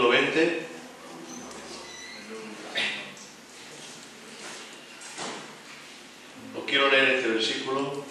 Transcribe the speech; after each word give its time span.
capítulo 0.00 0.08
20. 0.08 0.66
Os 6.56 6.64
quiero 6.64 6.88
leer 6.88 7.08
este 7.16 7.28
versículo 7.28 8.04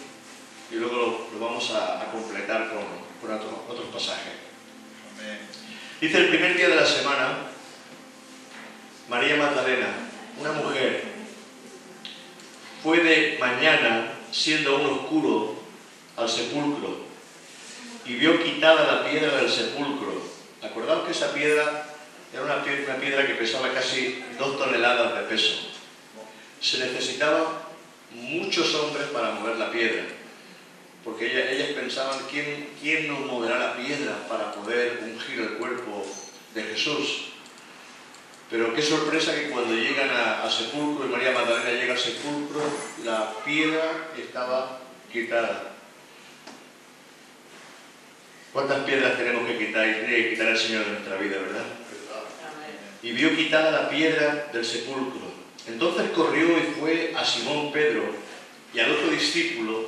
y 0.71 0.75
luego 0.75 1.29
lo, 1.33 1.39
vamos 1.39 1.71
a, 1.71 2.11
completar 2.11 2.69
con, 2.69 2.85
con 3.21 3.35
otros 3.67 3.87
pasajes. 3.91 4.33
Dice 5.99 6.17
el 6.17 6.29
primer 6.29 6.55
día 6.55 6.69
de 6.69 6.75
la 6.75 6.85
semana, 6.85 7.37
María 9.09 9.35
Magdalena, 9.37 9.87
una 10.39 10.51
mujer, 10.53 11.03
fue 12.83 12.99
de 12.99 13.37
mañana, 13.39 14.13
siendo 14.31 14.77
aún 14.77 14.99
oscuro, 14.99 15.55
al 16.15 16.29
sepulcro 16.29 17.09
y 18.05 18.13
vio 18.15 18.43
quitada 18.43 18.93
la 18.93 19.09
piedra 19.09 19.37
del 19.37 19.49
sepulcro. 19.49 20.38
Acordaos 20.61 21.05
que 21.05 21.11
esa 21.11 21.33
piedra 21.33 21.85
era 22.33 22.43
una 22.43 22.63
piedra, 22.63 23.25
que 23.25 23.35
pesaba 23.35 23.73
casi 23.73 24.23
dos 24.37 24.57
toneladas 24.57 25.15
de 25.15 25.21
peso. 25.23 25.69
Se 26.61 26.79
necesitaban 26.79 27.45
muchos 28.11 28.75
hombres 28.75 29.07
para 29.07 29.31
mover 29.31 29.57
la 29.57 29.71
piedra, 29.71 30.03
porque 31.03 31.25
ellas, 31.25 31.69
pensaban, 31.69 32.19
¿quién, 32.29 32.69
¿quién 32.81 33.07
nos 33.07 33.19
moverá 33.21 33.57
la 33.57 33.77
piedra 33.77 34.27
para 34.27 34.51
poder 34.51 34.99
ungir 35.03 35.39
el 35.39 35.53
cuerpo 35.53 36.05
de 36.53 36.63
Jesús? 36.63 37.29
Pero 38.49 38.73
qué 38.73 38.81
sorpresa 38.81 39.35
que 39.35 39.49
cuando 39.49 39.75
llegan 39.75 40.09
a, 40.09 40.49
sepulcro 40.49 41.05
y 41.05 41.09
María 41.09 41.31
Magdalena 41.31 41.71
llega 41.71 41.93
al 41.93 41.99
sepulcro, 41.99 42.61
la 43.05 43.31
piedra 43.45 44.09
estaba 44.17 44.79
quitada. 45.11 45.68
¿Cuántas 48.53 48.83
piedras 48.83 49.17
tenemos 49.17 49.47
que 49.47 49.57
quitar 49.57 50.05
que 50.05 50.29
quitar 50.31 50.47
el 50.47 50.57
Señor 50.57 50.85
de 50.85 50.91
nuestra 50.91 51.17
vida, 51.17 51.37
verdad? 51.37 51.65
Y 53.03 53.11
vio 53.11 53.35
quitada 53.35 53.71
la 53.71 53.89
piedra 53.89 54.49
del 54.51 54.65
sepulcro. 54.65 55.21
Entonces 55.67 56.09
corrió 56.15 56.57
y 56.57 56.73
fue 56.79 57.13
a 57.15 57.23
Simón 57.23 57.71
Pedro 57.71 58.03
y 58.73 58.79
al 58.79 58.91
otro 58.91 59.09
discípulo, 59.09 59.87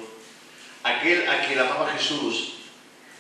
aquel 0.84 1.28
a 1.28 1.46
quien 1.46 1.60
amaba 1.60 1.92
Jesús, 1.94 2.54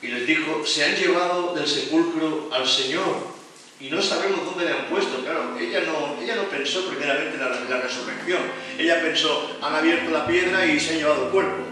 y 0.01 0.07
les 0.07 0.25
dijo, 0.25 0.66
se 0.66 0.84
han 0.84 0.96
llevado 0.96 1.53
del 1.53 1.68
sepulcro 1.68 2.50
al 2.51 2.68
Señor 2.68 3.31
y 3.80 3.90
no 3.90 4.01
sabemos 4.01 4.46
dónde 4.46 4.66
le 4.66 4.72
han 4.72 4.85
puesto. 4.85 5.24
Claro, 5.24 5.57
ella 5.59 5.81
no, 5.81 6.22
ella 6.22 6.35
no 6.35 6.44
pensó 6.44 6.88
primeramente 6.88 7.35
en 7.35 7.40
la, 7.40 7.50
la, 7.50 7.81
resurrección. 7.81 8.41
Ella 8.78 9.01
pensó, 9.01 9.57
han 9.62 9.75
abierto 9.75 10.12
la 10.12 10.28
piedra 10.28 10.66
y 10.66 10.80
se 10.80 10.94
han 10.94 10.97
llevado 11.00 11.25
el 11.25 11.31
cuerpo. 11.31 11.63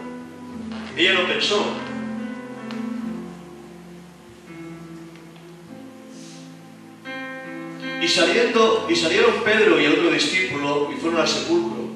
Ella 0.95 1.13
no 1.13 1.27
pensó. 1.27 1.88
Saliendo, 8.09 8.87
y 8.89 8.95
salieron 8.95 9.43
Pedro 9.43 9.79
y 9.79 9.85
el 9.85 9.93
otro 9.93 10.11
discípulo 10.11 10.89
y 10.91 10.99
fueron 10.99 11.21
al 11.21 11.27
sepulcro. 11.27 11.89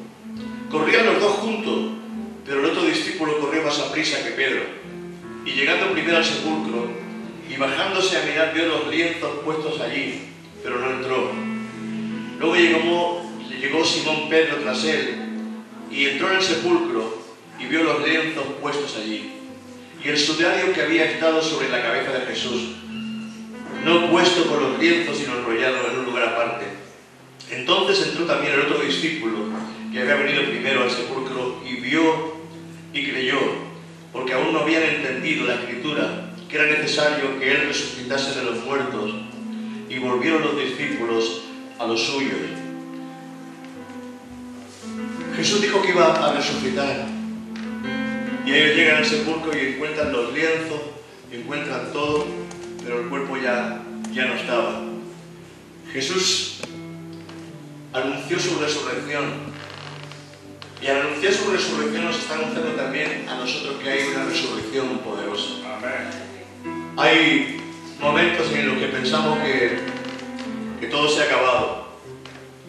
Corrían 0.69 1.05
los 1.05 1.19
dos 1.19 1.33
juntos, 1.33 1.91
pero 2.45 2.59
el 2.59 2.65
otro 2.65 2.85
discípulo 2.85 3.39
corrió 3.39 3.63
más 3.63 3.79
a 3.79 3.91
prisa 3.91 4.23
que 4.23 4.31
Pedro. 4.31 4.61
Y 5.45 5.51
llegando 5.51 5.91
primero 5.91 6.17
al 6.17 6.25
sepulcro, 6.25 6.89
y 7.49 7.57
bajándose 7.57 8.17
a 8.17 8.23
mirar 8.23 8.53
vio 8.53 8.65
los 8.65 8.87
lienzos 8.87 9.29
puestos 9.43 9.79
allí, 9.81 10.29
pero 10.63 10.79
no 10.79 10.89
entró. 10.91 11.31
Luego 12.39 12.55
llegó, 12.55 13.85
Simón 13.85 14.29
Pedro 14.29 14.57
tras 14.57 14.83
él 14.85 15.15
y 15.91 16.05
entró 16.05 16.29
en 16.29 16.37
el 16.37 16.43
sepulcro 16.43 17.21
y 17.59 17.65
vio 17.65 17.83
los 17.83 18.07
lienzos 18.07 18.43
puestos 18.61 18.97
allí 18.97 19.31
y 20.03 20.09
el 20.09 20.17
sudario 20.17 20.73
que 20.73 20.81
había 20.81 21.05
estado 21.05 21.41
sobre 21.41 21.69
la 21.69 21.81
cabeza 21.81 22.11
de 22.11 22.25
Jesús, 22.25 22.75
no 23.85 24.09
puesto 24.09 24.47
con 24.47 24.61
los 24.61 24.79
lienzos 24.79 25.17
sino 25.17 25.37
enrollado 25.37 25.77
en 25.89 26.02
aparte. 26.23 26.65
Entonces 27.51 28.07
entró 28.07 28.25
también 28.25 28.53
el 28.53 28.61
otro 28.61 28.79
discípulo 28.79 29.49
que 29.91 29.99
había 29.99 30.15
venido 30.15 30.43
primero 30.45 30.83
al 30.83 30.89
sepulcro 30.89 31.61
y 31.65 31.75
vio 31.75 32.33
y 32.93 33.09
creyó, 33.09 33.39
porque 34.11 34.33
aún 34.33 34.53
no 34.53 34.59
habían 34.59 34.83
entendido 34.83 35.45
la 35.45 35.55
escritura 35.55 36.33
que 36.49 36.55
era 36.57 36.65
necesario 36.65 37.39
que 37.39 37.51
Él 37.51 37.67
resucitase 37.67 38.39
de 38.39 38.45
los 38.45 38.63
muertos, 38.63 39.15
y 39.89 39.99
volvieron 39.99 40.43
los 40.43 40.57
discípulos 40.57 41.41
a 41.79 41.85
los 41.85 42.01
suyos. 42.01 42.39
Jesús 45.35 45.61
dijo 45.61 45.81
que 45.81 45.89
iba 45.89 46.13
a 46.13 46.33
resucitar, 46.33 47.07
y 48.45 48.53
ellos 48.53 48.75
llegan 48.75 48.97
al 48.97 49.05
sepulcro 49.05 49.55
y 49.57 49.73
encuentran 49.73 50.11
los 50.11 50.33
lienzos, 50.33 50.81
encuentran 51.31 51.91
todo, 51.91 52.27
pero 52.83 53.01
el 53.01 53.09
cuerpo 53.09 53.37
ya, 53.37 53.81
ya 54.11 54.25
no 54.25 54.35
estaba. 54.35 54.92
Jesús 55.93 56.55
anunció 57.93 58.39
su 58.39 58.59
resurrección, 58.59 59.53
y 60.81 60.87
al 60.87 61.01
anunciar 61.01 61.31
su 61.31 61.51
resurrección 61.51 62.05
nos 62.05 62.17
está 62.17 62.33
anunciando 62.33 62.71
también 62.71 63.29
a 63.29 63.35
nosotros 63.35 63.75
que 63.81 63.89
hay 63.89 64.07
una 64.07 64.25
resurrección 64.25 64.97
poderosa. 64.99 65.53
Amén. 65.77 66.09
Hay 66.97 67.61
momentos 68.01 68.51
en 68.51 68.69
los 68.69 68.77
que 68.79 68.87
pensamos 68.87 69.37
que, 69.43 69.77
que 70.81 70.87
todo 70.87 71.07
se 71.07 71.21
ha 71.21 71.25
acabado. 71.25 71.89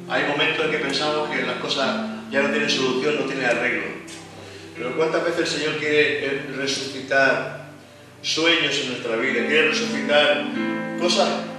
Hay 0.09 0.25
momentos 0.25 0.67
en 0.67 0.71
que 0.71 0.79
pensamos 0.79 1.31
que 1.31 1.43
las 1.43 1.57
cosas 1.57 2.31
ya 2.31 2.43
no 2.43 2.51
tienen 2.51 2.69
solución, 2.69 3.17
no 3.21 3.25
tienen 3.25 3.47
arreglo. 3.47 3.85
Pero 4.77 4.97
¿cuántas 4.97 5.25
veces 5.25 5.41
el 5.41 5.61
Señor 5.61 5.79
quiere 5.79 6.43
resucitar 6.57 7.71
sueños 8.21 8.79
en 8.83 8.89
nuestra 8.91 9.17
vida? 9.17 9.47
Quiere 9.47 9.69
resucitar 9.71 10.45
cosas 11.01 11.54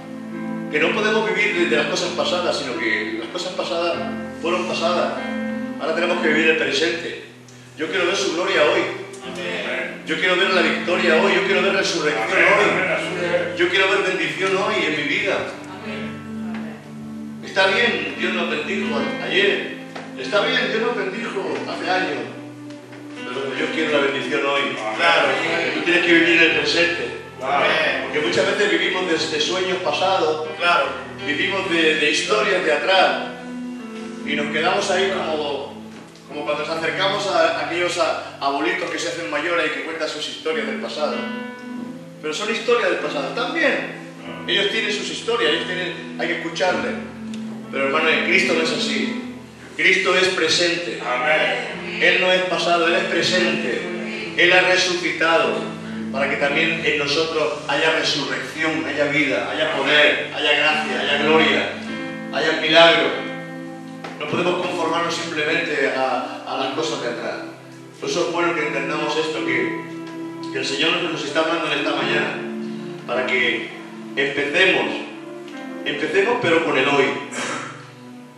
que 0.70 0.80
no 0.80 0.94
podemos 0.94 1.28
vivir 1.28 1.68
de 1.68 1.76
las 1.76 1.86
cosas 1.86 2.10
pasadas, 2.10 2.58
sino 2.58 2.78
que 2.78 3.18
las 3.20 3.28
cosas 3.28 3.52
pasadas 3.52 3.96
fueron 4.42 4.66
pasadas. 4.66 5.14
Ahora 5.80 5.94
tenemos 5.94 6.20
que 6.20 6.28
vivir 6.28 6.50
el 6.50 6.56
presente. 6.56 7.24
Yo 7.76 7.88
quiero 7.88 8.06
ver 8.06 8.16
su 8.16 8.34
gloria 8.34 8.62
hoy. 8.64 9.06
Yo 10.06 10.16
quiero 10.18 10.36
ver 10.36 10.50
la 10.50 10.62
victoria 10.62 11.20
hoy, 11.22 11.34
yo 11.34 11.42
quiero 11.46 11.62
ver 11.62 11.74
resurrección 11.74 12.30
hoy. 12.30 13.58
Yo 13.58 13.68
quiero 13.68 13.90
ver 13.90 14.16
bendición 14.16 14.56
hoy 14.56 14.84
en 14.84 14.96
mi 14.96 15.02
vida. 15.02 15.36
Está 17.44 17.66
bien, 17.68 18.14
Dios 18.18 18.34
nos 18.34 18.50
bendijo 18.50 19.00
ayer. 19.24 19.76
Está 20.18 20.46
bien, 20.46 20.68
Dios 20.68 20.82
nos 20.82 20.96
bendijo 20.96 21.54
hace 21.68 21.90
años. 21.90 22.18
Pero 23.16 23.58
yo 23.58 23.66
quiero 23.74 23.92
la 23.92 24.06
bendición 24.06 24.40
hoy. 24.46 24.62
Claro, 24.96 25.28
tú 25.74 25.80
tienes 25.80 26.04
que 26.04 26.12
vivir 26.12 26.42
el 26.42 26.58
presente. 26.58 27.15
Porque 28.04 28.26
muchas 28.26 28.46
veces 28.46 28.70
vivimos 28.70 29.06
de, 29.08 29.40
sueños 29.40 29.78
pasados, 29.78 30.48
claro, 30.58 30.86
vivimos 31.26 31.70
de, 31.70 31.96
de 31.96 32.10
historias 32.10 32.64
de 32.64 32.72
atrás 32.72 33.28
y 34.26 34.34
nos 34.34 34.52
quedamos 34.52 34.90
ahí 34.90 35.12
como 35.12 35.76
como 36.28 36.44
cuando 36.44 36.66
nos 36.66 36.76
acercamos 36.76 37.26
a 37.28 37.66
aquellos 37.66 37.98
abuelitos 38.40 38.90
que 38.90 38.98
se 38.98 39.08
hacen 39.08 39.30
mayores 39.30 39.66
y 39.66 39.74
que 39.74 39.84
cuentan 39.84 40.08
sus 40.08 40.28
historias 40.28 40.66
del 40.66 40.80
pasado. 40.80 41.16
Pero 42.20 42.34
son 42.34 42.50
historias 42.50 42.90
del 42.90 42.98
pasado. 42.98 43.28
También. 43.28 44.06
Ellos 44.46 44.70
tienen 44.70 44.92
sus 44.92 45.08
historias, 45.10 45.52
ellos 45.52 45.66
tienen, 45.66 46.16
hay 46.18 46.28
que 46.28 46.34
escucharle. 46.38 46.90
Pero 47.70 47.86
hermano, 47.86 48.08
en 48.08 48.24
Cristo 48.24 48.54
no 48.54 48.62
es 48.62 48.72
así. 48.72 49.22
Cristo 49.76 50.16
es 50.16 50.28
presente. 50.28 51.00
Él 52.00 52.20
no 52.20 52.32
es 52.32 52.42
pasado, 52.42 52.88
Él 52.88 52.94
es 52.94 53.04
presente. 53.04 53.82
Él 54.36 54.52
ha 54.52 54.60
resucitado 54.62 55.75
para 56.16 56.30
que 56.30 56.36
también 56.36 56.80
en 56.82 56.98
nosotros 56.98 57.58
haya 57.68 57.92
resurrección, 57.92 58.86
haya 58.86 59.04
vida, 59.08 59.50
haya 59.50 59.76
poder, 59.76 60.32
haya 60.34 60.52
gracia, 60.52 61.00
haya 61.00 61.22
gloria, 61.22 61.72
haya 62.32 62.52
milagro. 62.62 63.08
No 64.18 64.26
podemos 64.26 64.66
conformarnos 64.66 65.14
simplemente 65.14 65.92
a, 65.94 66.58
las 66.58 66.72
cosas 66.74 67.02
de 67.02 67.08
atrás. 67.08 67.34
Por 68.00 68.08
eso 68.08 68.28
es 68.28 68.32
bueno 68.32 68.54
que 68.54 68.66
entendamos 68.66 69.14
esto, 69.14 69.44
que, 69.44 69.82
que 70.54 70.58
el 70.58 70.64
Señor 70.64 71.02
nos 71.02 71.22
está 71.22 71.40
hablando 71.40 71.70
en 71.70 71.80
esta 71.80 71.94
mañana, 71.94 72.38
para 73.06 73.26
que 73.26 73.68
empecemos, 74.16 74.86
empecemos 75.84 76.38
pero 76.40 76.64
con 76.64 76.78
el 76.78 76.88
hoy, 76.88 77.04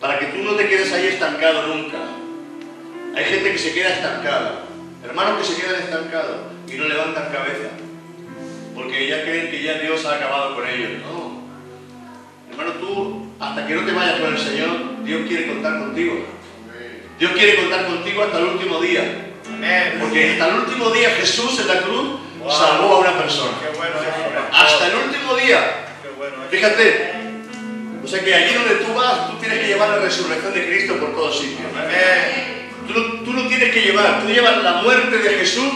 para 0.00 0.18
que 0.18 0.26
tú 0.26 0.38
no 0.38 0.54
te 0.54 0.68
quedes 0.68 0.92
ahí 0.92 1.06
estancado 1.06 1.68
nunca. 1.68 1.98
Hay 3.14 3.24
gente 3.24 3.52
que 3.52 3.58
se 3.58 3.72
queda 3.72 3.90
estancada, 3.90 4.64
hermanos 5.04 5.38
que 5.38 5.54
se 5.54 5.62
quedan 5.62 5.80
estancados 5.80 6.57
y 6.70 6.76
no 6.76 6.84
levantan 6.84 7.32
cabeza, 7.32 7.70
porque 8.74 9.08
ya 9.08 9.22
creen 9.22 9.50
que 9.50 9.62
ya 9.62 9.78
Dios 9.78 10.04
ha 10.04 10.16
acabado 10.16 10.54
con 10.54 10.66
ellos. 10.68 10.90
No, 11.02 11.42
hermano, 12.50 12.72
tú, 12.80 13.26
hasta 13.40 13.66
que 13.66 13.74
no 13.74 13.84
te 13.84 13.92
vayas 13.92 14.20
con 14.20 14.32
el 14.34 14.38
Señor, 14.38 15.04
Dios 15.04 15.26
quiere 15.26 15.46
contar 15.48 15.78
contigo. 15.78 16.24
Dios 17.18 17.32
quiere 17.32 17.56
contar 17.56 17.86
contigo 17.86 18.22
hasta 18.22 18.38
el 18.38 18.44
último 18.44 18.80
día. 18.80 19.24
Porque 20.00 20.32
hasta 20.32 20.48
el 20.48 20.54
último 20.60 20.90
día 20.90 21.10
Jesús 21.10 21.60
en 21.60 21.68
la 21.68 21.80
cruz 21.80 22.20
salvó 22.48 22.96
a 22.96 22.98
una 23.00 23.18
persona. 23.18 23.52
hasta 24.52 24.86
el 24.86 24.94
último 24.94 25.34
día. 25.36 25.86
Fíjate. 26.50 27.14
O 28.04 28.06
sea 28.06 28.24
que 28.24 28.34
allí 28.34 28.54
donde 28.54 28.76
tú 28.76 28.94
vas, 28.94 29.30
tú 29.30 29.36
tienes 29.38 29.58
que 29.58 29.66
llevar 29.66 29.90
la 29.90 29.98
resurrección 29.98 30.54
de 30.54 30.66
Cristo 30.66 30.96
por 30.96 31.14
todos 31.14 31.40
sitios. 31.40 31.60
Tú, 33.24 33.32
no 33.34 33.46
tienes 33.48 33.70
que 33.70 33.82
llevar, 33.82 34.22
tú 34.22 34.28
llevas 34.28 34.62
la 34.62 34.80
muerte 34.80 35.18
de 35.18 35.28
Jesús 35.28 35.68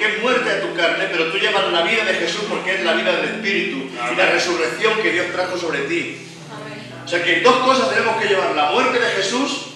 porque 0.00 0.16
es 0.16 0.22
muerte 0.22 0.48
de 0.48 0.60
tu 0.62 0.74
carne, 0.74 1.08
pero 1.12 1.26
tú 1.26 1.36
llevas 1.36 1.70
la 1.70 1.82
vida 1.82 2.04
de 2.04 2.14
Jesús 2.14 2.44
porque 2.48 2.74
es 2.74 2.84
la 2.84 2.94
vida 2.94 3.14
del 3.16 3.34
Espíritu 3.36 3.90
y 4.10 4.16
la 4.16 4.30
resurrección 4.30 4.94
que 5.02 5.12
Dios 5.12 5.26
trajo 5.30 5.58
sobre 5.58 5.80
ti. 5.80 6.16
O 7.04 7.08
sea 7.08 7.22
que 7.22 7.40
dos 7.40 7.56
cosas 7.56 7.90
tenemos 7.90 8.16
que 8.16 8.28
llevar, 8.28 8.54
la 8.54 8.70
muerte 8.70 8.98
de 8.98 9.06
Jesús 9.06 9.66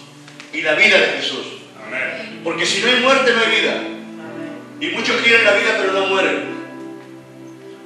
y 0.50 0.62
la 0.62 0.74
vida 0.74 0.98
de 0.98 1.06
Jesús. 1.18 1.44
Porque 2.42 2.64
si 2.64 2.80
no 2.80 2.88
hay 2.88 3.00
muerte, 3.00 3.32
no 3.34 3.40
hay 3.40 3.60
vida. 3.60 3.82
Y 4.80 4.96
muchos 4.96 5.20
quieren 5.20 5.44
la 5.44 5.52
vida, 5.52 5.76
pero 5.78 5.92
no 5.92 6.06
mueren. 6.06 6.54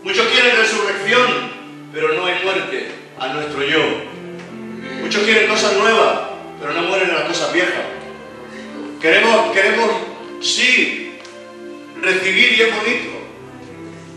Muchos 0.05 0.27
quieren 0.29 0.57
resurrección, 0.57 1.51
pero 1.93 2.13
no 2.13 2.27
hay 2.27 2.37
muerte 2.45 2.89
a 3.19 3.29
nuestro 3.33 3.65
yo. 3.65 3.83
Muchos 5.03 5.25
quieren 5.25 5.49
cosas 5.49 5.73
nuevas, 5.73 6.21
pero 6.61 6.73
no 6.73 6.83
mueren 6.83 7.11
a 7.11 7.15
las 7.15 7.23
cosas 7.25 7.53
viejas. 7.53 7.85
Queremos, 9.01 9.53
queremos, 9.53 9.91
sí, 10.41 11.08
recibir 12.03 12.53
y 12.53 12.63
es 12.63 12.77
bonito. 12.77 13.19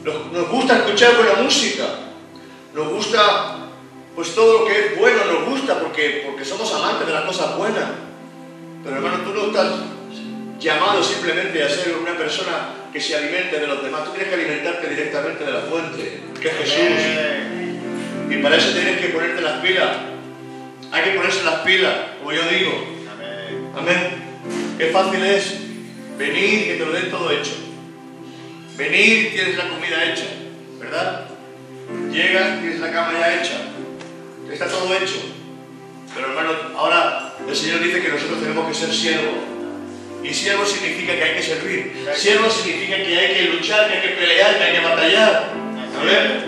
Nos, 0.03 0.31
nos 0.31 0.49
gusta 0.49 0.77
escuchar 0.77 1.15
buena 1.15 1.41
música. 1.41 1.85
Nos 2.73 2.87
gusta, 2.87 3.67
pues 4.15 4.33
todo 4.33 4.59
lo 4.59 4.65
que 4.65 4.79
es 4.79 4.97
bueno 4.97 5.25
nos 5.25 5.49
gusta 5.49 5.79
porque, 5.79 6.23
porque 6.25 6.45
somos 6.45 6.73
amantes 6.73 7.07
de 7.07 7.13
las 7.13 7.25
cosas 7.25 7.57
buenas. 7.57 7.89
Pero 8.83 8.95
hermano, 8.95 9.23
tú 9.23 9.33
no 9.33 9.47
estás 9.47 9.73
llamado 10.59 11.03
simplemente 11.03 11.63
a 11.63 11.69
ser 11.69 11.95
una 11.97 12.17
persona 12.17 12.69
que 12.93 12.99
se 12.99 13.15
alimente 13.15 13.59
de 13.59 13.67
los 13.67 13.83
demás. 13.83 14.05
Tú 14.05 14.11
tienes 14.11 14.29
que 14.29 14.35
alimentarte 14.35 14.89
directamente 14.89 15.43
de 15.43 15.51
la 15.51 15.61
fuente, 15.61 16.21
que 16.39 16.47
es 16.47 16.53
Jesús. 16.55 17.01
Y 18.29 18.37
para 18.37 18.55
eso 18.55 18.71
tienes 18.71 18.99
que 18.99 19.09
ponerte 19.09 19.41
las 19.41 19.59
pilas. 19.61 19.97
Hay 20.91 21.03
que 21.03 21.11
ponerse 21.11 21.43
las 21.43 21.59
pilas, 21.61 21.93
como 22.19 22.31
yo 22.31 22.41
digo. 22.43 22.71
Amén. 23.75 24.31
Qué 24.77 24.87
fácil 24.87 25.23
es 25.23 25.59
venir 26.17 26.65
que 26.65 26.75
te 26.75 26.85
lo 26.85 26.91
den 26.91 27.09
todo 27.09 27.31
hecho. 27.31 27.51
Venir 28.81 29.31
tienes 29.31 29.57
la 29.57 29.69
comida 29.69 30.03
hecha, 30.05 30.25
¿verdad? 30.79 31.25
Llegas, 32.11 32.61
tienes 32.61 32.79
la 32.79 32.91
cama 32.91 33.13
ya 33.13 33.39
hecha. 33.39 33.61
Está 34.51 34.67
todo 34.67 34.91
hecho. 34.95 35.21
Pero 36.15 36.29
hermano, 36.29 36.49
ahora 36.75 37.35
el 37.47 37.55
Señor 37.55 37.83
dice 37.83 38.01
que 38.01 38.09
nosotros 38.09 38.41
tenemos 38.41 38.67
que 38.67 38.73
ser 38.73 38.91
siervos. 38.91 39.35
Y 40.23 40.33
siervo 40.33 40.65
significa 40.65 41.13
que 41.13 41.23
hay 41.23 41.35
que 41.35 41.43
servir. 41.43 42.07
Siervo 42.15 42.49
significa 42.49 42.95
que 42.95 43.19
hay 43.19 43.35
que 43.35 43.53
luchar, 43.53 43.87
que 43.87 43.97
hay 43.97 44.01
que 44.01 44.15
pelear, 44.15 44.57
que 44.57 44.63
hay 44.63 44.73
que 44.73 44.83
batallar. 44.83 45.53
ver 46.03 46.45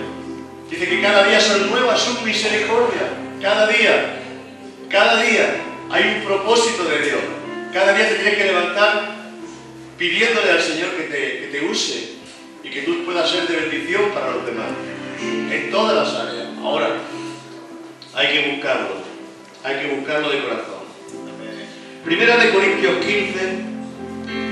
Dice 0.72 0.88
que 0.88 1.02
cada 1.04 1.28
día 1.28 1.40
son 1.40 1.70
nuevas 1.70 2.02
sus 2.02 2.24
misericordias. 2.24 3.12
Cada 3.44 3.68
día. 3.68 4.22
Cada 4.90 5.22
día 5.22 5.56
hay 5.92 6.16
un 6.16 6.24
propósito 6.24 6.84
de 6.86 7.00
Dios. 7.00 7.20
Cada 7.72 7.94
día 7.94 8.10
te 8.10 8.16
tienes 8.16 8.38
que 8.38 8.46
levantar 8.46 9.18
pidiéndole 10.00 10.50
al 10.50 10.62
Señor 10.62 10.96
que 10.96 11.04
te, 11.04 11.40
que 11.42 11.50
te 11.52 11.66
use 11.66 12.14
y 12.64 12.70
que 12.70 12.82
tú 12.84 13.06
puedas 13.06 13.30
ser 13.30 13.48
de 13.48 13.58
bendición 13.58 14.12
para 14.14 14.32
los 14.32 14.46
demás. 14.46 14.68
En 15.52 15.72
todas 15.72 15.96
las 15.96 16.28
áreas. 16.28 16.48
Ahora, 16.62 16.98
hay 18.14 18.28
que 18.28 18.52
buscarlo 18.52 19.14
hay 19.64 19.80
que 19.80 19.96
buscarlo 19.96 20.30
de 20.30 20.44
corazón. 20.44 20.84
Primera 22.04 22.38
de 22.38 22.52
Corintios 22.52 22.98
15, 23.06 23.74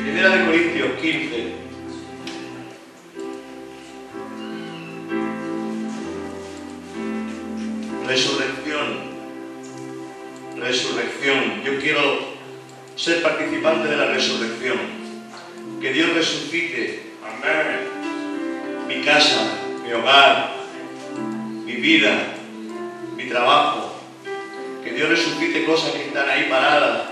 Primera 0.03 0.29
de 0.29 0.45
Corintios 0.45 0.99
15. 1.01 1.53
Resurrección. 8.07 9.11
Resurrección. 10.57 11.63
Yo 11.65 11.79
quiero 11.79 12.01
ser 12.95 13.21
participante 13.21 13.89
de 13.89 13.97
la 13.97 14.05
resurrección. 14.05 14.77
Que 15.81 15.91
Dios 15.91 16.13
resucite. 16.13 17.11
Amén. 17.21 17.90
Mi 18.91 19.05
casa, 19.05 19.57
mi 19.85 19.93
hogar, 19.93 20.51
mi 21.65 21.75
vida, 21.75 22.33
mi 23.15 23.23
trabajo, 23.23 23.95
que 24.83 24.91
Dios 24.91 25.07
resucite 25.07 25.63
cosas 25.63 25.91
que 25.93 26.07
están 26.07 26.29
ahí 26.29 26.47
paradas, 26.49 27.03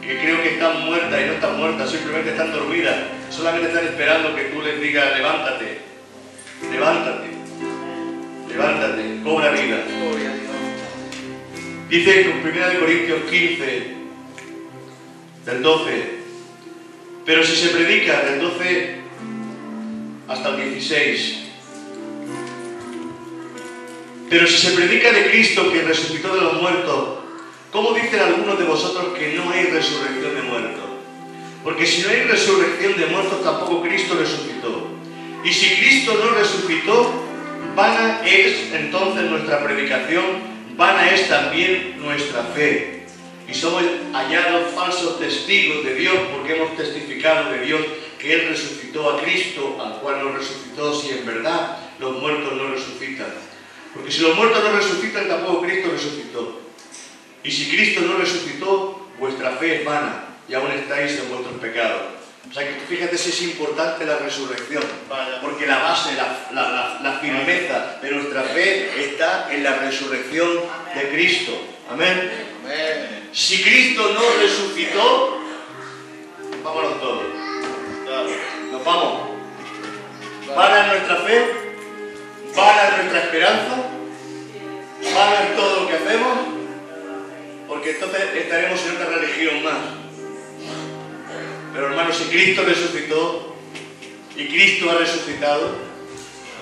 que 0.00 0.18
creo 0.18 0.42
que 0.42 0.54
están 0.54 0.86
muertas 0.86 1.20
y 1.20 1.26
no 1.26 1.32
están 1.34 1.58
muertas, 1.58 1.90
simplemente 1.90 2.30
están 2.30 2.52
dormidas, 2.52 2.96
solamente 3.28 3.68
están 3.68 3.84
esperando 3.84 4.34
que 4.34 4.44
tú 4.44 4.62
les 4.62 4.80
digas, 4.80 5.14
levántate, 5.14 5.78
levántate, 6.72 7.28
levántate, 8.48 9.22
cobra 9.22 9.50
vida. 9.50 9.84
Dice 11.90 12.20
en 12.22 12.46
1 12.46 12.80
Corintios 12.80 13.24
15, 13.30 13.82
del 15.44 15.62
12, 15.62 16.18
pero 17.26 17.44
si 17.44 17.56
se 17.56 17.68
predica 17.76 18.22
del 18.22 18.40
12 18.40 18.97
hasta 20.28 20.48
el 20.50 20.70
16, 20.72 21.38
pero 24.30 24.46
si 24.46 24.58
se 24.58 24.72
predica 24.72 25.10
de 25.10 25.30
Cristo 25.30 25.72
que 25.72 25.82
resucitó 25.82 26.34
de 26.34 26.42
los 26.42 26.60
muertos, 26.60 27.20
¿cómo 27.72 27.92
dicen 27.92 28.20
algunos 28.20 28.58
de 28.58 28.64
vosotros 28.66 29.16
que 29.18 29.32
no 29.34 29.50
hay 29.50 29.64
resurrección 29.64 30.34
de 30.34 30.42
muertos? 30.42 30.84
Porque 31.64 31.86
si 31.86 32.02
no 32.02 32.10
hay 32.10 32.22
resurrección 32.22 32.96
de 32.98 33.06
muertos, 33.06 33.42
tampoco 33.42 33.82
Cristo 33.82 34.16
resucitó. 34.18 34.86
Y 35.44 35.52
si 35.52 35.76
Cristo 35.76 36.20
no 36.22 36.38
resucitó, 36.38 37.10
vana 37.74 38.20
es 38.26 38.72
entonces 38.72 39.30
nuestra 39.30 39.64
predicación, 39.64 40.24
vana 40.76 41.10
es 41.10 41.28
también 41.28 41.96
nuestra 42.02 42.42
fe. 42.44 43.06
Y 43.48 43.54
somos 43.54 43.82
hallados 44.12 44.74
falsos 44.74 45.18
testigos 45.18 45.84
de 45.84 45.94
Dios 45.94 46.16
porque 46.32 46.54
hemos 46.54 46.76
testificado 46.76 47.50
de 47.50 47.60
Dios 47.60 47.80
que 48.18 48.32
Él 48.34 48.48
resucitó 48.48 49.10
a 49.10 49.22
Cristo, 49.22 49.78
al 49.80 50.00
cual 50.00 50.24
no 50.24 50.32
resucitó 50.32 50.94
si 50.94 51.10
en 51.10 51.26
verdad 51.26 51.78
los 51.98 52.20
muertos 52.20 52.52
no 52.54 52.68
resucitan. 52.68 53.32
Porque 53.94 54.10
si 54.10 54.20
los 54.20 54.36
muertos 54.36 54.62
no 54.62 54.72
resucitan, 54.72 55.28
tampoco 55.28 55.62
Cristo 55.62 55.90
resucitó. 55.90 56.60
Y 57.42 57.50
si 57.50 57.70
Cristo 57.70 58.00
no 58.02 58.18
resucitó, 58.18 59.08
vuestra 59.18 59.52
fe 59.52 59.76
es 59.76 59.84
vana 59.84 60.24
y 60.48 60.54
aún 60.54 60.70
estáis 60.72 61.18
en 61.18 61.28
vuestros 61.28 61.58
pecados. 61.60 62.18
O 62.50 62.52
sea 62.52 62.66
que 62.66 62.80
fíjate 62.80 63.18
si 63.18 63.30
es 63.30 63.42
importante 63.42 64.06
la 64.06 64.18
resurrección, 64.18 64.82
porque 65.42 65.66
la 65.66 65.78
base, 65.82 66.14
la, 66.14 67.18
firmeza 67.20 67.98
de 68.00 68.10
nuestra 68.10 68.42
fe 68.42 69.04
está 69.04 69.52
en 69.52 69.62
la 69.62 69.76
resurrección 69.76 70.48
de 70.94 71.08
Cristo. 71.10 71.52
Amén. 71.90 72.30
Si 73.32 73.62
Cristo 73.62 74.14
no 74.14 74.40
resucitó, 74.40 75.40
vámonos 76.64 77.00
todos. 77.00 77.24
Vamos. 78.88 79.20
Para 80.54 80.86
nuestra 80.86 81.16
fe 81.16 81.44
a 82.56 82.96
nuestra 82.96 83.20
esperanza, 83.20 83.74
a 85.14 85.56
todo 85.56 85.80
lo 85.80 85.88
que 85.88 85.94
hacemos, 85.94 86.38
porque 87.68 87.90
entonces 87.90 88.22
estaremos 88.34 88.80
en 88.86 88.92
otra 88.92 89.06
religión 89.18 89.62
más. 89.62 89.78
Pero 91.74 91.86
hermanos, 91.88 92.16
si 92.16 92.24
Cristo 92.30 92.62
resucitó 92.64 93.56
y 94.34 94.48
Cristo 94.48 94.90
ha 94.90 94.94
resucitado, 94.94 95.76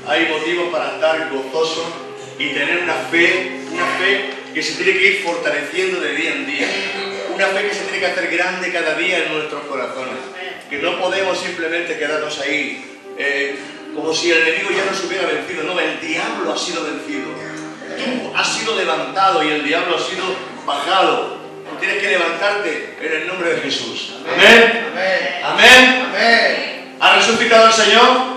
hay 0.09 0.27
motivos 0.29 0.71
para 0.73 0.95
estar 0.97 1.31
gozosos 1.31 1.87
y 2.41 2.49
tener 2.49 2.83
una 2.83 2.95
fe, 2.95 3.61
una 3.71 3.87
fe 4.01 4.31
que 4.53 4.63
se 4.65 4.83
tiene 4.83 4.99
que 4.99 5.07
ir 5.07 5.23
fortaleciendo 5.23 6.01
de 6.01 6.13
día 6.13 6.33
en 6.35 6.47
día. 6.47 6.69
Una 7.33 7.47
fe 7.47 7.69
que 7.69 7.75
se 7.75 7.85
tiene 7.85 8.01
que 8.01 8.07
hacer 8.07 8.37
grande 8.37 8.73
cada 8.73 8.95
día 8.97 9.25
en 9.25 9.33
nuestros 9.33 9.63
corazones. 9.67 10.36
Que 10.71 10.79
no 10.79 10.99
podemos 10.99 11.39
simplemente 11.39 11.97
quedarnos 11.97 12.41
ahí 12.41 12.85
eh, 13.19 13.57
como 13.95 14.13
si 14.15 14.31
el 14.31 14.47
enemigo 14.47 14.71
ya 14.71 14.85
no 14.85 14.97
se 14.97 15.07
hubiera 15.07 15.27
vencido. 15.27 15.63
No, 15.65 15.79
el 15.81 16.01
diablo 16.01 16.53
ha 16.53 16.59
sido 16.59 16.85
vencido. 16.85 17.31
Tú 17.97 18.37
has 18.37 18.49
sido 18.49 18.77
levantado 18.77 19.43
y 19.43 19.49
el 19.49 19.65
diablo 19.65 19.97
ha 19.97 20.01
sido 20.01 20.25
bajado. 20.67 21.39
Tú 21.71 21.77
tienes 21.81 22.03
que 22.03 22.11
levantarte 22.11 22.97
en 23.01 23.13
el 23.13 23.27
nombre 23.27 23.55
de 23.55 23.61
Jesús. 23.63 24.15
Amén. 24.27 24.87
Amén. 25.43 26.97
¿Ha 27.01 27.17
resucitado 27.17 27.69
el 27.69 27.73
Señor? 27.73 28.37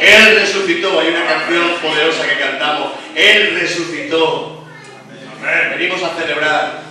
Él 0.00 0.40
resucitó. 0.40 1.00
Hay 1.00 1.08
una 1.08 1.26
canción 1.26 1.70
poderosa 1.82 2.28
que 2.28 2.38
cantamos. 2.38 2.92
Él 3.14 3.58
resucitó. 3.60 4.64
Venimos 5.76 6.02
a 6.02 6.14
celebrar. 6.14 6.82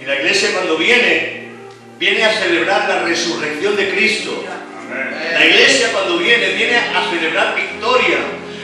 Y 0.00 0.04
la 0.04 0.14
iglesia 0.14 0.52
cuando 0.52 0.76
viene, 0.76 1.39
viene 2.00 2.24
a 2.24 2.32
celebrar 2.32 2.88
la 2.88 3.02
resurrección 3.02 3.76
de 3.76 3.90
Cristo. 3.90 4.42
La 5.34 5.46
iglesia 5.46 5.92
cuando 5.92 6.16
viene, 6.16 6.48
viene 6.54 6.76
a 6.76 7.08
celebrar 7.10 7.54
victoria. 7.54 8.18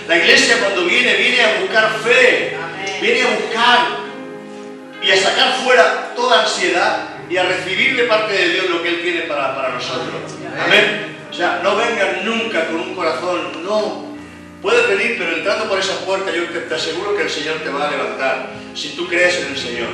La 0.09 0.16
iglesia 0.16 0.57
cuando 0.59 0.87
viene, 0.87 1.14
viene 1.14 1.43
a 1.43 1.61
buscar 1.61 1.99
fe. 2.02 2.57
Viene 3.00 3.23
a 3.23 3.26
buscar 3.37 4.07
y 5.02 5.11
a 5.11 5.16
sacar 5.16 5.52
fuera 5.62 6.14
toda 6.16 6.43
ansiedad 6.43 7.11
y 7.28 7.37
a 7.37 7.45
recibir 7.45 7.97
de 7.97 8.05
parte 8.05 8.33
de 8.33 8.49
Dios 8.49 8.71
lo 8.71 8.83
que 8.83 8.88
Él 8.88 9.02
tiene 9.02 9.21
para, 9.23 9.55
para 9.55 9.75
nosotros. 9.75 10.14
Amén. 10.59 11.16
O 11.31 11.35
sea, 11.35 11.61
no 11.62 11.76
vengan 11.76 12.25
nunca 12.25 12.66
con 12.66 12.81
un 12.81 12.95
corazón, 12.95 13.62
no. 13.62 14.16
Puedes 14.62 14.88
venir, 14.88 15.16
pero 15.19 15.37
entrando 15.37 15.69
por 15.69 15.78
esa 15.78 16.00
puerta, 16.07 16.33
yo 16.35 16.45
te, 16.45 16.75
aseguro 16.75 17.14
que 17.14 17.25
el 17.25 17.31
Señor 17.31 17.59
te 17.59 17.69
va 17.69 17.88
a 17.88 17.90
levantar, 17.90 18.50
si 18.75 18.97
tú 18.97 19.07
crees 19.07 19.37
en 19.40 19.49
el 19.49 19.59
Señor. 19.59 19.88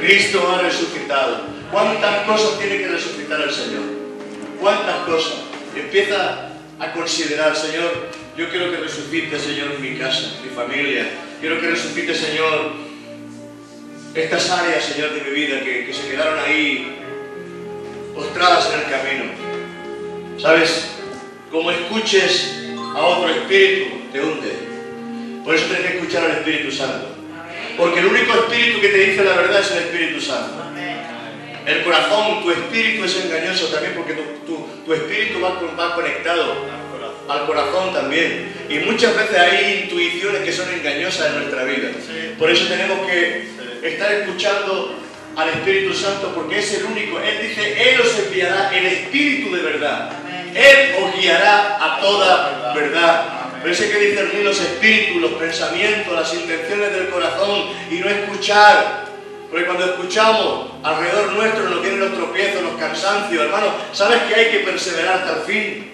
Cristo 0.00 0.50
ha 0.50 0.62
resucitado. 0.62 1.51
¿Cuántas 1.72 2.26
cosas 2.26 2.58
tiene 2.58 2.76
que 2.76 2.88
resucitar 2.88 3.40
el 3.40 3.50
Señor? 3.50 3.80
¿Cuántas 4.60 4.96
cosas? 5.06 5.38
Empieza 5.74 6.50
a 6.78 6.92
considerar, 6.92 7.56
Señor, 7.56 8.10
yo 8.36 8.50
quiero 8.50 8.70
que 8.70 8.76
resucite, 8.76 9.38
Señor, 9.38 9.78
mi 9.78 9.96
casa, 9.96 10.34
mi 10.44 10.50
familia. 10.54 11.08
Quiero 11.40 11.58
que 11.62 11.68
resucite, 11.68 12.14
Señor, 12.14 12.72
estas 14.14 14.50
áreas, 14.50 14.84
Señor, 14.84 15.14
de 15.14 15.22
mi 15.22 15.30
vida 15.30 15.60
que, 15.60 15.86
que 15.86 15.94
se 15.94 16.10
quedaron 16.10 16.38
ahí 16.40 16.98
postradas 18.14 18.70
en 18.74 18.80
el 18.80 18.90
camino. 18.90 19.24
¿Sabes? 20.38 20.90
Como 21.50 21.70
escuches 21.70 22.54
a 22.94 23.00
otro 23.00 23.30
espíritu, 23.30 24.12
te 24.12 24.20
hunde. 24.20 24.52
Por 25.42 25.54
eso 25.54 25.64
tienes 25.68 25.90
que 25.90 25.98
escuchar 25.98 26.24
al 26.24 26.32
Espíritu 26.32 26.70
Santo. 26.70 27.08
Porque 27.78 28.00
el 28.00 28.06
único 28.08 28.34
espíritu 28.34 28.78
que 28.82 28.88
te 28.88 28.98
dice 28.98 29.24
la 29.24 29.36
verdad 29.36 29.60
es 29.60 29.70
el 29.70 29.78
Espíritu 29.78 30.20
Santo. 30.20 30.71
El 31.66 31.84
corazón, 31.84 32.42
tu 32.42 32.50
espíritu 32.50 33.04
es 33.04 33.24
engañoso 33.24 33.66
también 33.68 33.94
porque 33.96 34.14
tu, 34.14 34.92
espíritu 34.92 35.40
va, 35.40 35.60
va 35.78 35.94
conectado 35.94 36.66
al 37.28 37.46
corazón 37.46 37.92
también. 37.92 38.52
Y 38.68 38.78
muchas 38.80 39.16
veces 39.16 39.38
hay 39.38 39.82
intuiciones 39.84 40.42
que 40.42 40.52
son 40.52 40.72
engañosas 40.72 41.28
en 41.28 41.40
nuestra 41.40 41.64
vida. 41.64 41.90
Por 42.38 42.50
eso 42.50 42.66
tenemos 42.66 43.06
que 43.06 43.48
estar 43.82 44.12
escuchando 44.12 44.96
al 45.36 45.48
Espíritu 45.48 45.94
Santo 45.94 46.32
porque 46.34 46.58
es 46.58 46.74
el 46.74 46.84
único. 46.84 47.20
Él 47.20 47.48
dice, 47.48 47.90
Él 47.90 48.00
os 48.00 48.18
enviará 48.18 48.70
el 48.74 48.86
Espíritu 48.86 49.54
de 49.54 49.62
verdad. 49.62 50.10
Él 50.54 50.94
os 51.02 51.20
guiará 51.20 51.78
a 51.80 52.00
toda 52.00 52.72
verdad. 52.74 53.42
Pero 53.62 53.72
ese 53.72 53.90
que 53.90 53.98
discernir 53.98 54.44
los 54.44 54.60
espíritus, 54.60 55.22
los 55.22 55.32
pensamientos, 55.34 56.12
las 56.12 56.34
intenciones 56.34 56.92
del 56.92 57.08
corazón 57.08 57.68
y 57.90 57.94
no 57.96 58.08
escuchar. 58.08 59.11
Porque 59.52 59.66
cuando 59.66 59.84
escuchamos 59.84 60.70
alrededor 60.82 61.32
nuestro 61.32 61.68
nos 61.68 61.82
vienen 61.82 62.00
los 62.00 62.14
tropiezos, 62.14 62.62
los 62.62 62.80
cansancios, 62.80 63.44
hermano, 63.44 63.66
¿sabes 63.92 64.22
que 64.22 64.34
hay 64.34 64.50
que 64.50 64.60
perseverar 64.60 65.18
hasta 65.18 65.40
el 65.40 65.42
fin? 65.42 65.92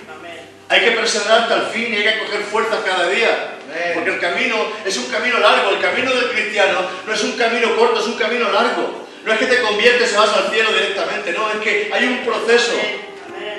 Hay 0.69 0.81
que 0.81 0.93
perseverar 0.93 1.41
hasta 1.41 1.55
el 1.57 1.62
fin 1.62 1.93
y 1.93 1.97
hay 1.97 2.05
que 2.05 2.19
coger 2.21 2.43
fuerzas 2.43 2.79
cada 2.87 3.09
día. 3.09 3.57
Porque 3.95 4.11
el 4.11 4.21
camino 4.21 4.55
es 4.85 4.97
un 4.97 5.07
camino 5.11 5.41
largo. 5.41 5.71
El 5.71 5.81
camino 5.81 6.15
del 6.15 6.31
cristiano 6.31 6.79
no 7.05 7.12
es 7.12 7.25
un 7.25 7.33
camino 7.33 7.75
corto, 7.75 7.99
es 7.99 8.07
un 8.07 8.17
camino 8.17 8.49
largo. 8.53 9.09
No 9.25 9.33
es 9.33 9.38
que 9.41 9.47
te 9.47 9.61
conviertes 9.61 10.12
y 10.12 10.17
vas 10.17 10.33
al 10.35 10.53
cielo 10.53 10.73
directamente, 10.73 11.33
no, 11.33 11.50
es 11.50 11.57
que 11.57 11.91
hay 11.93 12.05
un 12.05 12.25
proceso 12.25 12.75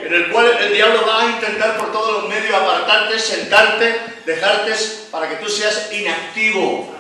en 0.02 0.14
el 0.14 0.32
cual 0.32 0.58
el 0.62 0.74
diablo 0.74 1.06
va 1.06 1.24
a 1.24 1.26
intentar 1.26 1.78
por 1.78 1.92
todos 1.92 2.24
los 2.24 2.30
medios 2.30 2.56
apartarte, 2.56 3.20
sentarte, 3.20 4.00
dejarte 4.26 4.72
para 5.12 5.28
que 5.28 5.36
tú 5.36 5.50
seas 5.50 5.90
inactivo. 5.92 6.96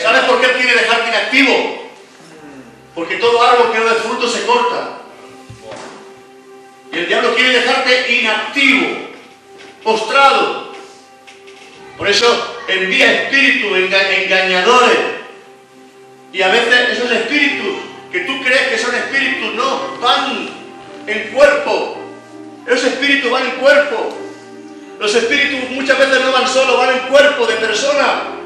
¿Sabes 0.00 0.22
por 0.22 0.40
qué 0.40 0.52
quiere 0.52 0.72
dejarte 0.72 1.08
inactivo? 1.10 1.81
Porque 2.94 3.16
todo 3.16 3.42
árbol 3.42 3.72
que 3.72 3.78
no 3.78 3.84
dé 3.86 3.94
fruto 3.94 4.28
se 4.28 4.44
corta. 4.44 4.98
Y 6.92 6.98
el 6.98 7.06
diablo 7.06 7.34
quiere 7.34 7.60
dejarte 7.60 8.20
inactivo, 8.20 8.86
postrado. 9.82 10.72
Por 11.96 12.08
eso 12.08 12.56
envía 12.68 13.22
espíritus 13.22 13.78
engañadores. 13.78 14.98
Y 16.32 16.42
a 16.42 16.48
veces 16.48 16.98
esos 16.98 17.10
espíritus 17.10 17.76
que 18.10 18.20
tú 18.20 18.42
crees 18.42 18.68
que 18.68 18.78
son 18.78 18.94
espíritus, 18.94 19.54
no, 19.54 19.98
van 20.00 20.50
en 21.06 21.30
cuerpo. 21.30 21.96
Esos 22.66 22.84
espíritus 22.84 23.30
van 23.30 23.44
en 23.46 23.52
cuerpo. 23.52 24.18
Los 24.98 25.14
espíritus 25.14 25.70
muchas 25.70 25.98
veces 25.98 26.20
no 26.20 26.30
van 26.30 26.46
solo, 26.46 26.76
van 26.76 26.90
en 26.90 27.08
cuerpo 27.08 27.46
de 27.46 27.56
personas 27.56 28.41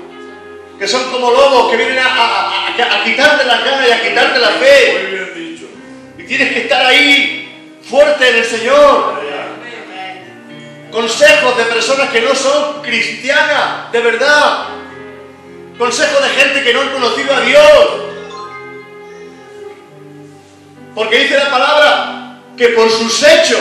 que 0.79 0.87
son 0.87 1.11
como 1.11 1.31
lobos 1.31 1.71
que 1.71 1.77
vienen 1.77 1.99
a, 1.99 2.73
quitarte 3.05 3.45
la 3.45 3.65
cara 3.65 3.89
y 3.89 3.91
a 3.91 4.03
quitarte 4.03 4.39
la 4.39 4.51
fe. 4.51 5.53
Y 6.19 6.25
tienes 6.25 6.53
que 6.53 6.61
estar 6.61 6.85
ahí 6.87 7.77
fuerte 7.89 8.29
en 8.29 8.37
el 8.37 8.45
Señor. 8.45 9.23
Consejos 10.91 11.57
de 11.57 11.65
personas 11.65 12.11
que 12.11 12.21
no 12.21 12.35
son 12.35 12.83
cristianas, 12.83 13.93
de 13.93 14.01
verdad. 14.01 14.67
Consejos 15.79 16.23
de 16.23 16.29
gente 16.31 16.63
que 16.63 16.73
no 16.73 16.83
han 16.83 16.91
conocido 16.91 17.35
a 17.35 17.41
Dios. 17.41 17.89
Porque 20.95 21.19
dice 21.19 21.37
la 21.37 21.51
palabra, 21.51 22.41
que 22.57 22.69
por 22.69 22.91
sus 22.91 23.23
hechos 23.23 23.61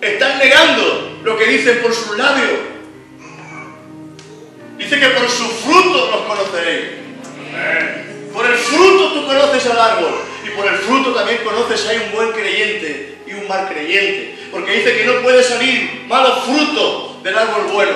están 0.00 0.38
negando 0.38 1.18
lo 1.22 1.36
que 1.36 1.44
dicen 1.44 1.80
por 1.82 1.94
sus 1.94 2.16
labios. 2.16 2.69
Dice 4.80 4.98
que 4.98 5.08
por 5.08 5.28
sus 5.28 5.52
frutos 5.62 6.10
los 6.10 6.20
conoceréis. 6.22 6.86
Por 8.32 8.46
el 8.46 8.56
fruto 8.56 9.12
tú 9.12 9.26
conoces 9.26 9.66
al 9.66 9.78
árbol 9.78 10.14
y 10.42 10.48
por 10.56 10.66
el 10.66 10.76
fruto 10.76 11.12
también 11.12 11.44
conoces 11.44 11.86
hay 11.86 11.98
un 11.98 12.12
buen 12.12 12.32
creyente 12.32 13.18
y 13.26 13.34
un 13.34 13.46
mal 13.46 13.68
creyente. 13.68 14.38
Porque 14.50 14.72
dice 14.72 14.96
que 14.96 15.04
no 15.04 15.20
puede 15.20 15.44
salir 15.44 16.06
malos 16.08 16.44
frutos 16.44 17.22
del 17.22 17.36
árbol 17.36 17.64
bueno, 17.70 17.92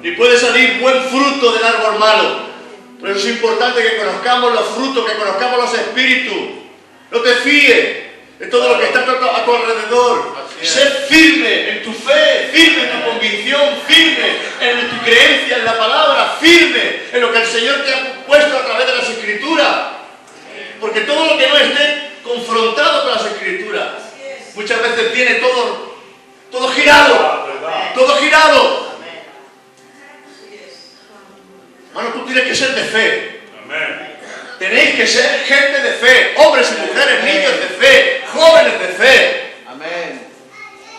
ni 0.00 0.12
puede 0.12 0.38
salir 0.38 0.78
buen 0.80 1.02
fruto 1.02 1.52
del 1.52 1.64
árbol 1.64 1.98
malo. 1.98 2.48
Por 3.00 3.10
eso 3.10 3.18
es 3.18 3.34
importante 3.34 3.82
que 3.82 3.96
conozcamos 3.96 4.52
los 4.52 4.66
frutos, 4.68 5.04
que 5.04 5.18
conozcamos 5.18 5.58
los 5.58 5.74
espíritus. 5.74 6.38
No 7.10 7.20
te 7.20 7.34
fíes 7.34 7.96
de 8.38 8.46
todo 8.46 8.68
lo 8.68 8.78
que 8.78 8.86
está 8.86 9.00
a 9.00 9.44
tu 9.44 9.52
alrededor. 9.52 10.36
Sé 10.62 10.80
firme 11.08 11.70
en 11.70 11.82
tu 11.84 11.92
fe, 11.92 12.50
firme 12.52 12.82
en 12.82 12.90
tu 12.90 13.10
convicción, 13.10 13.80
firme 13.86 14.26
en 14.60 14.90
tu 14.90 15.04
creencia 15.04 15.58
en 15.58 15.64
la 15.64 15.78
palabra, 15.78 16.36
firme 16.40 17.02
en 17.12 17.20
lo 17.20 17.32
que 17.32 17.38
el 17.38 17.46
Señor 17.46 17.84
te 17.84 17.94
ha 17.94 18.26
puesto 18.26 18.56
a 18.56 18.64
través 18.64 18.86
de 18.86 18.96
las 18.96 19.08
escrituras. 19.08 19.76
Porque 20.80 21.02
todo 21.02 21.26
lo 21.26 21.38
que 21.38 21.46
no 21.46 21.56
esté 21.56 22.10
confrontado 22.24 23.02
con 23.04 23.12
las 23.12 23.32
escrituras, 23.32 23.88
muchas 24.54 24.82
veces 24.82 25.12
tiene 25.12 25.34
todo, 25.34 25.96
todo 26.50 26.68
girado, 26.70 27.48
todo 27.94 28.16
girado. 28.16 28.88
Hermano, 31.90 32.14
tú 32.14 32.26
tienes 32.26 32.44
que 32.44 32.54
ser 32.54 32.74
de 32.74 32.82
fe. 32.82 33.40
Tenéis 34.58 34.96
que 34.96 35.06
ser 35.06 35.44
gente 35.44 35.80
de 35.82 35.92
fe, 35.92 36.34
hombres 36.36 36.68
y 36.76 36.80
mujeres, 36.80 37.24
niños 37.24 37.52
de 37.60 37.86
fe, 37.86 38.24
jóvenes 38.32 38.80
de 38.80 38.88
fe. 38.88 39.48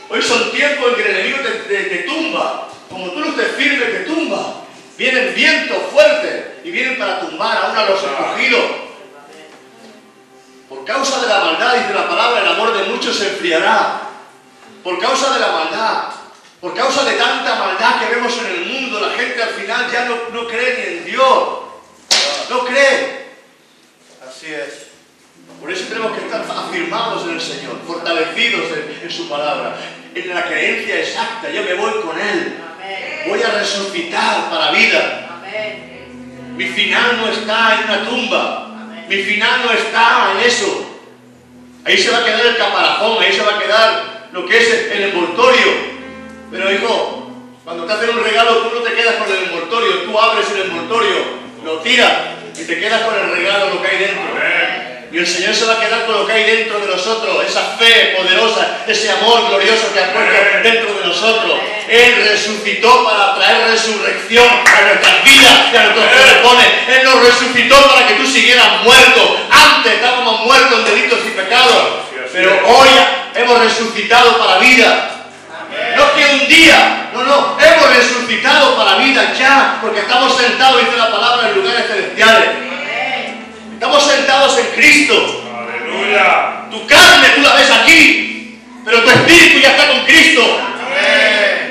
Hoy 0.09 0.21
son 0.21 0.51
tiempos 0.51 0.89
en 0.89 0.95
que 0.95 1.01
el 1.01 1.15
enemigo 1.15 1.37
te, 1.67 2.05
tumba. 2.07 2.67
Como 2.89 3.11
tú 3.11 3.19
no 3.19 3.27
estés 3.27 3.55
firme, 3.55 3.85
te 3.85 3.99
tumba. 3.99 4.63
Vienen 4.97 5.35
vientos 5.35 5.77
fuertes 5.91 6.45
y 6.63 6.71
vienen 6.71 6.97
para 6.97 7.21
tumbar 7.21 7.57
aún 7.57 7.77
a 7.77 7.89
los 7.89 8.03
escogidos. 8.03 8.65
Por 10.67 10.83
causa 10.83 11.21
de 11.21 11.27
la 11.27 11.39
maldad, 11.39 11.75
dice 11.75 11.93
la 11.93 12.09
palabra, 12.09 12.41
el 12.41 12.47
amor 12.47 12.77
de 12.77 12.83
muchos 12.85 13.15
se 13.15 13.29
enfriará. 13.29 14.01
Por 14.83 14.99
causa 14.99 15.33
de 15.33 15.39
la 15.39 15.51
maldad, 15.51 16.03
por 16.59 16.73
causa 16.73 17.03
de 17.03 17.13
tanta 17.13 17.55
maldad 17.55 17.99
que 17.99 18.15
vemos 18.15 18.37
en 18.39 18.45
el 18.47 18.65
mundo, 18.65 18.99
la 18.99 19.11
gente 19.11 19.41
al 19.41 19.49
final 19.49 19.91
ya 19.91 20.05
no, 20.05 20.15
no 20.31 20.47
cree 20.47 20.75
ni 20.75 20.97
en 20.97 21.05
Dios. 21.05 21.49
No 22.49 22.65
cree. 22.65 23.29
Así 24.27 24.47
es. 24.53 24.89
Por 25.59 25.69
eso 25.71 25.85
tenemos 25.89 26.17
que 26.17 26.25
estar 26.25 26.41
afirmados 26.41 27.23
en 27.23 27.31
el 27.31 27.41
Señor, 27.41 27.79
fortalecidos 27.85 28.65
en, 29.03 29.11
su 29.11 29.27
palabra, 29.27 29.77
en 30.15 30.35
la 30.35 30.43
creencia 30.45 30.99
exacta. 30.99 31.49
Yo 31.49 31.63
me 31.63 31.73
voy 31.73 32.01
con 32.01 32.19
Él. 32.19 32.57
Voy 33.27 33.41
a 33.43 33.49
resucitar 33.49 34.49
para 34.49 34.71
vida. 34.71 35.25
Mi 36.55 36.65
final 36.65 37.17
no 37.17 37.27
está 37.31 37.79
en 37.79 37.83
una 37.85 38.09
tumba. 38.09 38.69
Mi 39.07 39.17
final 39.17 39.61
no 39.65 39.71
está 39.71 40.33
en 40.33 40.47
eso. 40.47 40.85
Ahí 41.85 41.97
se 41.97 42.11
va 42.11 42.19
a 42.19 42.25
quedar 42.25 42.45
el 42.45 42.57
caparazón, 42.57 43.23
ahí 43.23 43.33
se 43.33 43.41
va 43.41 43.55
a 43.55 43.59
quedar 43.59 44.27
lo 44.31 44.45
que 44.45 44.57
es 44.57 44.91
el 44.91 45.03
envoltorio. 45.03 45.89
Pero 46.51 46.71
hijo, 46.71 47.31
cuando 47.63 47.85
te 47.85 47.93
hacen 47.93 48.09
un 48.09 48.23
regalo, 48.23 48.57
tú 48.57 48.75
no 48.75 48.81
te 48.81 48.93
quedas 48.93 49.15
con 49.15 49.31
el 49.31 49.43
envoltorio, 49.43 50.03
tú 50.03 50.19
abres 50.19 50.51
el 50.51 50.61
envoltorio, 50.69 51.15
lo 51.63 51.79
tiras 51.79 52.13
y 52.59 52.63
te 52.63 52.79
quedas 52.79 53.01
con 53.03 53.15
el 53.15 53.35
regalo, 53.35 53.73
lo 53.73 53.81
que 53.81 53.87
hay 53.87 53.97
dentro. 53.99 54.23
Y 55.11 55.17
el 55.17 55.25
Señor 55.25 55.55
se 55.55 55.65
va 55.65 55.73
a 55.73 55.79
quedar 55.79 56.05
con 56.05 56.19
lo 56.19 56.27
que 56.27 56.33
hay 56.33 56.43
dentro 56.43 56.79
de 56.79 56.85
nosotros, 56.85 57.43
esa 57.43 57.63
fe 57.79 58.15
poderosa, 58.15 58.83
ese 58.85 59.09
amor 59.09 59.47
glorioso 59.49 59.91
que 59.91 59.99
ha 59.99 60.13
puesto 60.13 60.33
dentro 60.61 60.93
de 60.99 61.05
nosotros. 61.07 61.59
Él 61.87 62.27
resucitó 62.29 63.03
para 63.05 63.33
traer 63.33 63.71
resurrección 63.71 64.47
a 64.47 64.81
nuestras 64.81 65.23
vidas 65.23 65.73
y 65.73 65.77
a 65.77 65.83
nuestros 65.83 66.05
corazones. 66.05 66.67
Él 66.87 67.03
nos 67.03 67.23
resucitó 67.23 67.89
para 67.89 68.07
que 68.07 68.13
tú 68.13 68.27
siguieras 68.27 68.83
muerto. 68.83 69.39
Antes 69.49 69.93
estábamos 69.93 70.41
muertos 70.41 70.77
en 70.77 70.85
delitos 70.85 71.19
y 71.25 71.29
pecados. 71.31 71.87
Pero 72.31 72.59
hoy 72.67 72.89
hemos 73.33 73.59
resucitado 73.63 74.37
para 74.37 74.59
vida. 74.59 75.09
No 75.95 76.13
que 76.13 76.25
un 76.25 76.47
día, 76.47 77.09
no, 77.15 77.23
no, 77.23 77.57
hemos 77.59 77.95
resucitado 77.95 78.77
para 78.77 78.97
vida 78.97 79.33
ya, 79.33 79.79
porque 79.81 80.01
estamos 80.01 80.37
sentados, 80.37 80.81
dice 80.85 80.97
la 80.97 81.09
palabra, 81.09 81.49
en 81.49 81.55
lugares 81.55 81.87
celestiales. 81.87 82.68
Estamos 83.89 84.13
sentados 84.13 84.55
en 84.59 84.67
Cristo. 84.75 85.15
Aleluya. 85.51 86.69
Tu 86.69 86.85
carne 86.85 87.29
tú 87.33 87.41
la 87.41 87.55
ves 87.55 87.71
aquí, 87.71 88.61
pero 88.85 89.01
tu 89.01 89.09
espíritu 89.09 89.61
ya 89.61 89.71
está 89.71 89.87
con 89.87 90.05
Cristo. 90.05 90.43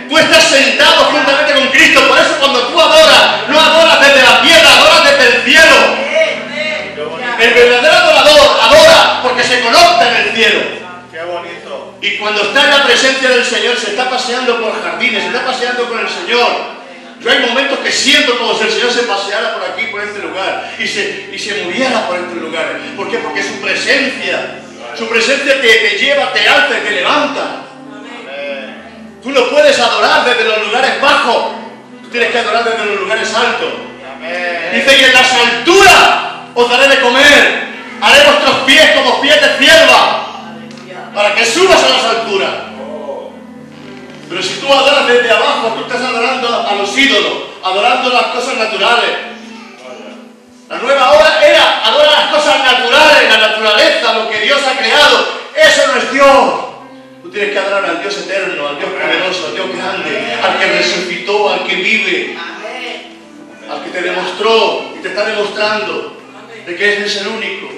Tú 0.09 0.19
estás 0.19 0.43
sentado 0.43 1.05
juntamente 1.05 1.55
con 1.55 1.69
Cristo, 1.69 2.09
por 2.09 2.19
eso 2.19 2.35
cuando 2.41 2.59
tú 2.67 2.81
adoras, 2.81 3.49
no 3.49 3.61
adoras 3.61 4.01
desde 4.01 4.23
la 4.25 4.43
tierra, 4.43 4.69
adoras 4.69 5.05
desde 5.05 5.37
el 5.37 5.43
cielo. 5.45 5.77
El 7.39 7.55
verdadero 7.55 7.95
adorador 7.95 8.59
adora 8.63 9.21
porque 9.23 9.45
se 9.45 9.61
conecta 9.61 10.09
en 10.09 10.17
el 10.17 10.35
cielo. 10.35 10.61
Qué 11.13 11.23
bonito. 11.23 11.95
Y 12.03 12.17
cuando 12.17 12.43
está 12.43 12.65
en 12.65 12.71
la 12.79 12.85
presencia 12.85 13.29
del 13.29 13.45
Señor, 13.45 13.77
se 13.77 13.91
está 13.91 14.11
paseando 14.11 14.61
por 14.61 14.83
jardines, 14.83 15.23
se 15.23 15.29
está 15.29 15.47
paseando 15.47 15.89
con 15.89 16.01
el 16.01 16.09
Señor. 16.09 16.78
Yo 17.21 17.31
hay 17.31 17.41
momentos 17.41 17.81
que 17.81 17.91
siento 17.91 18.39
como 18.39 18.55
si 18.55 18.65
el 18.65 18.71
Señor 18.71 18.93
se 18.93 19.03
paseara 19.03 19.55
por 19.55 19.65
aquí, 19.65 19.87
por 19.87 20.01
este 20.01 20.21
lugar, 20.21 20.73
y 20.79 20.87
se, 20.87 21.31
y 21.33 21.39
se 21.39 21.65
moviera 21.65 22.07
por 22.07 22.17
estos 22.17 22.37
lugares. 22.37 22.77
¿Por 22.97 23.11
qué? 23.11 23.19
Porque 23.19 23.43
su 23.43 23.61
presencia, 23.61 24.61
su 24.97 25.09
presencia 25.09 25.61
te, 25.61 25.69
te 25.69 25.99
lleva, 25.99 26.33
te 26.33 26.49
alza 26.49 26.79
y 26.79 26.87
te 26.87 26.91
levanta. 26.93 27.65
Tú 29.23 29.33
no 29.33 29.49
puedes 29.51 29.79
adorar 29.81 30.25
desde 30.25 30.45
los 30.45 30.67
lugares 30.67 31.01
bajos, 31.01 31.55
tú 32.03 32.09
tienes 32.09 32.31
que 32.31 32.39
adorar 32.39 32.65
desde 32.65 32.87
los 32.87 33.01
lugares 33.01 33.35
altos. 33.35 33.73
Dice, 34.73 34.99
y 35.01 35.05
en 35.05 35.13
las 35.13 35.33
alturas 35.33 36.19
os 36.55 36.71
daré 36.71 36.89
de 36.89 37.01
comer, 37.01 37.69
haré 38.01 38.25
vuestros 38.25 38.57
pies 38.65 38.91
como 38.95 39.21
pies 39.21 39.41
de 39.41 39.49
cierva, 39.59 40.25
para 41.13 41.35
que 41.35 41.45
subas 41.45 41.83
a 41.83 41.89
las 41.89 42.05
alturas. 42.05 42.68
Pero 44.29 44.43
si 44.43 44.61
tú 44.61 44.73
adoras 44.73 45.07
desde 45.07 45.31
abajo, 45.31 45.69
tú 45.69 45.83
estás 45.83 46.03
adorando 46.03 46.67
a 46.69 46.75
los 46.75 46.97
ídolos, 46.97 47.33
adorando 47.65 48.11
las 48.11 48.27
cosas 48.27 48.57
naturales. 48.57 49.11
La 50.69 50.77
nueva 50.79 51.13
hora 51.13 51.47
era 51.47 51.87
adorar 51.87 52.13
las 52.13 52.31
cosas 52.35 52.59
naturales, 52.59 53.29
la 53.31 53.39
naturaleza, 53.39 54.13
lo 54.13 54.29
que 54.29 54.41
Dios 54.41 54.61
ha 54.67 54.79
creado. 54.79 55.27
Eso 55.57 55.87
no 55.87 55.99
es 55.99 56.13
Dios. 56.13 56.55
Tú 57.23 57.31
tienes 57.31 57.53
que 57.53 57.59
adorar 57.59 57.87
al 57.87 58.03
Dios 58.03 58.19
eterno, 58.19 58.69
al 58.69 58.79
Dios 58.79 58.91
poderoso, 58.91 59.47
al 59.47 59.55
Dios 59.55 59.69
grande, 59.75 60.39
al 60.43 60.59
que 60.59 60.67
resucitó, 60.67 61.53
al 61.55 61.65
que 61.65 61.75
vive, 61.77 62.37
al 63.71 63.83
que 63.83 63.91
te 63.91 64.03
demostró 64.03 64.93
y 64.95 64.99
te 64.99 65.09
está 65.09 65.25
demostrando 65.25 66.19
de 66.67 66.77
que 66.77 67.05
es 67.05 67.17
el 67.17 67.29
único. 67.29 67.78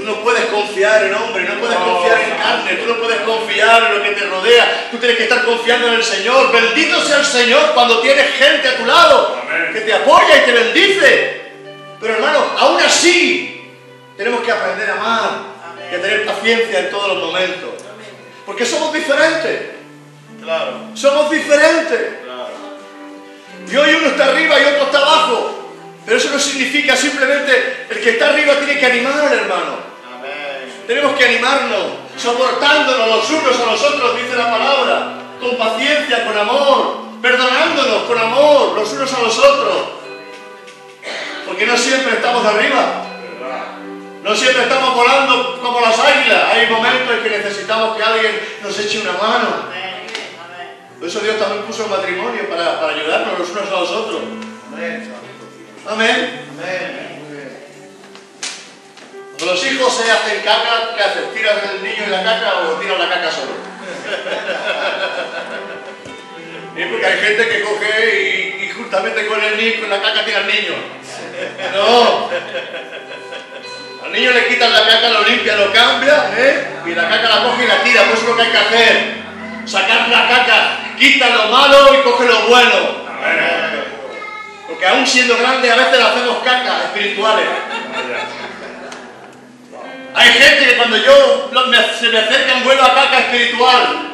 Tú 0.00 0.06
no 0.06 0.22
puedes 0.22 0.46
confiar 0.46 1.04
en 1.04 1.14
hombre, 1.14 1.44
no 1.44 1.60
puedes 1.60 1.76
confiar 1.76 2.22
en 2.22 2.30
carne, 2.38 2.72
tú 2.76 2.86
no 2.86 2.98
puedes 3.02 3.20
confiar 3.20 3.82
en 3.82 3.98
lo 3.98 4.02
que 4.02 4.12
te 4.12 4.24
rodea, 4.24 4.88
tú 4.90 4.96
tienes 4.96 5.18
que 5.18 5.24
estar 5.24 5.44
confiando 5.44 5.88
en 5.88 5.94
el 5.94 6.02
Señor. 6.02 6.50
Bendito 6.50 7.02
sea 7.02 7.18
el 7.18 7.26
Señor 7.26 7.72
cuando 7.74 8.00
tienes 8.00 8.30
gente 8.30 8.66
a 8.66 8.76
tu 8.78 8.86
lado 8.86 9.36
que 9.74 9.80
te 9.80 9.92
apoya 9.92 10.38
y 10.38 10.46
te 10.46 10.52
bendice. 10.52 11.40
Pero 12.00 12.14
hermano, 12.14 12.46
aún 12.56 12.80
así 12.80 13.62
tenemos 14.16 14.40
que 14.40 14.50
aprender 14.50 14.88
a 14.88 14.94
amar 14.94 15.30
y 15.92 15.94
a 15.96 16.00
tener 16.00 16.24
paciencia 16.24 16.78
en 16.78 16.90
todos 16.90 17.08
los 17.08 17.26
momentos. 17.26 17.68
Porque 18.46 18.64
somos 18.64 18.94
diferentes, 18.94 19.60
Claro, 20.42 20.72
somos 20.94 21.30
diferentes. 21.30 22.00
claro. 22.24 22.48
Y 23.70 23.76
hoy 23.76 23.94
uno 23.96 24.06
está 24.06 24.28
arriba 24.28 24.58
y 24.58 24.64
otro 24.64 24.84
está 24.84 24.98
abajo. 24.98 25.56
Pero 26.06 26.16
eso 26.16 26.30
no 26.30 26.38
significa 26.38 26.96
simplemente 26.96 27.84
el 27.90 28.00
que 28.00 28.10
está 28.10 28.30
arriba 28.30 28.54
tiene 28.54 28.80
que 28.80 28.86
animar 28.86 29.20
al 29.20 29.38
hermano. 29.38 29.89
Tenemos 30.90 31.16
que 31.16 31.24
animarnos, 31.24 31.84
soportándonos 32.16 33.06
los 33.06 33.30
unos 33.30 33.60
a 33.60 33.64
los 33.64 33.80
otros, 33.80 34.16
dice 34.16 34.34
la 34.34 34.50
palabra, 34.50 35.18
con 35.40 35.56
paciencia, 35.56 36.26
con 36.26 36.36
amor, 36.36 36.96
perdonándonos 37.22 38.02
con 38.08 38.18
amor 38.18 38.72
los 38.74 38.92
unos 38.94 39.12
a 39.14 39.20
los 39.20 39.38
otros. 39.38 39.76
Porque 41.46 41.64
no 41.64 41.76
siempre 41.76 42.14
estamos 42.14 42.44
arriba, 42.44 43.04
no 44.24 44.34
siempre 44.34 44.64
estamos 44.64 44.96
volando 44.96 45.60
como 45.62 45.80
las 45.80 45.96
águilas. 45.96 46.54
Hay 46.54 46.68
momentos 46.68 47.18
en 47.18 47.22
que 47.22 47.38
necesitamos 47.38 47.96
que 47.96 48.02
alguien 48.02 48.40
nos 48.60 48.76
eche 48.76 48.98
una 49.02 49.12
mano. 49.12 49.48
Por 50.98 51.06
eso 51.06 51.20
Dios 51.20 51.38
también 51.38 51.62
puso 51.66 51.84
el 51.84 51.90
matrimonio 51.90 52.50
para, 52.50 52.80
para 52.80 52.94
ayudarnos 52.94 53.38
los 53.38 53.50
unos 53.50 53.68
a 53.68 53.80
los 53.80 53.90
otros. 53.92 54.22
Amén. 54.74 55.14
Amén. 55.88 57.19
Los 59.44 59.66
hijos 59.66 59.96
se 59.96 60.10
hacen 60.10 60.40
caca, 60.42 60.94
¿qué 60.96 61.02
haces? 61.02 61.34
¿Tiras 61.34 61.56
el 61.72 61.82
niño 61.82 62.04
en 62.04 62.10
la 62.10 62.22
caca 62.22 62.58
o 62.58 62.74
tiras 62.74 62.98
la 62.98 63.08
caca 63.08 63.30
solo? 63.30 63.52
Y 66.76 66.84
porque 66.84 67.04
hay 67.04 67.18
gente 67.18 67.48
que 67.48 67.62
coge 67.62 68.22
y, 68.22 68.64
y 68.64 68.70
justamente 68.70 69.26
con 69.26 69.42
el 69.42 69.56
niño, 69.56 69.80
con 69.80 69.90
la 69.90 70.00
caca 70.00 70.24
tira 70.24 70.38
al 70.38 70.46
niño. 70.46 70.72
No. 71.74 72.30
Al 74.04 74.12
niño 74.12 74.30
le 74.30 74.46
quitan 74.46 74.72
la 74.72 74.86
caca, 74.86 75.10
lo 75.10 75.24
limpia, 75.24 75.56
lo 75.56 75.72
cambia, 75.72 76.30
¿eh? 76.38 76.68
Y 76.86 76.94
la 76.94 77.08
caca 77.08 77.28
la 77.28 77.42
coge 77.42 77.64
y 77.64 77.66
la 77.66 77.82
tira. 77.82 78.04
Pues 78.04 78.20
es 78.20 78.28
lo 78.28 78.36
que 78.36 78.42
hay 78.42 78.50
que 78.50 78.58
hacer. 78.58 79.14
Sacar 79.66 80.08
la 80.08 80.28
caca, 80.28 80.78
quita 80.98 81.28
lo 81.28 81.48
malo 81.48 81.92
y 81.94 81.98
coge 82.02 82.26
lo 82.26 82.46
bueno. 82.46 82.76
Porque 84.66 84.86
aún 84.86 85.06
siendo 85.06 85.36
grande 85.36 85.70
a 85.70 85.76
veces 85.76 85.98
le 85.98 86.04
hacemos 86.04 86.38
cacas 86.42 86.84
espirituales. 86.84 87.46
Hay 90.14 90.28
gente 90.32 90.66
que 90.70 90.76
cuando 90.76 90.96
yo 90.96 91.50
se 91.98 92.08
me 92.08 92.18
acercan 92.18 92.64
vuelo 92.64 92.82
a 92.82 92.94
caca 92.94 93.18
espiritual. 93.20 94.12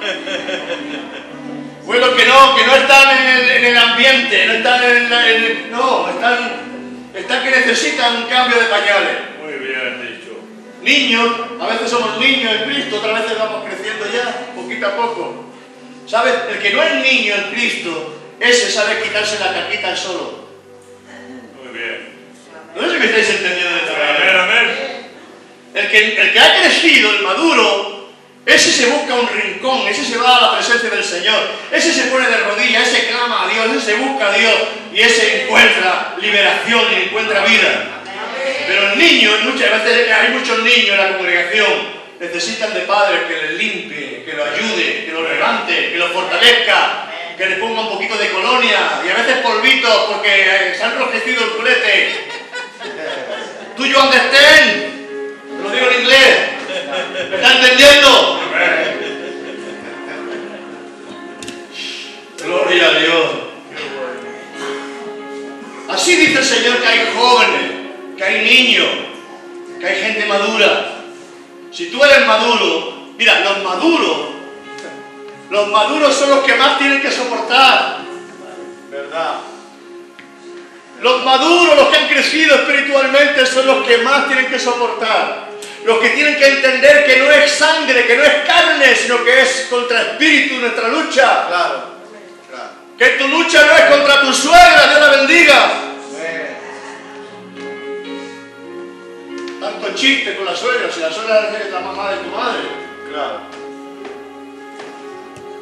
Vuelo 1.85 2.16
que 2.16 2.24
no, 2.26 2.56
que 2.56 2.66
no 2.66 2.74
están 2.76 3.16
en 3.18 3.26
el, 3.37 3.50
en 3.50 3.64
el 3.66 3.76
ambiente, 3.78 4.46
no 4.46 4.52
están 4.54 4.85
en, 4.85 5.09
la- 5.11 5.30
en 5.30 5.44
el- 5.44 5.70
no, 5.70 6.09
están, 6.11 6.50
están 7.14 7.42
que 7.44 7.50
necesitan 7.50 8.16
un 8.16 8.24
cambio 8.24 8.59
de 8.59 8.66
pañales. 8.66 9.16
Muy 9.40 9.52
bien 9.54 10.02
dicho. 10.02 10.37
Niños, 10.82 11.32
a 11.61 11.66
veces 11.68 11.88
somos 11.90 12.18
niños 12.18 12.52
en 12.52 12.70
Cristo, 12.70 12.96
otras 12.96 13.22
veces 13.22 13.38
vamos 13.38 13.64
creciendo 13.64 14.04
ya, 14.12 14.52
poquito 14.54 14.87
a 14.87 14.96
poco. 14.96 15.44
¿Sabes? 16.06 16.35
El 16.50 16.59
que 16.59 16.72
no 16.72 16.82
es 16.82 16.94
niño 16.96 17.35
en 17.35 17.50
Cristo, 17.54 18.14
ese 18.40 18.70
sabe 18.70 19.02
quitarse 19.02 19.38
la 19.40 19.52
caquita 19.54 19.96
solo. 19.96 20.46
Muy 21.62 21.72
bien. 21.78 22.16
No 22.74 22.82
sé 22.82 22.90
si 22.92 22.98
me 22.98 23.04
estáis 23.06 23.30
entendiendo 23.30 23.70
de 23.74 23.80
esta 23.82 23.92
manera. 23.92 24.45
El 25.76 25.90
que, 25.90 26.40
ha 26.40 26.60
crecido, 26.62 27.10
el 27.10 27.22
maduro, 27.22 28.08
ese 28.46 28.72
se 28.72 28.86
busca 28.86 29.12
un 29.12 29.28
rincón, 29.28 29.86
ese 29.86 30.06
se 30.06 30.16
va 30.16 30.38
a 30.38 30.40
la 30.40 30.56
presencia 30.56 30.88
del 30.88 31.04
Señor, 31.04 31.38
ese 31.70 31.92
se 31.92 32.04
pone 32.04 32.26
de 32.26 32.38
rodillas, 32.38 32.88
ese 32.88 33.08
clama 33.08 33.44
a 33.44 33.52
Dios, 33.52 33.66
ese 33.76 33.92
se 33.92 33.96
busca 33.96 34.28
a 34.28 34.32
Dios 34.38 34.54
y 34.94 35.00
ese 35.00 35.42
encuentra 35.42 36.16
liberación 36.18 36.80
y 36.90 37.02
encuentra 37.04 37.44
vida. 37.44 38.02
Pero 38.66 38.92
el 38.92 38.98
niño, 38.98 39.32
muchas 39.44 39.84
veces 39.84 40.10
hay 40.10 40.30
muchos 40.30 40.60
niños 40.60 40.90
en 40.92 40.96
la 40.96 41.16
congregación, 41.18 41.72
necesitan 42.20 42.72
de 42.72 42.80
padres 42.80 43.20
que 43.28 43.34
les 43.34 43.58
limpie, 43.58 44.24
que 44.24 44.32
lo 44.32 44.44
ayude, 44.46 45.04
que 45.04 45.12
lo 45.12 45.28
levante, 45.28 45.90
que 45.92 45.98
lo 45.98 46.08
fortalezca, 46.08 47.10
que 47.36 47.46
le 47.50 47.56
ponga 47.56 47.82
un 47.82 47.90
poquito 47.90 48.16
de 48.16 48.30
colonia 48.30 49.02
y 49.06 49.10
a 49.10 49.14
veces 49.14 49.36
polvitos 49.42 49.94
porque 50.10 50.74
se 50.74 50.82
han 50.82 50.92
enrojecido 50.92 51.44
el 51.44 51.50
culete. 51.50 52.14
Tuyo 53.76 53.98
donde 53.98 54.16
estén, 54.16 54.95
¿me 55.72 57.37
está 57.37 57.52
entendiendo? 57.52 58.40
Gloria 62.42 62.88
a 62.88 62.98
Dios. 62.98 63.24
Así 65.88 66.16
dice 66.16 66.38
el 66.38 66.44
Señor 66.44 66.81
que 66.81 66.87
hay 66.87 67.12
jóvenes, 67.16 67.72
que 68.16 68.24
hay 68.24 68.44
niños, 68.44 68.88
que 69.81 69.87
hay 69.87 70.02
gente 70.02 70.26
madura. 70.26 70.92
Si 71.72 71.90
tú 71.90 72.02
eres 72.05 72.26
maduro, 72.26 73.12
mira, 73.16 73.40
los 73.40 73.62
maduros, 73.62 74.18
los 75.50 75.68
maduros 75.68 76.14
son 76.14 76.31
los 76.31 76.44
que 76.44 76.55
más 76.55 76.79
tienen 76.79 77.00
que 77.00 77.11
soportar. 77.11 77.98
¿Verdad? 78.90 79.35
Los 81.02 81.24
maduros, 81.24 81.76
los 81.76 81.88
que 81.88 81.96
han 81.96 82.09
crecido 82.09 82.55
espiritualmente, 82.57 83.44
son 83.44 83.66
los 83.66 83.87
que 83.87 83.98
más 83.98 84.26
tienen 84.29 84.46
que 84.46 84.59
soportar. 84.59 85.45
Los 85.87 86.01
que 86.01 86.11
tienen 86.11 86.37
que 86.37 86.49
entender 86.49 87.07
que 87.07 87.20
no 87.20 87.31
es 87.31 87.49
sangre, 87.49 88.07
que 88.09 88.16
no 88.16 88.25
es 88.25 88.35
carne, 88.44 88.92
sino 88.96 89.22
que 89.22 89.40
es 89.40 89.68
contra 89.70 90.03
espíritu 90.03 90.57
nuestra 90.57 90.88
lucha. 90.88 91.46
Claro. 91.46 91.83
Claro. 92.51 92.70
Que 92.99 93.11
tu 93.11 93.29
lucha 93.29 93.64
no 93.64 93.72
es 93.72 93.85
contra 93.85 94.20
tu 94.20 94.33
suegra, 94.33 94.88
Dios 94.88 95.01
la 95.01 95.16
bendiga. 95.16 95.70
Tanto 99.61 99.94
chiste 99.94 100.35
con 100.35 100.44
la 100.44 100.57
suegra, 100.57 100.90
si 100.90 100.99
la 100.99 101.12
suegra 101.12 101.53
es 101.57 101.70
la 101.70 101.81
mamá 101.81 102.11
de 102.11 102.16
tu 102.16 102.31
madre. 102.31 102.62
Claro. 103.09 103.40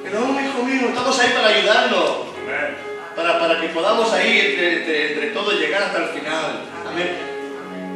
Que 0.02 0.08
no, 0.10 0.40
hijo 0.40 0.62
mío, 0.62 0.88
estamos 0.88 1.18
ahí 1.18 1.32
para 1.34 1.48
ayudarnos. 1.48 2.10
Para, 3.14 3.38
para 3.38 3.60
que 3.60 3.68
podamos 3.68 4.10
ahí 4.14 4.40
entre, 4.40 4.78
entre, 4.78 5.12
entre 5.12 5.26
todos 5.28 5.60
llegar 5.60 5.82
hasta 5.82 5.98
el 5.98 6.08
final. 6.08 6.62
Amén. 6.88 7.33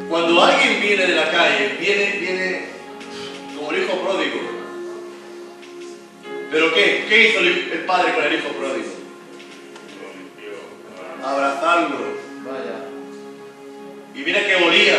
Cuando 0.08 0.42
alguien 0.42 0.80
viene 0.80 1.06
de 1.06 1.14
la 1.14 1.30
calle, 1.30 1.76
viene, 1.78 2.16
viene 2.18 2.62
como 3.56 3.70
el 3.72 3.82
hijo 3.82 3.92
pródigo. 4.00 4.40
¿Pero 6.50 6.72
qué? 6.74 7.04
¿Qué 7.08 7.28
hizo 7.28 7.40
el, 7.40 7.84
padre 7.86 8.14
con 8.14 8.24
el 8.24 8.34
hijo 8.34 8.48
pródigo? 8.48 8.88
Abrazarlo. 11.22 11.98
Vaya. 12.44 12.86
Y 14.14 14.20
mira 14.24 14.46
que 14.46 14.56
olía, 14.56 14.98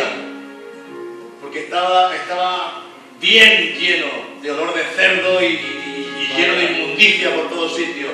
porque 1.40 1.60
estaba, 1.64 2.14
estaba 2.14 2.84
bien 3.20 3.74
lleno 3.78 4.06
de 4.42 4.50
olor 4.52 4.74
de 4.74 4.84
cerdo 4.84 5.42
y, 5.42 5.46
y- 5.46 6.14
y 6.20 6.36
lleno 6.36 6.54
de 6.54 6.64
inmundicia 6.64 7.34
por 7.34 7.48
todos 7.50 7.74
sitios. 7.74 8.10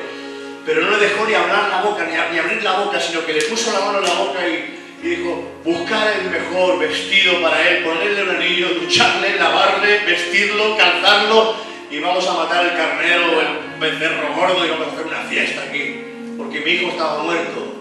Pero 0.64 0.80
no 0.80 0.90
le 0.96 1.06
dejó 1.06 1.26
ni 1.26 1.34
hablar 1.34 1.68
la 1.68 1.82
boca, 1.82 2.04
ni, 2.06 2.12
ni 2.32 2.38
abrir 2.38 2.62
la 2.62 2.80
boca, 2.80 2.98
sino 2.98 3.24
que 3.26 3.34
le 3.34 3.42
puso 3.42 3.72
la 3.72 3.80
mano 3.80 3.98
en 3.98 4.04
la 4.04 4.14
boca 4.14 4.48
y, 4.48 4.75
y 5.02 5.08
dijo, 5.08 5.60
buscar 5.64 6.08
el 6.20 6.30
mejor 6.30 6.78
vestido 6.78 7.40
para 7.42 7.68
él, 7.68 7.84
ponerle 7.84 8.22
un 8.22 8.30
anillo, 8.30 8.68
ducharle, 8.80 9.36
lavarle, 9.36 10.00
vestirlo, 10.06 10.76
calzarlo 10.76 11.56
y 11.90 12.00
vamos 12.00 12.26
a 12.26 12.34
matar 12.34 12.64
el 12.64 12.76
carnero 12.76 13.24
o 13.36 13.40
el 13.40 13.80
becerro 13.80 14.34
gordo 14.34 14.66
y 14.66 14.70
vamos 14.70 14.88
a 14.88 14.92
hacer 14.92 15.06
una 15.06 15.22
fiesta 15.22 15.62
aquí. 15.62 16.02
Porque 16.36 16.60
mi 16.60 16.70
hijo 16.72 16.90
estaba 16.90 17.22
muerto 17.22 17.74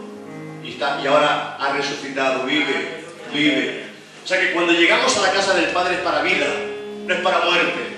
y, 0.64 0.70
está, 0.70 1.00
y 1.04 1.08
ahora 1.08 1.58
ha 1.60 1.74
resucitado, 1.74 2.44
vive, 2.44 3.04
vive. 3.34 3.86
O 4.24 4.28
sea 4.28 4.40
que 4.40 4.52
cuando 4.52 4.74
llegamos 4.74 5.16
a 5.18 5.22
la 5.22 5.32
casa 5.32 5.54
del 5.54 5.70
Padre 5.70 5.96
es 5.96 6.02
para 6.02 6.22
vida, 6.22 6.48
no 7.06 7.14
es 7.14 7.20
para 7.22 7.46
muerte. 7.46 7.95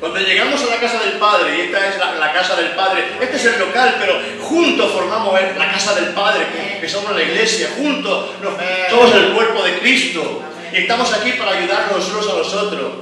Cuando 0.00 0.18
llegamos 0.20 0.62
a 0.62 0.66
la 0.66 0.76
casa 0.80 0.98
del 1.00 1.12
Padre, 1.12 1.56
y 1.56 1.60
esta 1.62 1.88
es 1.88 1.98
la, 1.98 2.14
la 2.16 2.32
casa 2.32 2.54
del 2.56 2.70
Padre, 2.72 3.04
este 3.20 3.36
es 3.36 3.44
el 3.46 3.58
local, 3.58 3.96
pero 3.98 4.20
juntos 4.42 4.92
formamos 4.92 5.32
la 5.56 5.72
casa 5.72 5.94
del 5.94 6.06
Padre, 6.12 6.46
que, 6.80 6.88
somos 6.88 7.14
la 7.16 7.22
iglesia, 7.22 7.70
juntos 7.78 8.26
nos, 8.42 8.54
somos 8.90 9.14
el 9.14 9.32
cuerpo 9.32 9.62
de 9.62 9.78
Cristo. 9.78 10.42
Y 10.72 10.76
estamos 10.78 11.10
aquí 11.14 11.32
para 11.32 11.52
ayudarnos 11.52 11.96
los 11.96 12.08
unos 12.08 12.28
a 12.28 12.36
los 12.36 12.52
otros. 12.54 12.92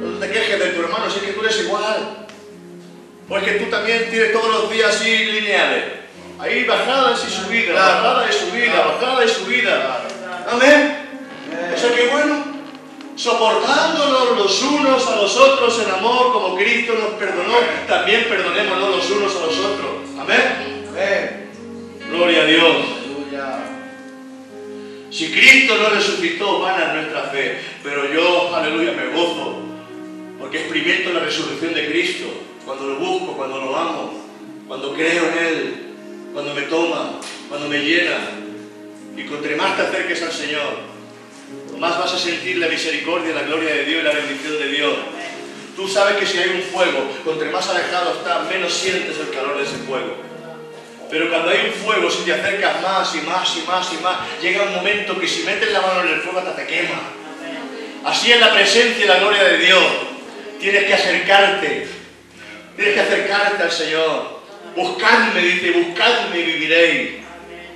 No 0.00 0.18
te 0.18 0.30
quejes 0.30 0.58
de 0.58 0.66
tu 0.70 0.80
hermano, 0.80 1.10
si 1.10 1.18
es 1.18 1.24
que 1.26 1.32
tú 1.32 1.40
eres 1.44 1.60
igual. 1.60 2.26
O 3.28 3.36
es 3.36 3.44
que 3.44 3.52
tú 3.52 3.66
también 3.70 4.08
tienes 4.10 4.32
todos 4.32 4.48
los 4.50 4.70
días 4.72 4.96
así 4.96 5.14
lineales. 5.26 5.84
Ahí 6.38 6.64
bajadas 6.64 7.22
y 7.22 7.30
subidas, 7.30 7.72
Claro. 7.72 8.02
bajada 8.02 8.26
y 8.28 8.32
subida, 8.32 8.72
Claro. 8.72 8.98
bajada 8.98 9.24
y 9.24 9.28
subida. 9.28 10.00
Amén. 10.50 10.96
O 11.74 11.78
sea 11.78 11.94
que 11.94 12.06
bueno, 12.08 12.44
soportándonos 13.20 14.38
los 14.38 14.62
unos 14.62 15.06
a 15.06 15.16
los 15.16 15.36
otros 15.36 15.78
en 15.84 15.90
amor, 15.90 16.32
como 16.32 16.56
Cristo 16.56 16.94
nos 16.94 17.10
perdonó, 17.18 17.54
también 17.86 18.24
perdonémonos 18.24 18.96
los 18.96 19.10
unos 19.10 19.36
a 19.36 19.40
los 19.40 19.58
otros. 19.58 19.90
Amén. 20.18 20.86
Amén. 20.88 21.50
Gloria 22.10 22.42
a 22.42 22.46
Dios. 22.46 22.76
Si 25.10 25.30
Cristo 25.32 25.74
no 25.76 25.90
resucitó, 25.90 26.60
vana 26.60 26.86
es 26.86 26.94
nuestra 26.94 27.24
fe. 27.24 27.60
Pero 27.82 28.10
yo, 28.10 28.56
aleluya, 28.56 28.92
me 28.92 29.12
gozo. 29.12 29.60
Porque 30.38 30.60
experimento 30.60 31.12
la 31.12 31.20
resurrección 31.20 31.74
de 31.74 31.90
Cristo. 31.90 32.24
Cuando 32.64 32.86
lo 32.86 32.94
busco, 32.96 33.36
cuando 33.36 33.60
lo 33.60 33.76
amo, 33.76 34.24
cuando 34.66 34.94
creo 34.94 35.24
en 35.32 35.46
Él, 35.46 35.74
cuando 36.32 36.54
me 36.54 36.62
toma, 36.62 37.20
cuando 37.50 37.68
me 37.68 37.80
llena. 37.80 38.18
Y 39.14 39.24
contra 39.24 39.56
más 39.56 39.76
te 39.76 39.82
acerques 39.82 40.22
al 40.22 40.32
Señor, 40.32 40.89
más 41.80 41.98
vas 41.98 42.12
a 42.12 42.18
sentir 42.18 42.58
la 42.58 42.68
misericordia, 42.68 43.34
la 43.34 43.42
gloria 43.42 43.74
de 43.74 43.84
Dios 43.86 44.02
y 44.02 44.04
la 44.04 44.12
bendición 44.12 44.58
de 44.58 44.68
Dios. 44.68 44.94
Tú 45.74 45.88
sabes 45.88 46.18
que 46.18 46.26
si 46.26 46.36
hay 46.36 46.50
un 46.50 46.62
fuego, 46.62 47.10
contra 47.24 47.50
más 47.50 47.66
alejado 47.70 48.12
está, 48.18 48.40
menos 48.40 48.72
sientes 48.72 49.18
el 49.18 49.30
calor 49.30 49.56
de 49.56 49.64
ese 49.64 49.78
fuego. 49.88 50.14
Pero 51.10 51.30
cuando 51.30 51.48
hay 51.48 51.68
un 51.68 51.72
fuego, 51.72 52.10
si 52.10 52.22
te 52.24 52.34
acercas 52.34 52.82
más 52.82 53.14
y 53.14 53.22
más 53.22 53.56
y 53.56 53.66
más 53.66 53.92
y 53.94 53.96
más, 54.02 54.16
llega 54.42 54.62
un 54.64 54.74
momento 54.74 55.18
que 55.18 55.26
si 55.26 55.42
metes 55.42 55.72
la 55.72 55.80
mano 55.80 56.02
en 56.02 56.08
el 56.08 56.20
fuego 56.20 56.40
hasta 56.40 56.54
te 56.54 56.66
quema. 56.66 57.00
Así 58.04 58.30
en 58.30 58.40
la 58.40 58.52
presencia 58.52 59.02
y 59.02 59.08
la 59.08 59.18
gloria 59.18 59.42
de 59.44 59.58
Dios, 59.58 59.84
tienes 60.60 60.84
que 60.84 60.94
acercarte. 60.94 61.88
Tienes 62.76 62.94
que 62.94 63.00
acercarte 63.00 63.62
al 63.62 63.72
Señor. 63.72 64.40
Buscadme, 64.76 65.40
dice, 65.40 65.70
buscadme 65.70 66.38
y 66.40 66.42
viviréis. 66.42 67.10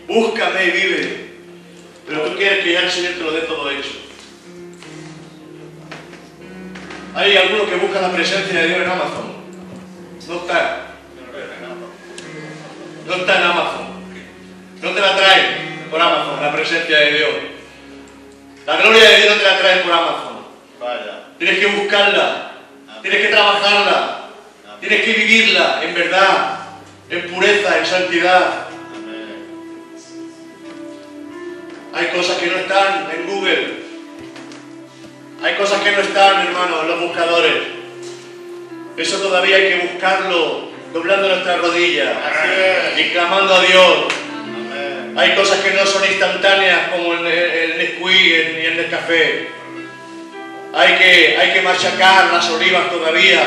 Búscame 0.06 0.64
y 0.66 0.70
vive. 0.70 1.23
Pero 2.06 2.22
tú 2.22 2.36
quieres 2.36 2.64
que 2.64 2.72
ya 2.72 2.80
el 2.80 2.90
Señor 2.90 3.12
te 3.14 3.20
lo 3.20 3.32
dé 3.32 3.40
todo 3.42 3.70
hecho. 3.70 3.90
Hay 7.14 7.36
algunos 7.36 7.68
que 7.68 7.76
buscan 7.76 8.02
la 8.02 8.12
presencia 8.12 8.60
de 8.60 8.66
Dios 8.68 8.80
en 8.80 8.90
Amazon. 8.90 9.34
No 10.28 10.34
está. 10.36 10.86
No 13.06 13.14
está 13.14 13.36
en 13.36 13.42
Amazon. 13.42 13.86
No 14.82 14.90
te 14.90 15.00
la 15.00 15.16
traen 15.16 15.86
por 15.90 16.00
Amazon, 16.00 16.42
la 16.42 16.52
presencia 16.52 16.98
de 16.98 17.12
Dios. 17.12 17.30
La 18.66 18.76
gloria 18.76 19.10
de 19.10 19.16
Dios 19.16 19.36
no 19.36 19.42
te 19.42 19.48
la 19.48 19.58
traen 19.58 19.82
por 19.82 19.92
Amazon. 19.92 20.46
Vaya. 20.80 21.24
Tienes 21.38 21.58
que 21.58 21.66
buscarla. 21.66 22.52
Tienes 23.02 23.20
que 23.20 23.28
trabajarla. 23.28 24.24
Tienes 24.80 25.02
que 25.02 25.12
vivirla 25.12 25.80
en 25.82 25.94
verdad, 25.94 26.58
en 27.08 27.30
pureza, 27.30 27.78
en 27.78 27.86
santidad. 27.86 28.66
Hay 31.94 32.06
cosas 32.08 32.38
que 32.38 32.46
no 32.46 32.56
están 32.56 33.08
en 33.14 33.26
Google. 33.26 33.84
Hay 35.42 35.54
cosas 35.54 35.80
que 35.82 35.92
no 35.92 36.00
están, 36.00 36.46
hermano, 36.46 36.82
en 36.82 36.88
los 36.88 37.00
buscadores. 37.00 37.54
Eso 38.96 39.18
todavía 39.18 39.56
hay 39.56 39.68
que 39.68 39.86
buscarlo, 39.92 40.70
doblando 40.92 41.28
nuestras 41.28 41.60
rodillas 41.60 42.16
y 42.96 43.10
clamando 43.10 43.54
a 43.54 43.62
Dios. 43.62 44.04
Amén. 44.32 45.14
Hay 45.16 45.34
cosas 45.36 45.60
que 45.60 45.70
no 45.70 45.86
son 45.86 46.04
instantáneas 46.04 46.88
como 46.88 47.14
el, 47.14 47.26
el 47.26 47.78
Nesquik 47.78 48.56
ni 48.56 48.66
el 48.66 48.76
Nescafé. 48.76 49.48
Hay 50.74 50.94
que, 50.94 51.36
hay 51.38 51.52
que 51.52 51.62
machacar 51.62 52.32
las 52.32 52.50
olivas 52.50 52.90
todavía. 52.90 53.42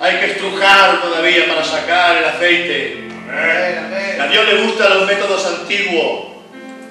Hay 0.00 0.16
que 0.18 0.26
estrujar 0.26 1.02
todavía 1.02 1.46
para 1.48 1.64
sacar 1.64 2.16
el 2.16 2.24
aceite. 2.24 3.08
Amén. 3.28 4.20
A. 4.20 4.26
Dios 4.28 4.46
le 4.46 4.62
gustan 4.62 4.98
los 4.98 5.06
métodos 5.06 5.44
antiguos. 5.46 6.30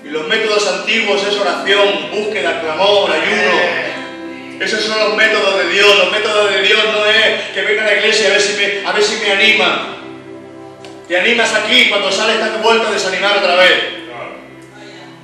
Y 0.03 0.09
los 0.09 0.27
métodos 0.27 0.67
antiguos 0.67 1.21
es 1.27 1.35
oración, 1.35 2.09
búsqueda, 2.11 2.61
clamor, 2.61 3.11
ayuno. 3.11 3.89
Esos 4.59 4.83
son 4.83 4.99
los 4.99 5.15
métodos 5.15 5.57
de 5.57 5.69
Dios. 5.69 5.97
Los 5.97 6.11
métodos 6.11 6.51
de 6.51 6.61
Dios 6.61 6.79
no 6.91 7.05
es 7.05 7.49
que 7.53 7.61
venga 7.61 7.83
a 7.83 7.85
la 7.85 7.93
iglesia 7.93 8.27
a 8.27 8.31
ver 8.31 8.41
si 8.41 8.53
me, 8.57 8.87
a 8.87 8.91
ver 8.91 9.03
si 9.03 9.15
me 9.17 9.31
animan. 9.31 9.99
Te 11.07 11.19
animas 11.19 11.53
aquí 11.53 11.89
cuando 11.89 12.11
sales 12.11 12.35
estás 12.35 12.61
vuelto 12.61 12.87
a 12.87 12.91
desanimar 12.91 13.37
otra 13.37 13.55
vez. 13.55 13.99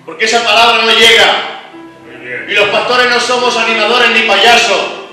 Porque 0.05 0.25
esa 0.25 0.43
palabra 0.43 0.83
no 0.83 0.91
llega. 0.91 1.55
Y 2.47 2.53
los 2.53 2.69
pastores 2.69 3.09
no 3.09 3.19
somos 3.19 3.55
animadores 3.57 4.11
ni 4.11 4.21
payasos. 4.21 5.05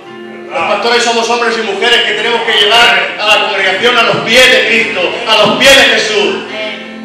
Los 0.51 0.63
pastores 0.65 1.03
somos 1.03 1.29
hombres 1.31 1.57
y 1.59 1.63
mujeres 1.63 2.03
que 2.03 2.13
tenemos 2.13 2.43
que 2.43 2.53
llevar 2.53 3.17
a 3.19 3.27
la 3.27 3.45
congregación 3.47 3.97
a 3.97 4.03
los 4.03 4.17
pies 4.17 4.53
de 4.53 4.67
Cristo, 4.67 5.01
a 5.27 5.47
los 5.47 5.57
pies 5.59 5.77
de 5.77 5.83
Jesús. 5.83 6.35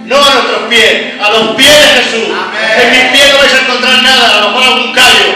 No 0.07 0.15
a 0.15 0.33
nuestros 0.35 0.61
pies, 0.69 1.21
a 1.21 1.29
los 1.31 1.55
pies 1.57 1.69
de 1.69 2.01
Jesús. 2.01 2.29
Amén. 2.31 2.81
En 2.81 2.91
mis 2.91 3.11
pies 3.11 3.33
no 3.33 3.39
vais 3.39 3.53
a 3.53 3.59
encontrar 3.59 4.03
nada, 4.03 4.37
a 4.37 4.41
lo 4.41 4.49
mejor 4.51 4.63
algún 4.63 4.93
callo. 4.93 5.35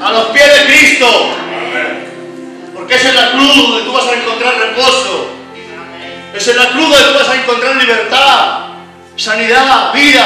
A 0.00 0.12
los 0.12 0.26
pies 0.26 0.46
de 0.46 0.64
Cristo. 0.66 1.34
Porque 2.72 2.94
esa 2.94 3.08
es 3.08 3.14
la 3.16 3.32
cruz 3.32 3.56
donde 3.56 3.82
tú 3.82 3.92
vas 3.92 4.06
a 4.06 4.14
encontrar 4.14 4.54
reposo. 4.54 5.30
Es 6.34 6.46
la 6.56 6.68
cruz 6.68 6.88
donde 6.88 7.12
tú 7.12 7.18
vas 7.18 7.28
a 7.28 7.34
encontrar 7.34 7.76
libertad, 7.76 8.58
sanidad, 9.16 9.92
vida, 9.92 10.24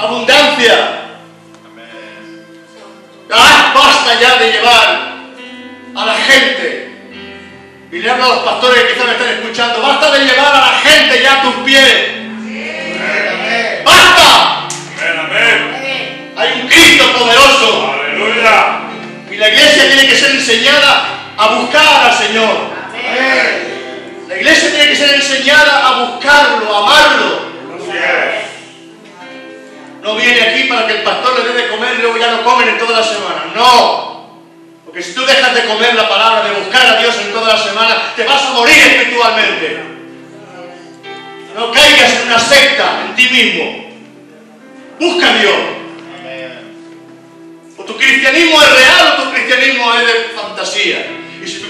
abundancia. 0.00 1.02
Amén. 1.64 2.44
Ah, 3.32 3.72
basta 3.72 4.20
ya 4.20 4.36
de 4.36 4.52
llevar 4.52 5.12
a 5.94 6.06
la 6.06 6.14
gente. 6.14 6.81
Y 7.92 7.98
le 7.98 8.10
hablo 8.10 8.24
a 8.24 8.28
los 8.28 8.38
pastores 8.38 8.82
que 8.84 8.94
quizás 8.94 9.06
me 9.06 9.12
están 9.12 9.28
escuchando. 9.28 9.82
Basta 9.82 10.10
de 10.12 10.24
llevar 10.24 10.54
a 10.54 10.60
la 10.60 10.78
gente 10.78 11.22
ya 11.22 11.34
a 11.34 11.42
tus 11.42 11.54
pies. 11.56 12.08
Amén. 12.38 13.82
¡Basta! 13.84 14.68
Hay 16.34 16.62
un 16.62 16.68
Cristo 16.68 17.12
poderoso. 17.18 17.94
Y 19.30 19.36
la 19.36 19.48
iglesia 19.48 19.88
tiene 19.88 20.08
que 20.08 20.16
ser 20.16 20.30
enseñada 20.30 21.04
a 21.36 21.48
buscar 21.48 22.06
al 22.06 22.14
Señor. 22.14 22.72
Amén. 22.94 24.24
La 24.26 24.36
iglesia 24.36 24.70
tiene 24.70 24.88
que 24.88 24.96
ser 24.96 25.14
enseñada 25.14 25.86
a 25.86 26.04
buscarlo, 26.04 26.74
a 26.74 26.78
amarlo. 26.78 27.42
No 30.02 30.16
viene 30.16 30.40
aquí 30.40 30.64
para 30.64 30.86
que 30.86 30.94
el 30.94 31.02
pastor 31.02 31.38
le 31.38 31.52
dé 31.52 31.62
de 31.62 31.68
comer 31.68 31.96
y 31.98 32.02
luego 32.02 32.16
ya 32.16 32.30
no 32.30 32.42
comen 32.42 32.70
en 32.70 32.78
toda 32.78 33.00
la 33.00 33.04
semana. 33.04 33.52
No. 33.54 34.21
Porque 34.92 35.08
si 35.08 35.14
tú 35.14 35.24
dejas 35.24 35.54
de 35.54 35.64
comer 35.64 35.94
la 35.94 36.06
palabra, 36.06 36.50
de 36.50 36.60
buscar 36.60 36.86
a 36.86 36.96
Dios 37.00 37.16
en 37.24 37.32
toda 37.32 37.56
la 37.56 37.58
semana, 37.58 38.12
te 38.14 38.24
vas 38.24 38.42
a 38.44 38.50
morir 38.50 38.76
espiritualmente. 38.76 39.78
No 41.54 41.72
caigas 41.72 42.12
en 42.20 42.26
una 42.26 42.38
secta 42.38 43.06
en 43.06 43.14
ti 43.14 43.26
mismo. 43.30 43.86
Busca 45.00 45.30
a 45.30 45.38
Dios. 45.38 45.54
O 47.78 47.84
tu 47.84 47.96
cristianismo 47.96 48.60
es 48.60 48.70
real 48.70 49.14
o 49.16 49.22
tu 49.22 49.32
cristianismo 49.32 49.94
es 49.94 50.06
de 50.06 50.12
fantasía. 50.36 51.21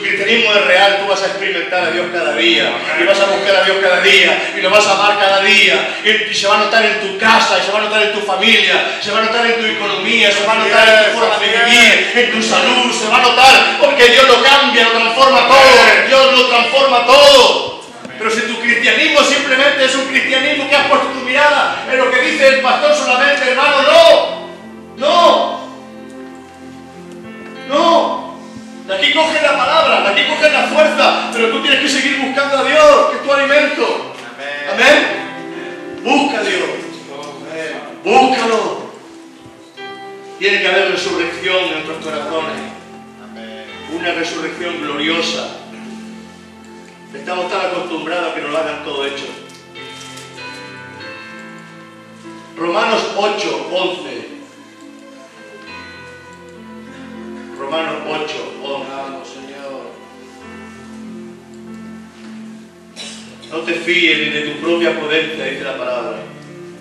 Cristianismo 0.03 0.53
es 0.53 0.65
real, 0.67 0.99
tú 1.01 1.09
vas 1.09 1.23
a 1.23 1.27
experimentar 1.27 1.85
a 1.85 1.91
Dios 1.91 2.07
cada 2.13 2.35
día. 2.35 2.73
Y 3.01 3.05
vas 3.05 3.21
a 3.21 3.27
buscar 3.27 3.57
a 3.57 3.65
Dios 3.65 3.77
cada 3.81 4.01
día. 4.01 4.53
Y 4.57 4.61
lo 4.61 4.71
vas 4.71 4.87
a 4.87 4.93
amar 4.93 5.19
cada 5.19 5.41
día. 5.43 5.97
Y, 6.05 6.35
se 6.35 6.49
va 6.49 6.57
a 6.57 6.65
notar 6.65 6.85
en 6.85 7.01
tu 7.01 7.19
casa, 7.19 7.59
y 7.59 7.67
se 7.67 7.73
va 7.73 7.79
a 7.79 7.83
notar 7.83 8.03
en 8.03 8.13
tu 8.13 8.21
familia, 8.21 8.99
se 9.01 9.11
va 9.11 9.21
a 9.21 9.23
notar 9.23 9.47
en 9.47 9.61
tu 9.61 9.67
economía, 9.67 10.31
se 10.31 10.45
va 10.45 10.53
a 10.53 10.57
notar 10.57 10.89
en 10.89 11.13
tu 11.13 11.19
forma 11.19 11.39
de 11.39 11.47
vivir, 11.47 12.13
en 12.17 12.33
tu 12.33 12.43
salud, 12.43 12.93
se 12.93 13.09
va 13.09 13.19
a 13.19 13.23
notar 13.23 13.79
porque 13.81 14.09
Dios 14.09 14.27
lo 14.27 14.43
cambia, 14.43 14.85
lo 14.85 14.91
transforma 14.91 15.47
todo. 15.47 16.07
Dios 16.09 16.39
lo 16.39 16.47
transforma 16.49 17.07
todo. 17.07 17.83
Pero 18.19 18.31
si 18.31 18.43
tu 18.43 18.61
cristianismo 18.61 19.21
simplemente 19.21 19.85
es 19.85 19.95
un 19.95 20.07
cristianismo 20.07 20.69
que 20.69 20.77
has 20.77 20.87
puesto 20.87 21.09
tu 21.09 21.21
mirada 21.21 21.85
en 21.91 21.99
lo 21.99 22.11
que 22.11 22.21
dice 22.21 22.49
el 22.49 22.61
pastor 22.61 22.95
solamente, 22.95 23.51
hermano, 23.51 23.83
no. 23.83 24.43
No. 24.97 25.63
No. 27.69 28.32
De 28.87 28.95
aquí 28.95 29.13
coge 29.13 29.41
la 29.41 29.57
palabra, 29.57 30.01
de 30.03 30.09
aquí 30.09 30.23
coge 30.29 30.51
la 30.51 30.63
fuerza, 30.65 31.31
pero 31.33 31.51
tú 31.51 31.63
tienes 31.63 31.81
que 31.81 31.89
seguir 31.89 32.19
buscando 32.21 32.59
a 32.59 32.65
Dios, 32.65 33.11
que 33.11 33.17
es 33.17 33.23
tu 33.23 33.33
alimento. 33.33 34.15
Amén. 34.73 36.03
Busca 36.03 36.41
a 36.41 36.43
Dios. 36.43 36.69
Búscalo. 38.05 38.83
Tiene 40.39 40.61
que 40.61 40.69
haber 40.69 40.91
resurrección 40.91 41.65
en 41.65 41.73
nuestros 41.73 42.05
corazones. 42.05 42.61
Una 43.95 44.13
resurrección 44.13 44.81
gloriosa. 44.81 45.59
Estamos 47.15 47.51
tan 47.51 47.67
acostumbrados 47.67 48.33
a 48.33 48.35
que 48.35 48.41
nos 48.41 48.51
lo 48.51 48.59
hagan 48.59 48.85
todo 48.85 49.07
hecho. 49.07 49.27
Romanos 52.57 53.13
8, 53.17 53.69
11. 53.71 54.32
Romanos 57.63 57.95
8, 58.09 58.55
11. 58.61 58.91
Señor. 59.33 59.93
No 63.51 63.59
te 63.61 63.73
fíes 63.75 64.19
ni 64.19 64.31
de 64.31 64.41
tu 64.49 64.61
propia 64.61 64.99
prudencia, 64.99 65.45
dice 65.45 65.63
la 65.63 65.79
palabra. 65.79 66.17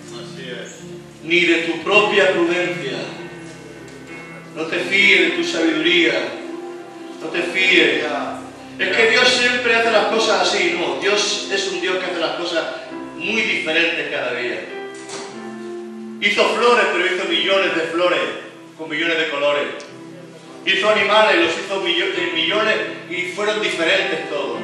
Así 0.08 0.42
es. 0.42 0.80
Ni 1.22 1.40
de 1.44 1.54
tu 1.62 1.84
propia 1.84 2.32
prudencia. 2.32 2.98
No 4.56 4.64
te 4.64 4.78
fíes 4.78 5.20
de 5.20 5.36
tu 5.36 5.44
sabiduría. 5.44 6.14
No 7.20 7.28
te 7.28 7.42
fíes. 7.42 8.02
Es 8.80 8.96
que 8.96 9.10
Dios 9.10 9.28
siempre 9.28 9.76
hace 9.76 9.92
las 9.92 10.06
cosas 10.06 10.48
así, 10.48 10.76
no. 10.76 11.00
Dios 11.00 11.48
es 11.52 11.72
un 11.72 11.80
Dios 11.80 11.98
que 11.98 12.06
hace 12.06 12.18
las 12.18 12.32
cosas 12.32 12.64
muy 13.16 13.42
diferentes 13.42 14.10
cada 14.10 14.34
día. 14.34 14.64
Hizo 16.20 16.44
flores, 16.56 16.86
pero 16.92 17.06
hizo 17.06 17.28
millones 17.28 17.76
de 17.76 17.82
flores 17.82 18.20
con 18.76 18.90
millones 18.90 19.18
de 19.18 19.30
colores. 19.30 19.91
Hizo 20.64 20.90
animales, 20.90 21.36
los 21.38 21.52
hizo 21.58 21.80
millones 21.80 22.76
y 23.10 23.32
fueron 23.34 23.60
diferentes 23.60 24.30
todos. 24.30 24.60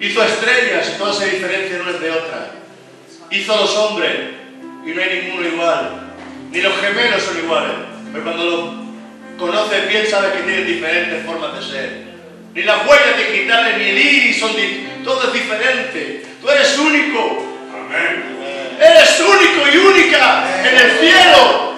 Hizo 0.00 0.22
estrellas 0.22 0.92
y 0.94 0.98
todas 0.98 1.18
se 1.18 1.30
diferencian 1.30 1.80
unas 1.80 2.00
de 2.00 2.10
otras. 2.10 2.48
Hizo 3.30 3.56
los 3.56 3.76
hombres 3.76 4.12
y 4.84 4.90
no 4.90 5.02
hay 5.02 5.22
ninguno 5.22 5.48
igual. 5.48 6.12
Ni 6.52 6.60
los 6.60 6.76
gemelos 6.80 7.22
son 7.22 7.38
iguales. 7.38 7.74
Pero 8.12 8.24
cuando 8.24 8.44
los 8.44 8.64
conoces 9.38 9.88
bien 9.88 10.06
sabes 10.06 10.32
que 10.32 10.42
tienen 10.42 10.66
diferentes 10.66 11.26
formas 11.26 11.58
de 11.58 11.66
ser. 11.66 12.06
Ni 12.54 12.62
las 12.62 12.86
huellas 12.86 13.18
digitales 13.18 13.78
ni 13.78 13.84
el 13.84 13.98
iris 13.98 14.38
son 14.38 14.52
todo 15.02 15.24
es 15.26 15.32
diferente. 15.32 16.26
Tú 16.40 16.48
eres 16.48 16.78
único. 16.78 17.42
Eres 18.78 19.20
único 19.20 19.68
y 19.72 19.76
única 19.78 20.46
en 20.64 20.76
el 20.76 20.90
cielo. 20.98 21.72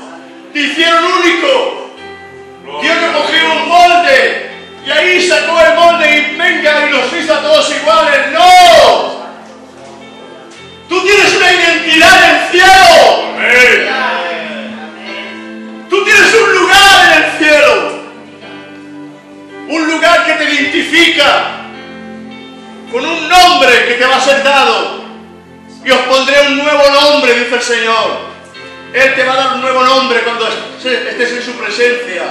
Te 0.53 0.61
hicieron 0.61 1.05
único. 1.05 1.78
Dios 2.83 2.97
no 3.01 3.19
cogió 3.19 3.53
un 3.53 3.69
molde 3.69 4.51
y 4.87 4.91
ahí 4.91 5.27
sacó 5.27 5.61
el 5.61 5.75
molde 5.75 6.11
y 6.11 6.37
venga 6.37 6.87
y 6.87 6.91
los 6.91 7.13
hizo 7.13 7.35
a 7.35 7.41
todos 7.41 7.75
iguales. 7.75 8.31
¡No! 8.33 9.19
Tú 10.89 11.03
tienes 11.03 11.37
una 11.37 11.53
identidad 11.53 12.25
en 12.25 12.37
el 12.37 12.49
cielo. 12.51 13.29
Tú 15.91 16.05
tienes 16.05 16.35
un 16.35 16.55
lugar 16.55 17.07
en 17.07 17.23
el 17.23 17.31
cielo. 17.39 17.99
Un 19.69 19.87
lugar 19.91 20.27
que 20.27 20.33
te 20.35 20.45
identifica 20.45 21.59
con 22.93 23.05
un 23.05 23.29
nombre 23.29 23.87
que 23.89 23.95
te 23.95 24.07
va 24.07 24.17
a 24.17 24.21
ser 24.21 24.43
dado. 24.43 25.05
Y 25.85 25.91
os 25.91 26.01
pondré 26.01 26.49
un 26.49 26.59
nuevo 26.59 26.83
nombre, 26.91 27.35
dice 27.35 27.55
el 27.55 27.63
Señor. 27.63 28.29
Él 28.93 29.15
te 29.15 29.25
va 29.25 29.33
a 29.33 29.37
dar 29.37 29.55
un 29.55 29.61
nuevo 29.63 29.83
nombre 29.85 30.21
cuando 30.21 30.49
estés 30.49 31.33
en 31.33 31.43
su 31.43 31.53
presencia. 31.53 32.25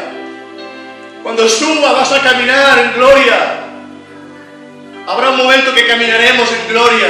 Cuando 1.23 1.47
suba 1.47 1.91
vas 1.93 2.11
a 2.11 2.21
caminar 2.21 2.79
en 2.79 2.93
gloria. 2.93 3.35
Habrá 5.07 5.29
un 5.29 5.37
momento 5.37 5.73
que 5.73 5.87
caminaremos 5.87 6.49
en 6.51 6.67
gloria. 6.69 7.09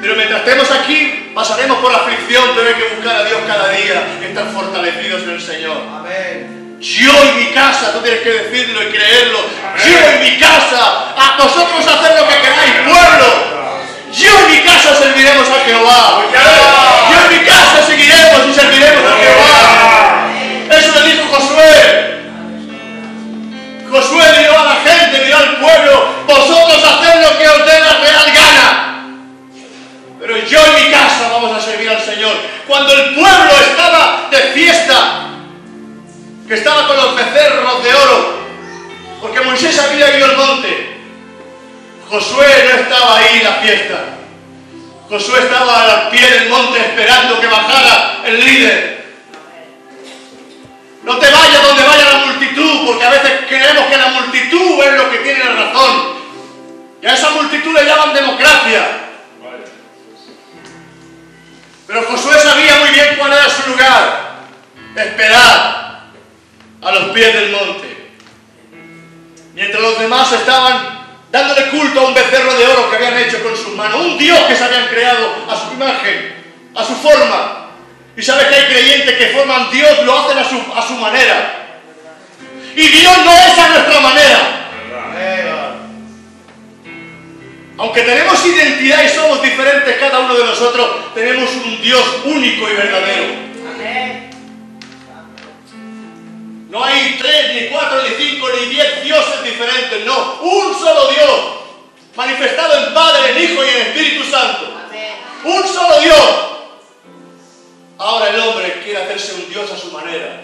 Pero 0.00 0.16
mientras 0.16 0.40
estemos 0.40 0.70
aquí, 0.70 1.30
pasaremos 1.32 1.78
por 1.78 1.92
la 1.92 1.98
aflicción, 1.98 2.44
pero 2.56 2.68
hay 2.68 2.74
que 2.74 2.94
buscar 2.96 3.16
a 3.16 3.24
Dios 3.24 3.40
cada 3.46 3.68
día 3.70 4.02
y 4.20 4.24
estar 4.24 4.48
fortalecidos 4.50 5.22
en 5.22 5.30
el 5.30 5.40
Señor. 5.40 5.76
Amén. 5.94 6.76
Yo 6.80 7.12
y 7.12 7.44
mi 7.44 7.52
casa, 7.52 7.92
tú 7.92 8.00
tienes 8.00 8.22
que 8.22 8.30
decirlo 8.30 8.82
y 8.82 8.86
creerlo. 8.86 9.38
Yo 9.78 9.94
y 9.94 10.30
mi 10.30 10.38
casa, 10.40 11.14
a 11.16 11.36
vosotros 11.38 11.86
hacer 11.86 12.20
lo 12.20 12.26
que 12.26 12.34
queráis, 12.42 12.72
pueblo. 12.84 13.52
Yo 14.12 14.30
y 14.42 14.52
mi 14.52 14.58
casa 14.64 14.96
serviremos 14.96 15.48
a 15.48 15.64
Jehová. 15.64 16.22
Yo 17.08 17.18
y 17.30 17.38
mi 17.38 17.44
casa 17.46 17.86
seguiremos 17.86 18.48
y 18.50 18.52
serviremos 18.52 19.04
a 19.06 19.16
Jehová. 19.22 19.51
Cuando 32.66 32.92
el 32.92 33.14
pueblo 33.14 33.50
estaba 33.60 34.28
de 34.30 34.38
fiesta, 34.38 35.28
que 36.46 36.54
estaba 36.54 36.86
con 36.86 36.96
los 36.96 37.16
becerros 37.16 37.82
de 37.82 37.94
oro, 37.94 38.38
porque 39.20 39.40
Moisés 39.40 39.78
había 39.78 40.16
ido 40.16 40.26
al 40.26 40.36
monte. 40.36 41.00
Josué 42.08 42.46
no 42.70 42.80
estaba 42.80 43.18
ahí 43.18 43.38
en 43.38 43.44
la 43.44 43.54
fiesta. 43.54 44.04
Josué 45.08 45.40
estaba 45.40 45.82
al 45.82 46.10
pie 46.10 46.30
del 46.30 46.48
monte 46.48 46.78
esperando 46.78 47.40
que 47.40 47.46
bajara 47.46 48.20
el 48.26 48.44
líder. 48.44 49.02
No 51.02 51.18
te 51.18 51.30
vayas 51.30 51.62
donde 51.66 51.82
vaya 51.82 52.04
la 52.04 52.26
multitud, 52.26 52.86
porque 52.86 53.04
a 53.04 53.10
veces 53.10 53.32
creemos 53.48 53.86
que 53.86 53.96
la 53.96 54.08
multitud 54.08 54.84
es 54.84 54.92
lo 54.92 55.10
que 55.10 55.18
tiene 55.18 55.44
la 55.44 55.52
razón. 55.52 56.22
Y 57.02 57.06
a 57.06 57.14
esa 57.14 57.30
multitud 57.30 57.74
le 57.74 57.84
llaman 57.84 58.14
democracia. 58.14 59.01
Pero 61.92 62.06
Josué 62.06 62.38
sabía 62.38 62.76
muy 62.76 62.88
bien 62.88 63.16
cuál 63.18 63.34
era 63.34 63.50
su 63.50 63.68
lugar. 63.68 64.32
Esperar 64.96 66.00
a 66.80 66.90
los 66.90 67.10
pies 67.10 67.34
del 67.34 67.50
monte. 67.50 68.12
Mientras 69.52 69.82
los 69.82 69.98
demás 69.98 70.32
estaban 70.32 71.06
dándole 71.30 71.68
culto 71.68 72.00
a 72.00 72.04
un 72.04 72.14
becerro 72.14 72.54
de 72.54 72.66
oro 72.66 72.90
que 72.90 72.96
habían 72.96 73.18
hecho 73.18 73.42
con 73.42 73.54
sus 73.54 73.74
manos. 73.74 74.00
Un 74.06 74.16
Dios 74.16 74.40
que 74.48 74.56
se 74.56 74.64
habían 74.64 74.88
creado 74.88 75.34
a 75.50 75.54
su 75.54 75.74
imagen, 75.74 76.34
a 76.74 76.82
su 76.82 76.94
forma. 76.94 77.66
Y 78.16 78.22
sabes 78.22 78.46
que 78.46 78.54
hay 78.54 78.64
creyentes 78.72 79.18
que 79.18 79.26
forman 79.36 79.70
Dios, 79.70 80.02
lo 80.06 80.18
hacen 80.18 80.38
a 80.38 80.48
su, 80.48 80.62
a 80.74 80.80
su 80.80 80.94
manera. 80.94 81.78
Y 82.74 82.88
Dios 82.88 83.18
no 83.22 83.32
es 83.32 83.58
a 83.58 83.68
nuestra 83.68 84.00
manera. 84.00 84.61
Aunque 87.82 88.02
tenemos 88.02 88.46
identidad 88.46 89.02
y 89.02 89.08
somos 89.08 89.42
diferentes 89.42 89.96
cada 89.96 90.20
uno 90.20 90.34
de 90.34 90.44
nosotros, 90.44 91.12
tenemos 91.14 91.50
un 91.50 91.82
Dios 91.82 92.04
único 92.26 92.70
y 92.70 92.74
verdadero. 92.74 93.24
No 96.70 96.84
hay 96.84 97.16
tres, 97.18 97.54
ni 97.54 97.68
cuatro, 97.70 98.00
ni 98.04 98.24
cinco, 98.24 98.50
ni 98.50 98.66
diez 98.66 99.02
dioses 99.02 99.42
diferentes, 99.42 100.06
no, 100.06 100.38
un 100.42 100.78
solo 100.78 101.08
Dios, 101.08 101.40
manifestado 102.14 102.86
en 102.86 102.94
Padre, 102.94 103.32
en 103.32 103.50
Hijo 103.50 103.64
y 103.64 103.68
en 103.68 103.86
Espíritu 103.88 104.30
Santo. 104.30 104.72
Un 105.42 105.66
solo 105.66 105.98
Dios. 106.02 106.30
Ahora 107.98 108.28
el 108.28 108.40
hombre 108.42 108.80
quiere 108.84 109.02
hacerse 109.02 109.34
un 109.34 109.50
Dios 109.50 109.68
a 109.72 109.76
su 109.76 109.90
manera. 109.90 110.40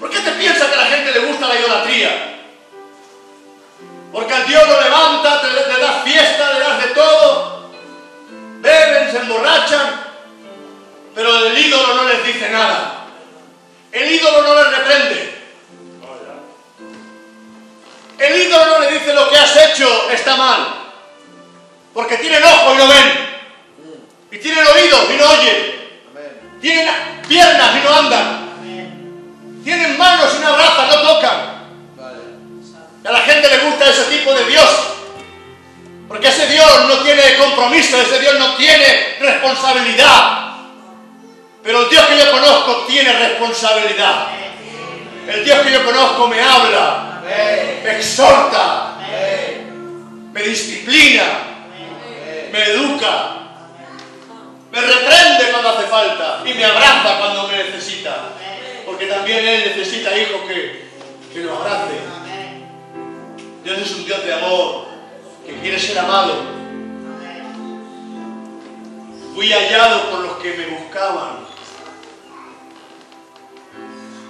¿Por 0.00 0.08
qué 0.08 0.18
te 0.20 0.30
piensas 0.30 0.66
que 0.66 0.74
a 0.76 0.82
la 0.82 0.86
gente 0.86 1.12
le 1.12 1.26
gusta 1.26 1.46
la 1.46 1.60
idolatría? 1.60 2.31
Porque 4.12 4.34
al 4.34 4.46
Dios 4.46 4.68
lo 4.68 4.80
levanta, 4.80 5.40
te, 5.40 5.48
le 5.48 5.80
das 5.80 6.04
fiesta, 6.04 6.52
le 6.52 6.60
das 6.60 6.78
de 6.82 6.88
todo. 6.88 7.70
Beben, 8.60 9.10
se 9.10 9.16
emborrachan. 9.16 10.02
Pero 11.14 11.46
el 11.46 11.58
ídolo 11.58 11.94
no 11.94 12.04
les 12.04 12.26
dice 12.26 12.50
nada. 12.50 13.06
El 13.90 14.12
ídolo 14.12 14.42
no 14.42 14.54
les 14.54 14.78
reprende. 14.78 15.42
El 18.18 18.40
ídolo 18.40 18.66
no 18.66 18.78
le 18.80 18.92
dice 18.92 19.14
lo 19.14 19.28
que 19.30 19.36
has 19.36 19.56
hecho 19.56 20.10
está 20.10 20.36
mal. 20.36 20.74
Porque 21.94 22.16
tienen 22.18 22.44
ojos 22.44 22.74
y 22.74 22.78
no 22.78 22.88
ven. 22.88 23.32
Y 24.30 24.38
tienen 24.38 24.66
oídos 24.66 25.10
y 25.10 25.16
no 25.16 25.30
oyen. 25.30 25.82
Tienen 26.60 26.88
piernas 27.26 27.76
y 27.76 27.84
no 27.84 27.96
andan. 27.96 28.42
Tienen 29.64 29.98
manos 29.98 30.34
y 30.36 30.42
no 30.42 30.48
abrazan, 30.48 30.88
no 30.88 31.14
tocan. 31.14 31.51
Y 33.02 33.06
a 33.06 33.12
la 33.12 33.20
gente 33.20 33.48
le 33.48 33.58
gusta 33.58 33.88
ese 33.88 34.04
tipo 34.04 34.32
Dios 36.46 36.88
no 36.88 37.02
tiene 37.02 37.36
compromiso, 37.36 38.00
ese 38.00 38.20
Dios 38.20 38.38
no 38.38 38.54
tiene 38.54 39.16
responsabilidad. 39.18 40.42
Pero 41.62 41.82
el 41.82 41.90
Dios 41.90 42.04
que 42.06 42.18
yo 42.18 42.30
conozco 42.30 42.84
tiene 42.86 43.12
responsabilidad. 43.12 44.28
El 45.26 45.44
Dios 45.44 45.60
que 45.60 45.72
yo 45.72 45.84
conozco 45.84 46.26
me 46.28 46.40
habla, 46.40 47.22
me 47.82 47.96
exhorta, 47.96 48.96
me 50.32 50.42
disciplina, 50.42 51.24
me 52.52 52.62
educa, 52.64 53.36
me 54.70 54.80
reprende 54.80 55.50
cuando 55.50 55.70
hace 55.70 55.86
falta 55.86 56.42
y 56.44 56.54
me 56.54 56.64
abraza 56.64 57.18
cuando 57.18 57.48
me 57.48 57.56
necesita. 57.56 58.16
Porque 58.84 59.06
también 59.06 59.46
Él 59.46 59.72
necesita 59.74 60.16
hijos 60.16 60.42
que, 60.48 60.88
que 61.32 61.40
lo 61.40 61.56
abrace. 61.56 62.21
Dios 63.64 63.78
es 63.78 63.94
un 63.94 64.04
Dios 64.04 64.24
de 64.24 64.34
amor, 64.34 64.86
que 65.46 65.54
quiere 65.60 65.78
ser 65.78 65.98
amado. 65.98 66.34
Fui 69.34 69.52
hallado 69.52 70.10
por 70.10 70.20
los 70.20 70.36
que 70.38 70.54
me 70.54 70.66
buscaban. 70.66 71.46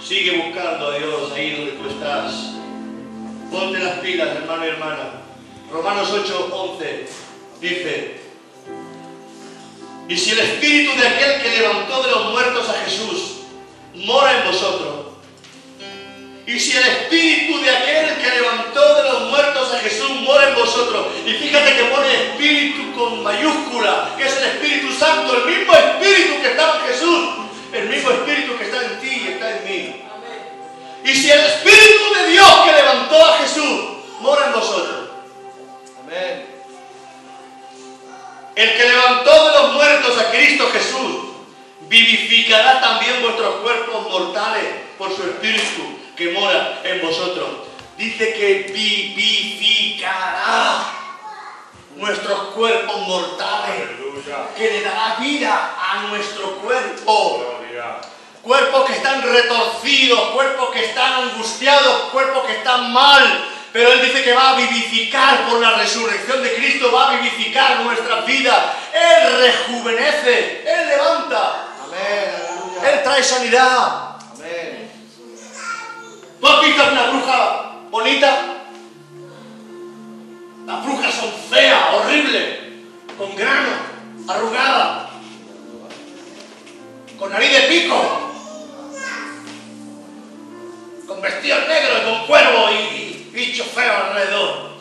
Sigue 0.06 0.42
buscando 0.44 0.88
a 0.88 0.98
Dios 0.98 1.32
ahí 1.32 1.56
donde 1.56 1.72
tú 1.72 1.88
estás. 1.88 2.52
Ponte 3.50 3.78
las 3.78 3.98
pilas, 3.98 4.36
hermano 4.36 4.64
y 4.64 4.68
hermana. 4.68 5.22
Romanos 5.70 6.10
8, 6.12 6.48
11 6.52 7.08
dice, 7.60 8.20
y 10.08 10.16
si 10.16 10.32
el 10.32 10.40
espíritu 10.40 11.00
de 11.00 11.08
aquel 11.08 11.42
que 11.42 11.60
levantó 11.60 12.02
de 12.02 12.10
los 12.10 12.32
muertos 12.32 12.68
a 12.68 12.84
Jesús 12.84 13.36
mora 13.94 14.40
en 14.40 14.46
vosotros, 14.46 15.01
y 16.44 16.58
si 16.58 16.76
el 16.76 16.82
espíritu 16.82 17.60
de 17.60 17.70
aquel 17.70 18.16
que 18.16 18.30
levantó 18.30 18.96
de 18.96 19.02
los 19.04 19.30
muertos 19.30 19.74
a 19.74 19.78
Jesús 19.78 20.10
mora 20.22 20.48
en 20.48 20.56
vosotros, 20.56 21.06
y 21.24 21.34
fíjate 21.34 21.76
que 21.76 21.84
pone 21.84 22.12
espíritu 22.12 22.92
con 22.96 23.22
mayúscula, 23.22 24.14
que 24.16 24.26
es 24.26 24.36
el 24.38 24.44
Espíritu 24.44 24.92
Santo, 24.92 25.36
el 25.36 25.44
mismo 25.44 25.72
espíritu 25.72 26.42
que 26.42 26.48
estaba 26.48 26.80
en 26.80 26.92
Jesús, 26.92 27.28
el 27.72 27.88
mismo 27.88 28.10
espíritu 28.10 28.58
que 28.58 28.64
está 28.64 28.82
en 28.82 29.00
ti 29.00 29.22
y 29.24 29.28
está 29.32 29.50
en 29.50 29.64
mí. 29.64 30.02
Y 31.04 31.14
si 31.14 31.30
el 31.30 31.40
espíritu 31.40 32.14
de 32.14 32.30
Dios 32.30 32.50
que 32.64 32.72
levantó 32.72 33.24
a 33.24 33.38
Jesús 33.38 33.80
mora 34.20 34.46
en 34.46 34.52
vosotros, 34.52 35.10
Amén. 36.02 36.46
el 38.56 38.76
que 38.76 38.84
levantó 38.84 39.48
de 39.48 39.58
los 39.58 39.72
muertos 39.74 40.18
a 40.18 40.30
Cristo 40.32 40.68
Jesús, 40.72 41.16
vivificará 41.82 42.80
también 42.80 43.22
vuestros 43.22 43.56
cuerpos 43.56 44.10
mortales 44.10 44.64
por 44.98 45.14
su 45.14 45.22
espíritu 45.22 46.01
que 46.16 46.30
mora 46.30 46.80
en 46.84 47.02
vosotros. 47.02 47.48
Dice 47.96 48.32
que 48.32 48.72
vivificará 48.72 50.84
nuestros 51.96 52.38
cuerpos 52.54 52.96
mortales, 53.06 53.82
Aleluya. 53.88 54.48
que 54.56 54.70
le 54.70 54.80
dará 54.82 55.16
vida 55.20 55.74
a 55.78 56.02
nuestro 56.08 56.56
cuerpo. 56.56 57.38
Gloria. 57.38 57.98
Cuerpos 58.42 58.86
que 58.86 58.94
están 58.94 59.22
retorcidos, 59.22 60.30
cuerpos 60.30 60.70
que 60.70 60.86
están 60.86 61.12
angustiados, 61.12 62.10
cuerpos 62.10 62.44
que 62.46 62.54
están 62.54 62.92
mal. 62.92 63.44
Pero 63.72 63.92
Él 63.92 64.02
dice 64.02 64.22
que 64.22 64.34
va 64.34 64.50
a 64.50 64.56
vivificar 64.56 65.48
por 65.48 65.60
la 65.60 65.72
resurrección 65.76 66.42
de 66.42 66.54
Cristo, 66.54 66.90
va 66.92 67.10
a 67.10 67.16
vivificar 67.16 67.80
nuestras 67.80 68.26
vidas. 68.26 68.58
Él 68.92 69.38
rejuvenece, 69.38 70.64
Él 70.66 70.88
levanta, 70.88 71.68
Amén. 71.84 72.34
Él 72.84 73.02
trae 73.02 73.22
sanidad. 73.22 74.11
¿Tú 76.42 76.48
has 76.48 76.60
visto 76.60 76.82
una 76.90 77.04
bruja 77.04 77.72
bonita? 77.88 78.64
Las 80.66 80.84
brujas 80.84 81.14
son 81.14 81.30
feas, 81.48 81.94
horribles, 81.94 82.58
con 83.16 83.36
grano, 83.36 83.70
arrugadas, 84.26 85.10
con 87.16 87.30
nariz 87.30 87.52
de 87.52 87.60
pico, 87.68 88.32
con 91.06 91.20
vestidos 91.22 91.60
negros 91.68 91.98
y 92.00 92.10
con 92.10 92.26
cuervo 92.26 92.70
y, 92.72 92.74
y 92.74 93.30
bichos 93.32 93.68
feos 93.68 93.94
alrededor. 94.08 94.72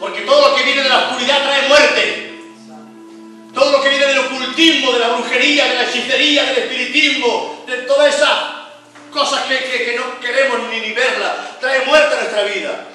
Porque 0.00 0.22
todo 0.22 0.48
lo 0.48 0.56
que 0.56 0.64
viene 0.64 0.82
de 0.82 0.88
la 0.88 0.98
oscuridad 0.98 1.44
trae 1.44 1.68
muerte. 1.68 2.40
Todo 3.54 3.70
lo 3.70 3.82
que 3.84 3.88
viene 3.88 4.06
del 4.06 4.18
ocultismo, 4.18 4.94
de 4.94 4.98
la 4.98 5.08
brujería, 5.10 5.68
de 5.68 5.74
la 5.74 5.84
hechicería, 5.84 6.42
del 6.42 6.58
espiritismo, 6.64 7.62
de 7.68 7.76
todas 7.82 8.16
esas 8.16 8.59
cosas 9.12 9.44
que, 9.46 9.58
que- 9.58 9.84
que 9.86 9.96
no 9.96 10.18
queremos 10.20 10.68
ni, 10.70 10.80
ni 10.80 10.92
verlas, 10.92 11.58
trae 11.60 11.84
muerte 11.86 12.14
a 12.14 12.18
nuestra 12.20 12.42
vida. 12.44 12.86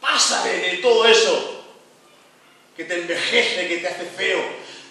Pásale 0.00 0.58
de 0.58 0.76
todo 0.78 1.06
eso 1.06 1.62
que 2.76 2.84
te 2.84 2.94
envejece, 3.00 3.68
que 3.68 3.76
te 3.78 3.88
hace 3.88 4.04
feo. 4.04 4.40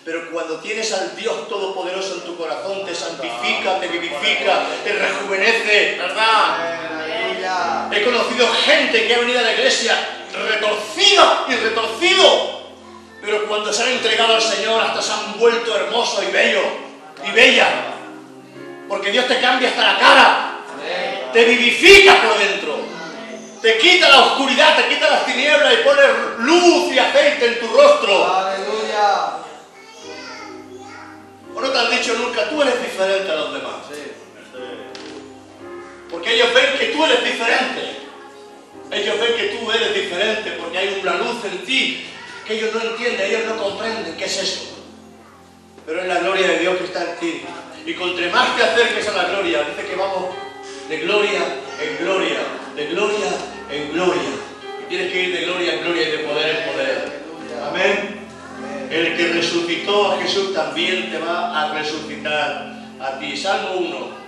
Pero 0.06 0.32
cuando 0.32 0.60
tienes 0.60 0.92
al 0.94 1.16
Dios 1.16 1.48
Todopoderoso 1.48 2.16
en 2.16 2.22
tu 2.22 2.36
corazón, 2.38 2.86
te 2.86 2.96
santifica, 2.96 3.80
te 3.80 3.88
vivifica, 3.88 4.66
te 4.84 4.94
rejuvenece, 4.94 5.98
¿verdad? 6.00 6.58
He 7.92 8.04
conocido 8.04 8.48
gente 8.66 9.06
que 9.08 9.14
ha 9.16 9.20
venido 9.20 9.40
a 9.40 9.44
la 9.44 9.52
iglesia 9.54 9.96
retorcida 10.48 11.46
y 11.50 11.56
retorcido, 11.56 12.62
pero 13.22 13.46
cuando 13.48 13.72
se 13.72 13.84
han 13.84 13.90
entregado 13.90 14.36
al 14.36 14.42
Señor 14.42 14.82
hasta 14.82 15.02
se 15.02 15.12
han 15.12 15.38
vuelto 15.38 15.76
hermosos 15.76 16.24
y 16.28 16.32
bellos 16.32 16.66
y 17.28 17.32
bellas, 17.32 17.70
porque 18.92 19.10
Dios 19.10 19.26
te 19.26 19.40
cambia 19.40 19.70
hasta 19.70 19.94
la 19.94 19.98
cara, 19.98 20.60
te 21.32 21.46
vivifica 21.46 22.24
por 22.24 22.38
dentro, 22.38 22.78
te 23.62 23.78
quita 23.78 24.10
la 24.10 24.20
oscuridad, 24.20 24.76
te 24.76 24.94
quita 24.94 25.10
las 25.10 25.26
tinieblas 25.26 25.76
y 25.76 25.78
pone 25.78 26.02
luz 26.40 26.92
y 26.92 27.00
aceite 27.00 27.46
en 27.46 27.60
tu 27.62 27.68
rostro. 27.68 28.36
Aleluya. 28.36 29.38
¿O 31.56 31.62
no 31.62 31.70
te 31.70 31.80
han 31.80 31.90
dicho 31.90 32.16
nunca, 32.16 32.50
tú 32.50 32.62
eres 32.62 32.82
diferente 32.84 33.32
a 33.32 33.36
los 33.36 33.54
demás? 33.54 33.76
Porque 36.10 36.34
ellos 36.34 36.54
ven 36.54 36.78
que 36.78 36.86
tú 36.88 37.06
eres 37.06 37.24
diferente. 37.24 37.96
Ellos 38.92 39.16
ven 39.22 39.36
que 39.38 39.56
tú 39.56 39.72
eres 39.72 39.96
diferente 39.96 40.52
porque 40.62 40.78
hay 40.78 41.00
una 41.02 41.16
luz 41.16 41.46
en 41.46 41.64
ti 41.64 42.08
que 42.46 42.56
ellos 42.56 42.74
no 42.74 42.82
entienden, 42.82 43.26
ellos 43.26 43.46
no 43.48 43.56
comprenden 43.56 44.18
qué 44.18 44.26
es 44.26 44.38
eso. 44.38 44.84
Pero 45.86 46.02
es 46.02 46.08
la 46.10 46.20
gloria 46.20 46.46
de 46.46 46.60
Dios 46.60 46.78
que 46.78 46.84
está 46.84 47.04
en 47.04 47.16
ti. 47.16 47.46
Y 47.86 47.94
contra 47.94 48.30
más 48.30 48.56
te 48.56 48.64
acerques 48.64 49.08
a 49.08 49.14
la 49.14 49.24
gloria, 49.30 49.64
dice 49.64 49.90
que 49.90 49.96
vamos 49.96 50.36
de 50.88 50.98
gloria 51.00 51.42
en 51.82 51.98
gloria, 52.04 52.40
de 52.76 52.86
gloria 52.88 53.28
en 53.72 53.92
gloria. 53.92 54.30
Y 54.82 54.90
tienes 54.90 55.12
que 55.12 55.24
ir 55.24 55.36
de 55.36 55.46
gloria 55.46 55.74
en 55.76 55.82
gloria 55.84 56.08
y 56.08 56.12
de 56.12 56.18
poder 56.20 56.56
en 56.56 56.72
poder. 56.72 57.22
Amén. 57.68 58.22
El 58.92 59.16
que 59.16 59.28
resucitó 59.28 60.12
a 60.12 60.18
Jesús 60.22 60.54
también 60.54 61.10
te 61.10 61.18
va 61.18 61.62
a 61.62 61.74
resucitar 61.74 62.74
a 63.00 63.20
ti. 63.20 63.36
Salmo 63.38 63.76
1. 63.78 64.22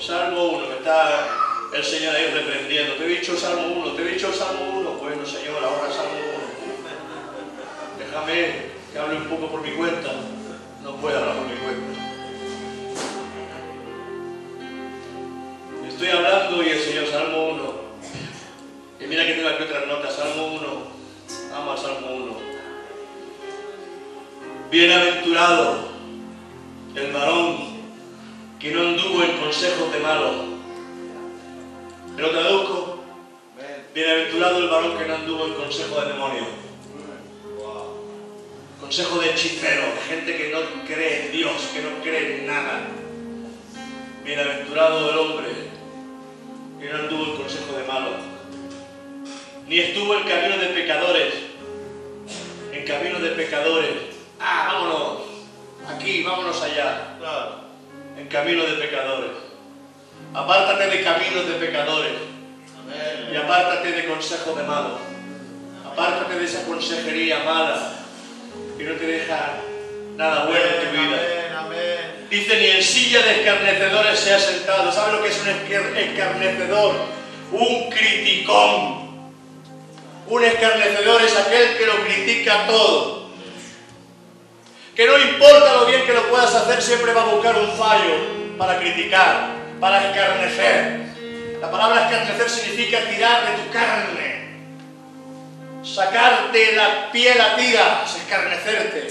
Salmo 0.00 0.44
1, 0.44 0.66
me 0.66 0.74
está 0.76 1.28
el 1.74 1.84
Señor 1.84 2.16
ahí 2.16 2.26
reprendiendo. 2.32 2.94
Te 2.94 3.04
he 3.04 3.08
dicho 3.08 3.36
Salmo 3.36 3.66
1, 3.76 3.92
te 3.92 4.02
he 4.02 4.12
dicho 4.12 4.32
Salmo 4.32 4.78
1. 4.80 4.90
Bueno, 4.92 5.24
Señor, 5.24 5.62
ahora 5.62 5.92
Salmo 5.92 6.18
1. 6.18 8.06
Déjame 8.06 8.72
que 8.92 8.98
hable 8.98 9.16
un 9.18 9.24
poco 9.24 9.48
por 9.48 9.62
mi 9.62 9.70
cuenta. 9.72 10.10
No 10.82 10.96
puedo 10.96 11.16
hablar 11.16 11.36
por 11.36 11.46
mi 11.46 11.54
cuenta. 11.54 12.00
Estoy 15.86 16.08
hablando 16.08 16.62
y 16.62 16.68
el 16.70 16.78
Señor, 16.80 17.06
Salmo 17.06 17.50
1. 17.50 17.72
Y 19.00 19.06
mira 19.06 19.24
que 19.24 19.34
tengo 19.34 19.48
aquí 19.48 19.62
otras 19.62 19.86
notas, 19.86 20.16
Salmo 20.16 20.54
1. 20.54 20.58
Ama 21.56 21.76
Salmo 21.76 22.14
1. 22.14 22.36
Bienaventurado 24.72 25.88
el 26.96 27.12
varón 27.12 27.58
que 28.58 28.72
no 28.72 28.80
anduvo 28.80 29.22
en 29.22 29.38
consejos 29.38 29.92
de 29.92 30.00
malos. 30.00 30.34
¿Te 32.16 32.22
lo 32.22 32.30
traduzco? 32.30 33.04
Bienaventurado 33.94 34.58
el 34.58 34.68
varón 34.68 34.98
que 34.98 35.06
no 35.06 35.14
anduvo 35.14 35.46
en 35.46 35.54
consejo 35.54 36.00
de 36.00 36.12
demonios. 36.12 36.71
Consejo 38.82 39.20
de 39.20 39.30
hechiceros, 39.30 39.94
gente 40.08 40.36
que 40.36 40.50
no 40.50 40.58
cree 40.84 41.26
en 41.26 41.32
Dios, 41.32 41.52
que 41.72 41.82
no 41.82 42.02
cree 42.02 42.40
en 42.40 42.46
nada. 42.48 42.80
Bienaventurado 44.24 45.10
el 45.10 45.18
hombre 45.18 45.50
que 46.80 46.88
no 46.90 46.98
anduvo 46.98 47.24
en 47.26 47.36
consejo 47.42 47.76
de 47.76 47.84
malos, 47.84 48.16
ni 49.68 49.78
estuvo 49.78 50.16
en 50.16 50.24
camino 50.24 50.56
de 50.58 50.66
pecadores, 50.66 51.34
en 52.72 52.84
camino 52.84 53.20
de 53.20 53.30
pecadores. 53.30 53.90
Ah, 54.40 54.72
vámonos, 54.72 55.22
aquí, 55.88 56.24
vámonos 56.24 56.60
allá. 56.60 57.16
En 58.18 58.26
camino 58.26 58.64
de 58.64 58.74
pecadores. 58.74 59.30
Apártate 60.34 60.88
de 60.88 61.04
caminos 61.04 61.46
de 61.46 61.54
pecadores 61.54 62.12
y 63.32 63.36
apártate 63.36 63.92
de 63.92 64.06
consejos 64.06 64.56
de 64.56 64.64
malos. 64.64 64.98
Apártate 65.86 66.38
de 66.38 66.44
esa 66.44 66.66
consejería 66.66 67.44
mala 67.44 68.01
que 68.78 68.84
no 68.84 68.94
te 68.94 69.06
deja 69.06 69.54
nada 70.16 70.44
bueno 70.46 70.64
en 70.64 70.88
tu 70.88 70.96
vida. 70.96 71.18
Dice, 72.30 72.58
ni 72.58 72.66
en 72.66 72.82
silla 72.82 73.20
de 73.22 73.40
escarnecedores 73.40 74.18
se 74.18 74.32
ha 74.32 74.38
sentado. 74.38 74.90
¿Sabes 74.90 75.14
lo 75.14 75.22
que 75.22 75.28
es 75.28 75.40
un 75.40 75.48
escar- 75.48 75.96
escarnecedor? 75.96 76.94
un 77.52 77.90
criticón. 77.90 79.02
Un 80.26 80.44
escarnecedor 80.44 81.20
es 81.22 81.36
aquel 81.36 81.76
que 81.76 81.86
lo 81.86 81.96
critica 82.04 82.66
todo. 82.66 83.28
Que 84.96 85.06
no 85.06 85.18
importa 85.18 85.74
lo 85.74 85.86
bien 85.86 86.06
que 86.06 86.14
lo 86.14 86.22
puedas 86.30 86.54
hacer, 86.54 86.80
siempre 86.80 87.12
va 87.12 87.22
a 87.22 87.26
buscar 87.26 87.56
un 87.58 87.70
fallo 87.72 88.56
para 88.56 88.78
criticar, 88.78 89.50
para 89.80 90.08
escarnecer. 90.08 91.02
La 91.60 91.70
palabra 91.70 92.10
escarnecer 92.10 92.48
significa 92.48 93.00
tirar 93.08 93.44
de 93.50 93.62
tu 93.62 93.70
carne. 93.70 94.31
Sacarte 95.82 96.76
la 96.76 97.10
piel 97.10 97.40
a 97.40 97.56
tiras, 97.56 98.16
escarnecerte. 98.16 99.08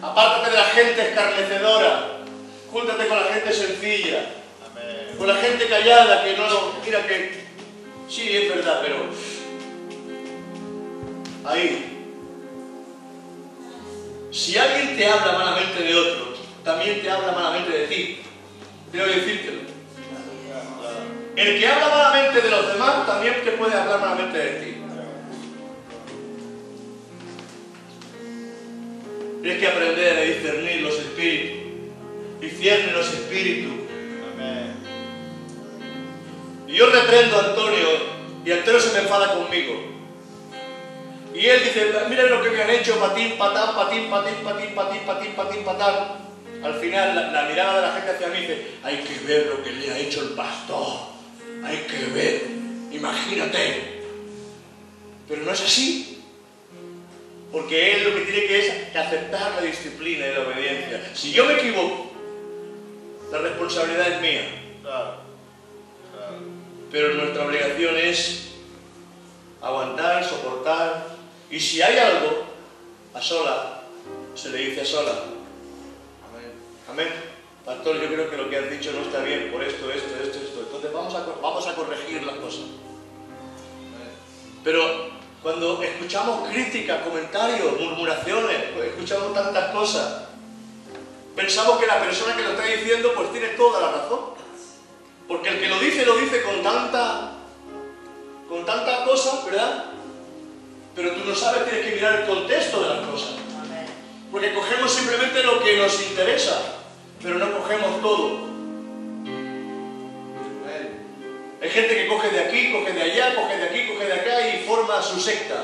Apártate 0.00 0.50
de 0.50 0.56
la 0.56 0.64
gente 0.64 1.08
escarnecedora. 1.08 2.18
Júntate 2.70 3.08
con 3.08 3.20
la 3.20 3.32
gente 3.32 3.52
sencilla. 3.52 4.26
Amén. 4.70 5.16
Con 5.18 5.26
la 5.26 5.36
gente 5.36 5.66
callada 5.68 6.24
que 6.24 6.36
no, 6.36 6.72
mira 6.84 7.06
que 7.06 7.44
sí 8.08 8.36
es 8.36 8.54
verdad, 8.54 8.80
pero 8.82 9.06
ahí. 11.44 11.88
Si 14.30 14.56
alguien 14.56 14.96
te 14.96 15.06
habla 15.06 15.32
malamente 15.32 15.82
de 15.82 15.94
otro, 15.94 16.34
también 16.64 17.02
te 17.02 17.10
habla 17.10 17.32
malamente 17.32 17.78
de 17.78 17.86
ti. 17.88 18.22
Quiero 18.90 19.06
decírtelo. 19.06 19.62
El 21.34 21.58
que 21.58 21.66
habla 21.66 21.88
malamente 21.88 22.40
de 22.40 22.50
los 22.50 22.72
demás 22.72 23.06
también 23.06 23.42
te 23.44 23.52
puede 23.52 23.74
hablar 23.74 24.00
malamente 24.00 24.38
de 24.38 24.50
ti. 24.60 24.81
Tienes 29.42 29.58
que 29.58 29.66
aprender 29.66 30.16
a 30.16 30.20
discernir 30.20 30.82
los 30.82 30.94
espíritus. 30.94 31.58
Discierne 32.40 32.92
los 32.92 33.12
espíritus. 33.12 33.72
Amén. 34.34 34.74
Y 36.68 36.74
yo 36.74 36.86
reprendo 36.86 37.36
a 37.36 37.44
Antonio 37.46 37.88
y 38.44 38.52
Antonio 38.52 38.80
se 38.80 38.92
me 38.92 39.00
enfada 39.00 39.34
conmigo. 39.34 39.82
Y 41.34 41.46
él 41.46 41.60
dice, 41.64 41.92
mira 42.08 42.24
lo 42.24 42.42
que 42.42 42.50
me 42.50 42.62
han 42.62 42.70
hecho, 42.70 43.00
patín, 43.00 43.32
patán, 43.36 43.74
patín, 43.74 44.08
patín, 44.10 44.34
patín, 44.44 44.74
patín, 44.74 45.00
patín, 45.04 45.32
patín, 45.34 45.64
patán. 45.64 45.94
Al 46.62 46.74
final 46.74 47.16
la, 47.16 47.32
la 47.32 47.48
mirada 47.48 47.80
de 47.80 47.86
la 47.88 47.94
gente 47.94 48.10
hacia 48.12 48.28
mí 48.28 48.40
dice, 48.42 48.66
hay 48.84 48.98
que 48.98 49.26
ver 49.26 49.46
lo 49.46 49.64
que 49.64 49.72
le 49.72 49.90
ha 49.90 49.98
hecho 49.98 50.22
el 50.22 50.34
pastor. 50.34 50.98
Hay 51.64 51.78
que 51.78 52.12
ver. 52.12 52.42
Imagínate. 52.92 54.02
Pero 55.28 55.42
no 55.42 55.50
es 55.50 55.60
así. 55.60 56.21
Porque 57.52 57.92
él 57.92 58.04
lo 58.04 58.14
que 58.14 58.22
tiene 58.22 58.46
que 58.46 58.58
es 58.60 58.96
aceptar 58.96 59.56
la 59.56 59.60
disciplina 59.60 60.26
y 60.26 60.32
la 60.32 60.40
obediencia. 60.40 61.10
Si 61.14 61.32
yo 61.32 61.44
me 61.44 61.54
equivoco, 61.54 62.10
la 63.30 63.38
responsabilidad 63.38 64.08
es 64.08 64.20
mía. 64.22 64.62
Pero 66.90 67.14
nuestra 67.14 67.44
obligación 67.44 67.96
es 67.98 68.52
aguantar, 69.60 70.24
soportar. 70.24 71.16
Y 71.50 71.60
si 71.60 71.82
hay 71.82 71.98
algo, 71.98 72.44
a 73.12 73.20
sola, 73.20 73.82
se 74.34 74.48
le 74.48 74.58
dice 74.58 74.80
a 74.80 74.84
sola. 74.86 75.12
Amén. 76.30 76.52
Amén. 76.88 77.08
Pastor, 77.66 78.00
yo 78.00 78.08
creo 78.08 78.30
que 78.30 78.36
lo 78.38 78.48
que 78.48 78.58
has 78.58 78.70
dicho 78.70 78.92
no 78.92 79.02
está 79.02 79.22
bien 79.22 79.52
por 79.52 79.62
esto, 79.62 79.90
esto, 79.92 80.14
esto, 80.22 80.38
esto. 80.38 80.60
Entonces 80.62 80.92
vamos 80.92 81.14
a, 81.14 81.26
vamos 81.40 81.66
a 81.66 81.74
corregir 81.74 82.22
las 82.24 82.36
cosas. 82.36 82.64
Pero 84.64 85.21
cuando 85.42 85.82
escuchamos 85.82 86.48
críticas, 86.48 87.02
comentarios, 87.02 87.80
murmuraciones, 87.80 88.58
pues 88.74 88.90
escuchamos 88.90 89.34
tantas 89.34 89.70
cosas, 89.72 90.22
pensamos 91.34 91.80
que 91.80 91.86
la 91.86 92.00
persona 92.00 92.36
que 92.36 92.42
lo 92.42 92.50
está 92.50 92.64
diciendo 92.64 93.12
pues 93.16 93.32
tiene 93.32 93.48
toda 93.48 93.80
la 93.80 93.92
razón. 93.92 94.20
Porque 95.26 95.48
el 95.48 95.60
que 95.60 95.68
lo 95.68 95.78
dice, 95.78 96.04
lo 96.04 96.16
dice 96.16 96.42
con 96.42 96.62
tanta, 96.62 97.32
con 98.48 98.64
tantas 98.64 99.00
cosas, 99.00 99.44
¿verdad? 99.46 99.86
Pero 100.94 101.12
tú 101.12 101.24
no 101.28 101.34
sabes, 101.34 101.64
tienes 101.64 101.86
que 101.86 101.96
mirar 101.96 102.20
el 102.20 102.26
contexto 102.26 102.82
de 102.82 102.88
las 102.88 103.06
cosas. 103.08 103.30
Porque 104.30 104.54
cogemos 104.54 104.92
simplemente 104.92 105.42
lo 105.42 105.62
que 105.62 105.76
nos 105.76 106.02
interesa, 106.02 106.60
pero 107.22 107.38
no 107.38 107.58
cogemos 107.58 108.00
todo. 108.00 108.51
Hay 111.62 111.70
gente 111.70 111.94
que 111.94 112.08
coge 112.08 112.28
de 112.30 112.40
aquí, 112.40 112.72
coge 112.72 112.92
de 112.92 113.02
allá, 113.02 113.36
coge 113.36 113.56
de 113.56 113.64
aquí, 113.64 113.86
coge 113.86 114.06
de 114.06 114.14
acá 114.14 114.48
y 114.48 114.64
forma 114.66 115.00
su 115.00 115.20
secta. 115.20 115.62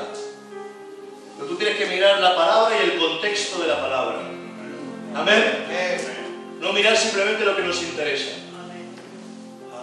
Pero 1.35 1.49
tú 1.49 1.57
tienes 1.57 1.77
que 1.77 1.87
mirar 1.87 2.21
la 2.21 2.37
palabra 2.37 2.73
y 2.77 2.89
el 2.89 2.97
contexto 2.97 3.59
de 3.59 3.67
la 3.67 3.81
palabra. 3.81 4.19
Amén. 5.13 5.65
No 6.61 6.71
mirar 6.71 6.95
simplemente 6.95 7.43
lo 7.43 7.53
que 7.53 7.63
nos 7.63 7.81
interesa. 7.83 8.31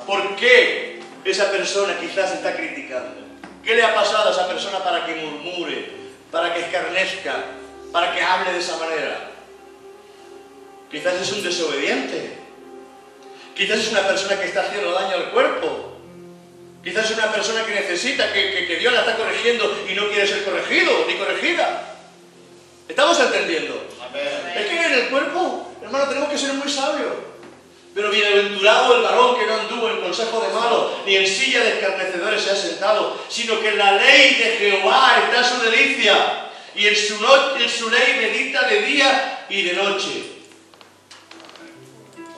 ¿Por 0.06 0.36
qué 0.36 1.00
esa 1.22 1.50
persona 1.50 1.98
quizás 2.00 2.32
está 2.32 2.56
criticando? 2.56 3.26
¿Qué 3.62 3.74
le 3.74 3.82
ha 3.82 3.94
pasado 3.94 4.30
a 4.30 4.32
esa 4.32 4.48
persona 4.48 4.82
para 4.82 5.04
que 5.04 5.16
murmure, 5.16 5.90
para 6.32 6.54
que 6.54 6.60
escarnezca, 6.60 7.44
para 7.92 8.14
que 8.14 8.22
hable 8.22 8.52
de 8.52 8.58
esa 8.58 8.78
manera? 8.78 9.32
Quizás 10.90 11.14
es 11.20 11.30
un 11.32 11.42
desobediente. 11.42 12.38
Quizás 13.54 13.80
es 13.80 13.90
una 13.90 14.06
persona 14.06 14.40
que 14.40 14.46
está 14.46 14.62
haciendo 14.62 14.92
daño 14.92 15.16
al 15.16 15.30
cuerpo. 15.30 15.85
Quizás 16.86 17.10
es 17.10 17.16
una 17.18 17.32
persona 17.32 17.66
que 17.66 17.74
necesita, 17.74 18.32
que, 18.32 18.52
que- 18.52 18.66
que 18.68 18.76
Dios 18.76 18.92
la 18.92 19.00
está 19.00 19.16
corrigiendo 19.16 19.76
y 19.90 19.94
no 19.94 20.06
quiere 20.08 20.24
ser 20.24 20.44
corregido 20.44 21.04
ni 21.08 21.14
corregida. 21.14 21.82
¿Estamos 22.88 23.18
entendiendo? 23.18 23.88
Amén. 24.00 24.22
Es 24.56 24.66
que 24.66 24.76
en 24.86 24.92
el 24.92 25.08
cuerpo, 25.08 25.72
hermano, 25.82 26.06
tenemos 26.08 26.28
que 26.28 26.38
ser 26.38 26.52
muy 26.54 26.70
sabios. 26.70 27.12
Pero 27.92 28.10
bienaventurado 28.10 28.94
el 28.98 29.02
varón 29.02 29.36
que 29.36 29.46
no 29.46 29.54
anduvo 29.54 29.90
en 29.90 30.00
consejo 30.00 30.38
de 30.40 30.52
malos, 30.54 30.92
ni 31.06 31.16
en 31.16 31.26
silla 31.26 31.64
de 31.64 31.70
escarnecedores 31.80 32.40
se 32.42 32.50
ha 32.52 32.54
sentado, 32.56 33.20
sino 33.28 33.58
que 33.60 33.70
en 33.70 33.78
la 33.78 33.92
ley 33.96 34.34
de 34.36 34.44
Jehová 34.56 35.24
está 35.24 35.42
su 35.42 35.60
delicia, 35.62 36.50
y 36.76 36.86
en 36.86 36.94
su, 36.94 37.20
no- 37.20 37.56
en 37.56 37.68
su 37.68 37.90
ley 37.90 38.14
medita 38.20 38.68
de 38.68 38.82
día 38.82 39.46
y 39.48 39.62
de 39.62 39.72
noche. 39.72 40.22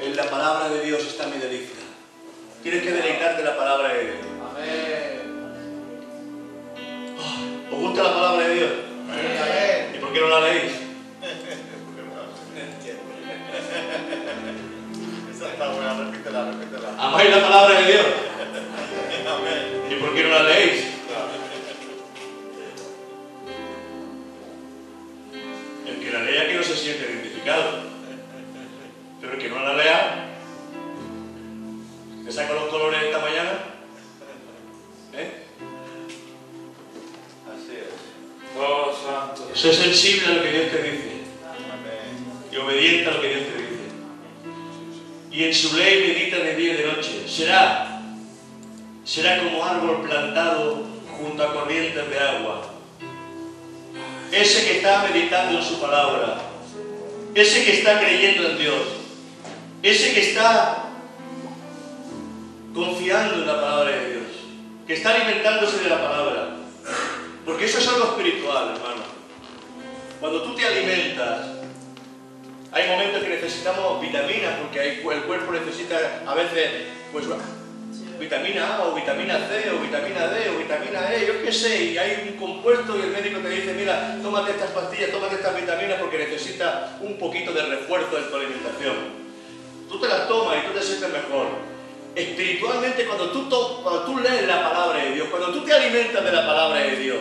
En 0.01 0.17
la 0.17 0.31
palabra 0.31 0.69
de 0.71 0.85
Dios 0.87 1.03
está 1.03 1.27
mi 1.27 1.37
delicia. 1.39 1.75
Tienes 2.63 2.83
que 2.83 2.93
deleitarte 2.93 3.43
la 3.43 3.57
palabra 3.57 3.89
de 3.93 4.05
Dios. 4.05 4.17
Amén. 4.59 5.23
¿Os 7.71 7.79
gusta 7.79 8.03
la 8.03 8.13
palabra 8.13 8.49
de 8.49 8.55
Dios? 8.55 8.73
Amén. 9.09 9.95
¿Y 9.95 9.99
por 9.99 10.13
qué 10.13 10.21
no 10.21 10.29
la 10.29 10.41
leéis? 10.41 10.73
Esa 15.31 15.49
está 15.53 15.69
buena, 15.69 15.95
repítela, 15.95 16.51
repítela. 16.51 16.89
¿Amáis 16.99 17.31
la 17.31 17.41
palabra 17.41 17.81
de 17.81 17.93
Dios? 17.93 18.07
Amén. 19.29 19.93
¿Y 19.93 19.95
por 19.95 20.15
qué 20.15 20.23
no 20.25 20.31
la 20.31 20.43
leéis? 20.43 20.87
El 25.87 26.01
que 26.01 26.11
la 26.11 26.23
lea 26.23 26.49
que 26.49 26.55
no 26.55 26.63
se 26.65 26.77
siente 26.77 27.13
identificado. 27.13 27.87
Pero 29.21 29.33
el 29.35 29.39
que 29.39 29.49
no 29.49 29.61
la 29.61 29.75
lea, 29.75 30.27
¿me 32.25 32.33
saco 32.33 32.55
los 32.55 32.65
colores 32.65 33.03
esta 33.05 33.19
mañana? 33.19 33.78
Oh, 38.61 38.93
santo. 38.93 39.55
Sé 39.55 39.73
sensible 39.73 40.27
a 40.27 40.31
lo 40.37 40.43
que 40.43 40.51
Dios 40.51 40.71
te 40.73 40.83
dice 40.83 41.19
y 42.51 42.57
obediente 42.57 43.09
a 43.09 43.13
lo 43.13 43.21
que 43.21 43.29
Dios 43.29 43.43
te 43.43 43.63
dice. 43.63 43.69
Y 45.31 45.45
en 45.45 45.55
su 45.55 45.77
ley 45.77 46.09
medita 46.09 46.39
de 46.39 46.57
día 46.57 46.75
y 46.75 46.77
de 46.77 46.87
noche. 46.87 47.29
Será, 47.29 48.01
será 49.05 49.39
como 49.39 49.65
árbol 49.65 50.03
plantado 50.03 50.87
junto 51.17 51.43
a 51.43 51.53
corrientes 51.55 52.11
de 52.11 52.19
agua. 52.19 52.63
Ese 54.33 54.65
que 54.65 54.77
está 54.79 55.07
meditando 55.09 55.59
en 55.59 55.65
su 55.65 55.81
palabra, 55.81 56.41
ese 57.35 57.65
que 57.65 57.79
está 57.79 58.01
creyendo 58.01 58.51
en 58.51 58.59
Dios, 58.59 58.83
ese 59.83 60.13
que 60.13 60.21
está 60.21 60.91
confiando 62.75 63.35
en 63.35 63.47
la 63.47 63.61
palabra 63.61 63.91
de 63.91 64.11
Dios, 64.11 64.27
que 64.87 64.95
está 64.95 65.15
alimentándose 65.15 65.79
de 65.79 65.89
la 65.89 66.03
palabra. 66.03 66.48
Porque 67.49 67.65
eso 67.65 67.79
es 67.79 67.89
algo 67.89 68.05
espiritual, 68.09 68.75
hermano. 68.77 69.03
Cuando 70.21 70.43
tú 70.43 70.55
te 70.55 70.67
alimentas, 70.67 71.47
hay 72.71 72.89
momentos 72.91 73.23
que 73.23 73.29
necesitamos 73.31 74.03
vitaminas, 74.03 74.57
porque 74.61 74.79
hay- 74.79 74.97
el 74.99 75.23
cuerpo 75.23 75.51
necesita 75.53 75.97
a 76.27 76.35
veces, 76.35 76.69
pues, 77.11 77.25
vitamina 78.21 78.77
A 78.77 78.83
o 78.89 78.95
vitamina 78.95 79.39
C 79.49 79.71
o 79.71 79.81
vitamina 79.81 80.27
D 80.29 80.51
o 80.51 80.59
vitamina 80.59 81.15
E, 81.15 81.27
yo 81.27 81.43
qué 81.43 81.51
sé, 81.51 81.85
y 81.85 81.97
hay 81.97 82.29
un 82.31 82.37
compuesto 82.39 82.99
y 82.99 83.01
el 83.01 83.13
médico 83.13 83.41
te 83.41 83.49
dice, 83.49 83.73
mira, 83.73 84.19
tómate 84.23 84.51
estas 84.51 84.73
pastillas, 84.73 85.11
tómate 85.11 85.37
estas 85.37 85.57
vitaminas 85.57 85.99
porque 86.03 86.19
necesitas 86.19 87.01
un 87.01 87.17
poquito 87.17 87.55
de 87.55 87.63
refuerzo 87.63 88.19
en 88.19 88.29
tu 88.29 88.37
alimentación. 88.37 88.97
Tú 89.89 89.99
te 89.99 90.07
las 90.07 90.29
tomas 90.29 90.59
y 90.59 90.67
tú 90.67 90.79
te 90.79 90.85
sientes 90.85 91.09
mejor. 91.11 91.47
Espiritualmente, 92.15 93.07
cuando 93.07 93.31
tú, 93.31 93.49
cuando 93.83 94.03
tú 94.03 94.19
lees 94.19 94.47
la 94.47 94.69
palabra 94.69 95.03
de 95.03 95.13
Dios, 95.13 95.29
cuando 95.31 95.51
tú 95.51 95.65
te 95.65 95.73
alimentas 95.73 96.23
de 96.23 96.33
la 96.33 96.47
palabra 96.47 96.81
de 96.81 96.97
Dios, 96.97 97.19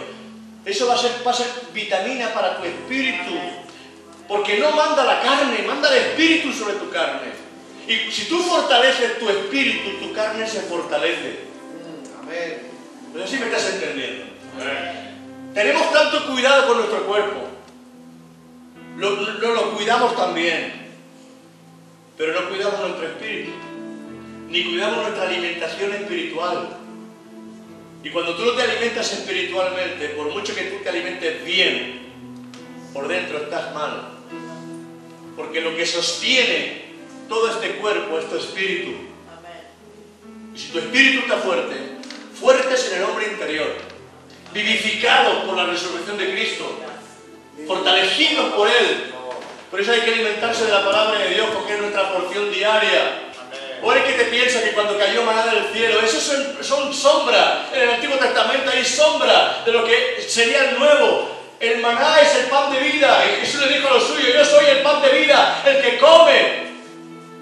eso 0.68 0.88
va 0.88 0.94
a 0.96 0.98
ser, 0.98 1.12
va 1.26 1.32
a 1.32 1.34
ser 1.34 1.48
vitamina 1.74 2.34
para 2.34 2.58
tu 2.58 2.66
espíritu. 2.66 3.34
Porque 4.28 4.60
no 4.60 4.72
manda 4.72 5.04
la 5.06 5.22
carne, 5.22 5.64
manda 5.66 5.90
el 5.90 6.04
espíritu 6.10 6.52
sobre 6.52 6.74
tu 6.76 6.90
carne. 6.90 7.32
Y 7.88 8.12
si 8.12 8.26
tú 8.26 8.40
fortaleces 8.44 9.18
tu 9.20 9.30
espíritu, 9.30 9.92
tu 10.06 10.12
carne 10.14 10.46
se 10.48 10.60
fortalece. 10.62 11.40
Amén. 12.22 12.62
No 13.14 13.22
sé 13.26 13.28
si 13.38 13.38
me 13.40 13.46
estás 13.46 13.70
entendiendo. 13.74 14.26
Tenemos 15.54 15.92
tanto 15.94 16.28
cuidado 16.28 16.68
con 16.68 16.78
nuestro 16.78 17.06
cuerpo. 17.08 17.48
Lo, 18.98 19.12
lo- 19.12 19.54
lo 19.56 19.72
cuidamos 19.76 20.16
también. 20.18 20.88
Pero 22.18 22.34
no 22.42 22.50
cuidamos 22.50 22.80
nuestro 22.82 23.08
espíritu. 23.08 23.52
Ni 24.50 24.64
cuidamos 24.66 25.04
nuestra 25.04 25.24
alimentación 25.30 25.94
espiritual. 25.94 26.77
Y 28.08 28.10
cuando 28.10 28.38
tú 28.38 28.46
no 28.46 28.54
te 28.54 28.64
alimentas 28.64 29.12
espiritualmente, 29.12 30.08
por 30.16 30.30
mucho 30.30 30.56
que 30.56 30.62
tú 30.62 30.78
te 30.82 30.88
alimentes 30.88 31.44
bien, 31.44 32.08
por 32.94 33.06
dentro 33.06 33.38
estás 33.38 33.74
mal. 33.74 34.12
Porque 35.36 35.60
lo 35.60 35.76
que 35.76 35.86
sostiene 35.86 36.84
todo 37.28 37.52
este 37.52 37.72
cuerpo 37.72 38.18
es 38.18 38.30
tu 38.30 38.38
espíritu. 38.38 38.92
Y 40.56 40.58
si 40.58 40.70
tu 40.70 40.80
espíritu 40.80 41.24
está 41.24 41.36
fuerte, 41.40 41.76
fuertes 42.40 42.94
en 42.94 43.00
el 43.00 43.04
hombre 43.10 43.28
interior, 43.28 43.76
vivificados 44.54 45.44
por 45.44 45.58
la 45.58 45.66
resurrección 45.66 46.18
de 46.18 46.32
Cristo, 46.32 46.80
fortalecidos 47.68 48.54
por 48.54 48.70
Él. 48.70 49.12
Por 49.70 49.82
eso 49.82 49.92
hay 49.92 50.00
que 50.00 50.14
alimentarse 50.14 50.64
de 50.64 50.72
la 50.72 50.86
palabra 50.86 51.20
de 51.20 51.34
Dios, 51.34 51.50
porque 51.54 51.74
es 51.74 51.82
nuestra 51.82 52.14
porción 52.14 52.54
diaria. 52.54 53.27
Amén. 54.18 54.24
¿O 54.24 54.24
eres 54.24 54.24
que 54.24 54.24
te 54.24 54.26
piensa 54.26 54.64
que 54.64 54.74
cuando 54.74 54.98
cayó 54.98 55.24
maná 55.24 55.46
del 55.48 55.66
cielo, 55.74 56.00
eso 56.02 56.20
son, 56.20 56.58
son 56.64 56.94
sombras? 56.94 57.72
En 57.74 57.82
el 57.82 57.90
Antiguo 57.92 58.18
Testamento 58.18 58.72
hay 58.72 58.84
sombra 58.84 59.62
de 59.66 59.72
lo 59.72 59.84
que 59.84 60.26
sería 60.28 60.70
el 60.70 60.80
nuevo. 60.80 61.30
El 61.60 61.80
maná 61.80 62.22
es 62.22 62.36
el 62.36 62.46
pan 62.46 62.72
de 62.72 62.80
vida. 62.80 63.24
Y 63.26 63.42
Jesús 63.42 63.62
le 63.62 63.76
dijo 63.76 63.88
a 63.88 63.94
los 63.94 64.08
suyos, 64.08 64.34
yo 64.34 64.46
soy 64.46 64.66
el 64.66 64.82
pan 64.82 65.02
de 65.02 65.10
vida. 65.10 65.62
El 65.66 65.82
que 65.82 65.98
come 65.98 66.68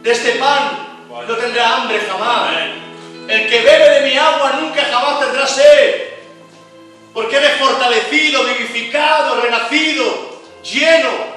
de 0.02 0.12
este 0.12 0.32
pan 0.34 1.02
no 1.28 1.36
tendrá 1.36 1.76
hambre 1.76 2.00
jamás. 2.08 2.56
El 3.28 3.50
que 3.50 3.62
bebe 3.62 3.90
de 3.90 4.02
mi 4.10 4.18
agua 4.18 4.60
nunca 4.62 4.84
jamás 4.84 5.20
tendrá 5.20 5.48
sed. 5.48 6.14
Porque 7.14 7.38
eres 7.38 7.58
fortalecido, 7.58 8.44
vivificado, 8.44 9.42
renacido, 9.42 10.42
lleno. 10.64 11.36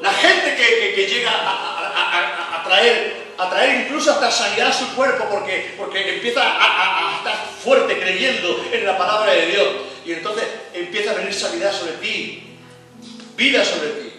La 0.00 0.12
gente 0.12 0.54
que, 0.56 1.06
llega 1.06 1.30
a 1.30 2.62
traer, 2.64 3.23
a 3.38 3.50
traer 3.50 3.82
incluso 3.86 4.10
hasta 4.12 4.30
sanidad 4.30 4.68
a 4.68 4.72
su 4.72 4.94
cuerpo 4.94 5.24
porque, 5.30 5.74
porque 5.78 6.14
empieza 6.16 6.42
a, 6.42 7.12
a- 7.12 7.16
estar 7.18 7.34
fuerte 7.62 7.98
creyendo 7.98 8.64
en 8.72 8.84
la 8.86 8.96
palabra 8.98 9.32
de 9.32 9.46
Dios. 9.46 9.68
Y 10.04 10.12
entonces 10.12 10.44
empieza 10.72 11.12
a 11.12 11.14
venir 11.14 11.32
sanidad 11.34 11.72
sobre 11.72 11.92
ti, 11.94 12.42
vida 13.36 13.64
sobre 13.64 13.88
ti. 13.90 14.12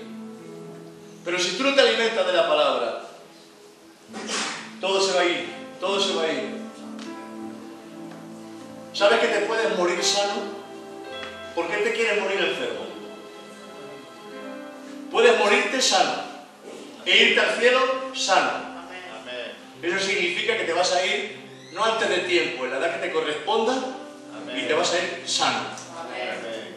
Pero 1.23 1.39
si 1.39 1.51
tú 1.57 1.63
no 1.63 1.73
te 1.75 1.81
alimentas 1.81 2.25
de 2.25 2.33
la 2.33 2.47
palabra, 2.47 3.01
todo 4.81 5.01
se 5.01 5.13
va 5.13 5.21
a 5.21 5.25
ir, 5.25 5.47
todo 5.79 5.99
se 5.99 6.13
va 6.15 6.23
a 6.23 6.31
ir. 6.31 6.55
¿Sabes 8.93 9.19
que 9.19 9.27
te 9.27 9.39
puedes 9.41 9.77
morir 9.77 10.01
sano? 10.03 10.33
¿Por 11.53 11.67
qué 11.67 11.77
te 11.77 11.93
quieres 11.93 12.21
morir 12.21 12.39
enfermo? 12.39 12.85
Puedes 15.11 15.37
morirte 15.39 15.81
sano 15.81 16.23
e 17.05 17.17
irte 17.17 17.39
al 17.39 17.55
cielo 17.59 17.79
sano. 18.13 18.74
Eso 19.81 19.99
significa 19.99 20.57
que 20.57 20.63
te 20.63 20.73
vas 20.73 20.91
a 20.93 21.05
ir 21.05 21.37
no 21.73 21.83
antes 21.83 22.09
de 22.09 22.19
tiempo, 22.19 22.65
en 22.65 22.71
la 22.71 22.77
edad 22.77 22.95
que 22.95 23.07
te 23.07 23.13
corresponda, 23.13 23.97
y 24.55 24.61
te 24.61 24.73
vas 24.73 24.93
a 24.93 24.97
ir 24.97 25.23
sano. 25.25 25.67
Amén. 25.99 26.75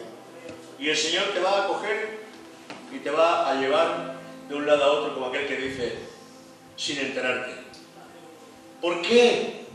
Y 0.77 0.89
el 0.89 0.97
Señor 0.97 1.25
te 1.33 1.39
va 1.39 1.63
a 1.63 1.67
coger 1.67 2.19
y 2.93 2.99
te 2.99 3.09
va 3.09 3.49
a 3.49 3.55
llevar 3.55 4.15
de 4.47 4.55
un 4.55 4.65
lado 4.65 4.83
a 4.83 4.91
otro 4.91 5.13
como 5.13 5.27
aquel 5.27 5.47
que 5.47 5.57
dice, 5.57 5.95
sin 6.75 6.97
enterarte. 6.99 7.51
¿Por 8.81 9.01
qué? 9.01 9.65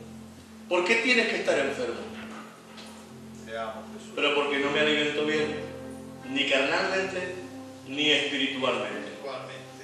¿Por 0.68 0.84
qué 0.84 0.96
tienes 0.96 1.28
que 1.28 1.36
estar 1.36 1.58
enfermo? 1.58 2.00
Te 3.46 3.56
amo, 3.56 3.82
Jesús. 3.96 4.12
Pero 4.14 4.34
porque 4.34 4.58
no 4.58 4.70
me 4.70 4.80
alimento 4.80 5.24
bien, 5.24 5.60
ni 6.30 6.48
carnalmente, 6.48 7.34
ni 7.86 8.10
espiritualmente. 8.10 9.03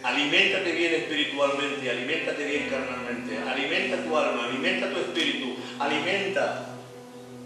Aliméntate 0.03 0.73
bien 0.73 0.95
espiritualmente, 0.95 1.91
aliméntate 1.91 2.45
bien 2.45 2.69
carnalmente, 2.71 3.39
alimenta 3.47 4.03
tu 4.03 4.17
alma, 4.17 4.45
alimenta 4.47 4.91
tu 4.91 4.99
espíritu, 4.99 5.57
alimenta 5.79 6.67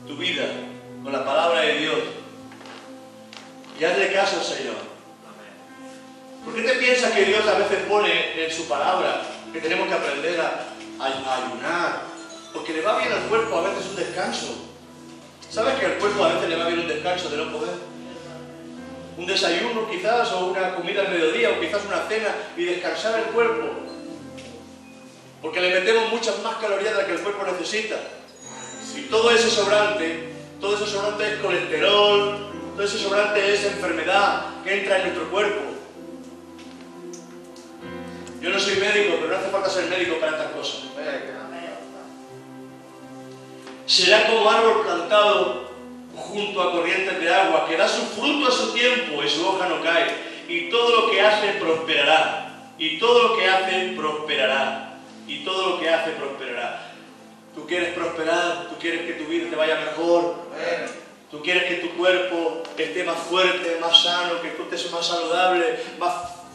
tu 0.07 0.17
vida 0.17 0.45
con 1.03 1.13
la 1.13 1.25
palabra 1.25 1.63
de 1.63 1.79
Dios. 1.79 1.99
Y 3.79 3.85
hazle 3.85 4.13
caso 4.13 4.39
al 4.39 4.45
Señor. 4.45 4.77
¿Por 6.45 6.55
qué 6.55 6.63
te 6.63 6.75
piensas 6.75 7.11
que 7.13 7.25
Dios 7.25 7.45
a 7.49 7.59
veces 7.59 7.79
pone 7.89 8.45
en 8.45 8.51
su 8.53 8.69
palabra 8.69 9.23
que 9.53 9.61
tenemos 9.61 9.89
que 9.89 9.95
aprender 9.95 10.41
a 10.41 10.67
ayunar? 11.01 12.03
Porque 12.53 12.73
le 12.73 12.83
va 12.83 12.99
bien 12.99 13.13
al 13.13 13.23
cuerpo 13.23 13.59
a 13.59 13.63
veces 13.63 13.87
un 13.91 13.97
descanso. 13.97 14.71
¿Sabes 15.51 15.75
que 15.75 15.87
al 15.87 15.95
cuerpo 15.95 16.25
a 16.25 16.35
veces 16.35 16.49
le 16.49 16.57
va 16.57 16.67
bien 16.67 16.81
un 16.81 16.89
descanso 16.89 17.29
de 17.31 17.37
no 17.39 17.53
poder? 17.53 17.94
Un 19.17 19.27
desayuno 19.27 19.89
quizás, 19.91 20.33
o 20.33 20.47
una 20.47 20.75
comida 20.75 21.03
al 21.03 21.11
mediodía, 21.11 21.51
o 21.51 21.61
quizás 21.61 21.83
una 21.87 22.03
cena 22.09 22.35
y 22.57 22.65
descansar 22.65 23.19
el 23.19 23.27
cuerpo. 23.27 23.69
Porque 25.41 25.61
le 25.61 25.81
metemos 25.81 26.11
muchas 26.11 26.43
más 26.43 26.57
calorías 26.57 26.93
de 26.93 26.99
las 26.99 27.07
que 27.07 27.12
el 27.12 27.21
cuerpo 27.21 27.45
necesita. 27.45 27.97
Y 28.97 29.03
todo 29.03 29.31
ese 29.31 29.51
sobrante, 29.51 30.33
todo 30.61 30.77
ese 30.77 30.87
sobrante 30.87 31.35
es 31.35 31.41
colesterol, 31.41 32.51
todo 32.75 32.85
ese 32.85 32.99
sobrante 32.99 33.55
es 33.55 33.65
enfermedad 33.65 34.47
que 34.65 34.81
entra 34.81 34.97
en 34.97 35.03
nuestro 35.05 35.31
cuerpo. 35.31 35.61
Yo 38.41 38.51
no 38.51 38.59
soy 38.59 38.77
médico, 38.77 39.17
pero 39.21 39.29
no 39.29 39.37
hace 39.37 39.51
falta 39.51 39.71
ser 39.71 39.85
médico 39.87 40.17
para 40.19 40.33
estas 40.33 40.53
cosas. 40.53 40.81
Será 43.87 44.27
como 44.27 44.51
árbol 44.51 44.83
plantado 44.83 45.74
junto 46.35 46.61
a 46.61 46.72
corrientes 46.72 47.20
de 47.20 47.32
agua, 47.32 47.66
que 47.68 47.76
da 47.76 47.89
su 47.89 48.03
fruto 48.07 48.49
a 48.49 48.51
su 48.51 48.74
tiempo 48.74 49.22
y 49.22 49.28
su 49.28 49.47
hoja 49.47 49.68
no 49.68 49.80
cae. 49.82 50.07
Y 50.49 50.68
todo 50.68 51.01
lo 51.01 51.11
que 51.11 51.20
hace 51.20 51.53
prosperará. 51.61 52.72
Y 52.76 52.99
todo 52.99 53.28
lo 53.28 53.37
que 53.37 53.49
hace 53.49 53.95
prosperará. 53.97 54.99
Y 55.28 55.45
todo 55.45 55.70
lo 55.70 55.80
que 55.80 55.89
hace 55.89 56.11
prosperará. 56.11 56.91
Tú 57.55 57.66
quieres 57.66 57.95
prosperar, 57.95 58.66
tú 58.68 58.76
quieres 58.80 59.03
que 59.03 59.12
tu 59.12 59.24
vida 59.26 59.49
te 59.49 59.57
vaya 59.57 59.76
mejor. 59.76 60.35
Tú 61.30 61.41
quieres 61.41 61.64
que 61.64 61.76
tu 61.76 61.91
cuerpo 61.97 62.62
esté 62.76 63.05
más 63.05 63.18
fuerte, 63.18 63.78
más 63.80 64.03
sano, 64.03 64.43
que 64.43 64.51
tú 64.51 64.64
estés 64.64 64.91
más 64.91 65.07
saludable, 65.07 65.78
más 65.99 66.12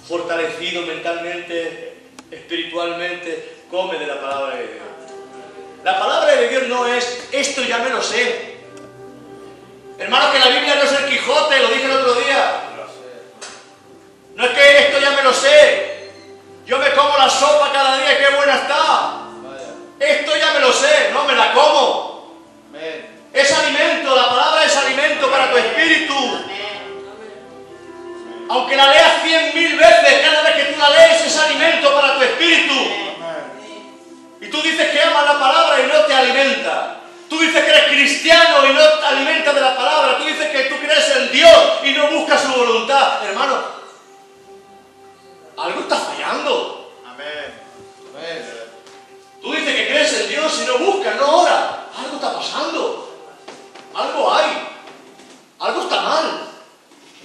fortalecido 0.08 0.84
mentalmente, 0.84 1.96
espiritualmente. 2.30 3.60
Come 3.72 3.98
de 3.98 4.08
la 4.08 4.20
palabra 4.20 4.56
de 4.56 4.64
Dios. 4.64 4.84
La 5.84 5.98
palabra 5.98 6.36
de 6.36 6.50
Dios 6.50 6.68
no 6.68 6.86
es 6.86 7.30
esto 7.32 7.64
ya 7.64 7.80
me 7.80 7.90
lo 7.90 8.02
sé. 8.02 8.49
Hermano, 10.00 10.32
que 10.32 10.40
la 10.40 10.48
Biblia 10.48 10.76
no 10.76 10.84
es 10.84 10.92
el 10.94 11.10
Quijote, 11.10 11.60
lo 11.60 11.68
dije 11.68 11.84
el 11.84 11.92
otro 11.92 12.14
día. 12.16 12.62
No 14.36 14.46
es 14.46 14.52
que 14.52 14.78
esto 14.80 15.00
ya 15.00 15.12
me 15.12 15.24
lo 15.24 15.34
sé. 15.34 16.12
Yo 16.66 16.78
me 16.78 16.94
como 16.94 17.18
la 17.18 17.30
sopa 17.30 17.74
cada 17.74 17.98
día 17.98 18.18
qué 18.18 18.36
buena 18.36 18.56
está. 18.56 19.12
Esto 20.00 20.38
ya 20.38 20.54
me 20.54 20.62
lo 20.62 20.72
sé, 20.72 21.10
no 21.12 21.26
me 21.26 21.36
la 21.36 21.52
como. 21.52 22.38
Es 23.34 23.52
alimento, 23.52 24.16
la 24.16 24.30
palabra 24.30 24.64
es 24.64 24.78
alimento 24.78 25.30
para 25.30 25.52
tu 25.52 25.58
espíritu. 25.58 26.46
Aunque 28.50 28.78
la 28.78 28.88
leas 28.88 29.22
cien 29.22 29.54
mil 29.54 29.78
veces, 29.78 30.22
cada 30.24 30.42
vez 30.44 30.56
que 30.56 30.74
tú 30.74 30.80
la 30.80 30.90
lees 30.90 31.26
es 31.26 31.38
alimento 31.38 31.94
para 31.94 32.16
tu 32.16 32.22
espíritu. 32.22 32.74
Y 34.40 34.48
tú 34.48 34.62
dices 34.62 34.90
que 34.92 35.02
amas 35.02 35.26
la 35.26 35.40
palabra 35.40 35.82
y 35.82 35.88
no 35.88 36.06
te 36.06 36.16
alimenta. 36.16 36.99
Tú 37.30 37.40
dices 37.40 37.64
que 37.64 37.70
eres 37.70 37.88
cristiano 37.90 38.66
y 38.66 38.74
no 38.74 38.82
te 38.82 39.06
alimentas 39.06 39.54
de 39.54 39.62
la 39.62 39.76
palabra. 39.76 40.18
Tú 40.18 40.26
dices 40.26 40.50
que 40.50 40.64
tú 40.64 40.78
crees 40.80 41.16
en 41.16 41.32
Dios 41.32 41.80
y 41.84 41.92
no 41.92 42.10
buscas 42.10 42.42
su 42.42 42.52
voluntad. 42.54 43.24
Hermano, 43.24 43.64
algo 45.58 45.82
está 45.82 45.96
fallando. 45.96 46.92
Amén. 47.06 47.54
Amén. 48.16 48.60
Tú 49.42 49.54
dices 49.54 49.76
que 49.76 49.88
crees 49.88 50.14
en 50.22 50.30
Dios 50.30 50.62
y 50.64 50.66
no 50.66 50.78
buscas, 50.80 51.16
no 51.18 51.42
oras. 51.42 51.66
Algo 51.98 52.16
está 52.16 52.34
pasando. 52.34 53.16
Algo 53.94 54.34
hay. 54.34 54.68
Algo 55.60 55.82
está 55.84 56.02
mal. 56.02 56.42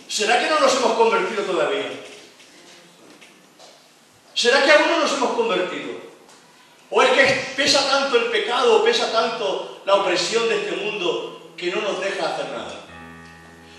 ¿Será 0.06 0.38
que 0.38 0.50
no 0.50 0.60
nos 0.60 0.74
hemos 0.76 0.92
convertido 0.92 1.42
todavía? 1.44 1.90
¿Será 4.34 4.62
que 4.62 4.72
aún 4.72 4.90
no 4.90 4.98
nos 4.98 5.12
hemos 5.12 5.30
convertido? 5.32 6.13
¿O 6.90 7.02
es 7.02 7.10
que 7.10 7.24
pesa 7.56 7.88
tanto 7.88 8.16
el 8.16 8.24
pecado, 8.26 8.84
pesa 8.84 9.10
tanto 9.10 9.80
la 9.84 9.94
opresión 9.96 10.48
de 10.48 10.56
este 10.56 10.76
mundo 10.76 11.52
que 11.56 11.70
no 11.70 11.80
nos 11.80 12.00
deja 12.00 12.34
hacer 12.34 12.46
nada? 12.50 12.80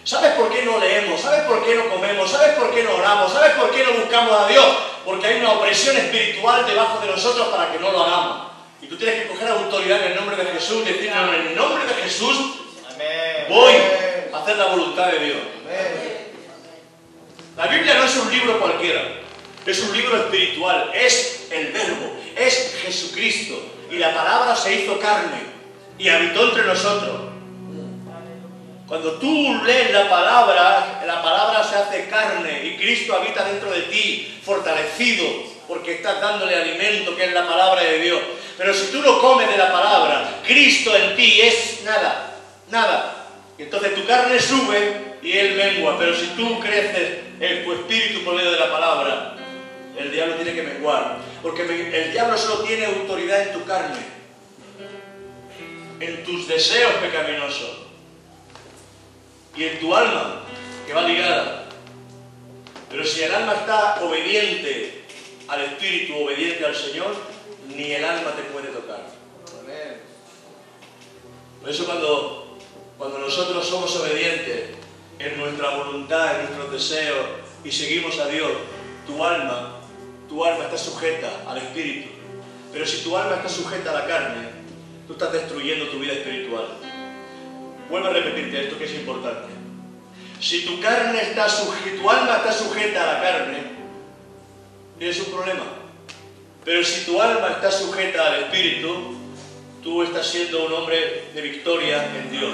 ¿Sabes 0.04 0.34
por 0.34 0.52
qué 0.52 0.64
no 0.64 0.80
leemos? 0.80 1.20
¿Sabes 1.20 1.42
por 1.42 1.66
qué 1.66 1.76
no 1.76 1.90
comemos? 1.90 2.30
¿Sabes 2.30 2.56
por 2.56 2.74
qué 2.74 2.84
no 2.84 2.96
oramos? 2.96 3.32
¿Sabes 3.32 3.54
por 3.54 3.72
qué 3.72 3.84
no 3.84 3.94
buscamos 3.94 4.40
a 4.40 4.48
Dios? 4.48 4.66
Porque 5.04 5.28
hay 5.28 5.40
una 5.40 5.54
opresión 5.54 5.98
espiritual 5.98 6.66
debajo 6.66 7.00
de 7.00 7.08
nosotros 7.08 7.48
para 7.48 7.72
que 7.72 7.80
no 7.80 7.92
lo 7.92 8.04
hagamos. 8.04 8.48
Y 8.82 8.88
tú 8.88 8.98
tienes 8.98 9.24
que 9.24 9.30
coger 9.30 9.48
autoridad 9.48 10.06
en 10.06 10.12
el 10.12 10.16
nombre 10.16 10.36
de 10.36 10.46
Jesús, 10.46 10.86
decir, 10.86 11.12
"No, 11.12 11.34
en 11.34 11.48
el 11.48 11.56
nombre 11.56 11.86
de 11.86 11.94
Jesús 12.04 12.38
voy 13.50 13.74
a 14.34 14.38
hacer 14.38 14.58
la 14.58 14.66
voluntad 14.66 15.08
de 15.08 15.20
Dios. 15.20 15.38
La 17.58 17.68
Biblia 17.68 17.94
no 17.96 18.04
es 18.04 18.18
un 18.18 18.32
libro 18.32 18.60
cualquiera, 18.60 19.02
es 19.72 19.80
un 19.82 19.98
libro 19.98 20.18
espiritual, 20.18 20.92
es 20.94 21.48
el 21.52 21.72
verbo, 21.72 22.12
es 22.36 22.78
Jesucristo. 22.84 23.62
Y 23.90 23.98
la 23.98 24.14
palabra 24.14 24.56
se 24.56 24.82
hizo 24.82 25.00
carne 25.00 25.42
y 25.98 26.10
habitó 26.10 26.50
entre 26.50 26.66
nosotros. 26.66 27.22
Cuando 28.88 29.14
tú 29.14 29.62
lees 29.66 29.92
la 29.92 30.08
palabra, 30.08 31.04
la 31.06 31.24
palabra 31.24 31.64
se 31.64 31.76
hace 31.76 32.08
carne 32.08 32.66
y 32.66 32.78
Cristo 32.78 33.16
habita 33.16 33.44
dentro 33.46 33.72
de 33.72 33.82
ti, 33.84 34.40
fortalecido, 34.44 35.26
porque 35.68 35.96
estás 35.96 36.22
dándole 36.22 36.56
alimento, 36.56 37.16
que 37.16 37.26
es 37.26 37.34
la 37.34 37.48
palabra 37.48 37.82
de 37.82 38.00
Dios. 38.00 38.22
Pero 38.58 38.74
si 38.74 38.92
tú 38.92 39.02
no 39.02 39.20
comes 39.20 39.50
de 39.50 39.58
la 39.58 39.72
palabra, 39.72 40.42
Cristo 40.46 40.96
en 40.96 41.16
ti 41.16 41.42
es 41.42 41.82
nada, 41.84 42.36
nada. 42.70 43.28
Y 43.58 43.64
entonces 43.64 43.96
tu 43.96 44.06
carne 44.06 44.40
sube 44.40 45.18
y 45.24 45.32
Él 45.32 45.56
mengua. 45.56 45.98
Pero 45.98 46.16
si 46.16 46.28
tú 46.28 46.60
creces 46.60 47.22
en 47.40 47.64
tu 47.64 47.74
espíritu 47.74 48.24
por 48.24 48.36
medio 48.36 48.52
de 48.52 48.60
la 48.60 48.72
palabra, 48.72 49.35
el 49.98 50.12
diablo 50.12 50.36
tiene 50.36 50.54
que 50.54 50.64
menguar. 50.64 51.20
Porque 51.42 51.64
el 51.64 52.12
diablo 52.12 52.38
solo 52.38 52.64
tiene 52.64 52.86
autoridad 52.86 53.48
en 53.48 53.54
tu 53.54 53.66
carne, 53.66 54.00
en 56.00 56.24
tus 56.24 56.48
deseos 56.48 56.94
pecaminosos 56.96 57.86
y 59.56 59.64
en 59.64 59.80
tu 59.80 59.96
alma, 59.96 60.42
que 60.86 60.94
va 60.94 61.04
ligada. 61.04 61.66
Pero 62.90 63.04
si 63.04 63.24
el 63.24 63.34
alma 63.34 63.54
está 63.54 64.04
obediente 64.04 65.04
al 65.48 65.62
Espíritu, 65.62 66.16
obediente 66.16 66.66
al 66.66 66.76
Señor, 66.76 67.16
ni 67.68 67.92
el 67.92 68.04
alma 68.04 68.32
te 68.32 68.44
puede 68.44 68.68
tocar. 68.70 69.16
Por 71.62 71.70
eso 71.70 71.86
cuando, 71.86 72.60
cuando 72.98 73.18
nosotros 73.18 73.68
somos 73.68 73.96
obedientes 73.96 74.70
en 75.18 75.38
nuestra 75.40 75.78
voluntad, 75.78 76.40
en 76.40 76.46
nuestros 76.46 76.72
deseos 76.72 77.26
y 77.64 77.72
seguimos 77.72 78.20
a 78.20 78.28
Dios, 78.28 78.52
tu 79.08 79.24
alma, 79.24 79.75
tu 80.28 80.44
alma 80.44 80.66
está 80.66 80.78
sujeta 80.78 81.44
al 81.48 81.58
Espíritu. 81.58 82.10
Pero 82.72 82.86
si 82.86 83.04
tu 83.04 83.16
alma 83.16 83.36
está 83.36 83.50
sujeta 83.50 83.92
a 83.92 83.94
la 83.94 84.08
carne, 84.08 84.50
tú 85.08 85.14
estás 85.14 85.32
destruyendo 85.32 85.88
tu 85.88 86.00
vida 86.00 86.14
espiritual. 86.14 86.68
Vuelvo 87.90 88.08
a 88.08 88.12
repetirte 88.12 88.64
esto 88.64 88.78
que 88.78 88.86
es 88.86 88.94
importante. 88.94 89.54
Si 90.40 90.66
tu 90.66 90.80
carne 90.82 91.22
está 91.22 91.48
sujeta, 91.48 92.02
tu 92.02 92.10
alma 92.10 92.38
está 92.38 92.52
sujeta 92.52 93.04
a 93.04 93.14
la 93.14 93.22
carne, 93.22 93.58
tienes 94.98 95.20
un 95.20 95.34
problema. 95.34 95.64
Pero 96.64 96.84
si 96.84 97.06
tu 97.06 97.22
alma 97.22 97.50
está 97.52 97.72
sujeta 97.72 98.28
al 98.28 98.44
Espíritu, 98.44 99.16
tú 99.84 100.04
estás 100.04 100.28
siendo 100.28 100.66
un 100.66 100.74
hombre 100.74 101.26
de 101.34 101.42
victoria 101.42 102.04
en 102.18 102.32
Dios. 102.32 102.52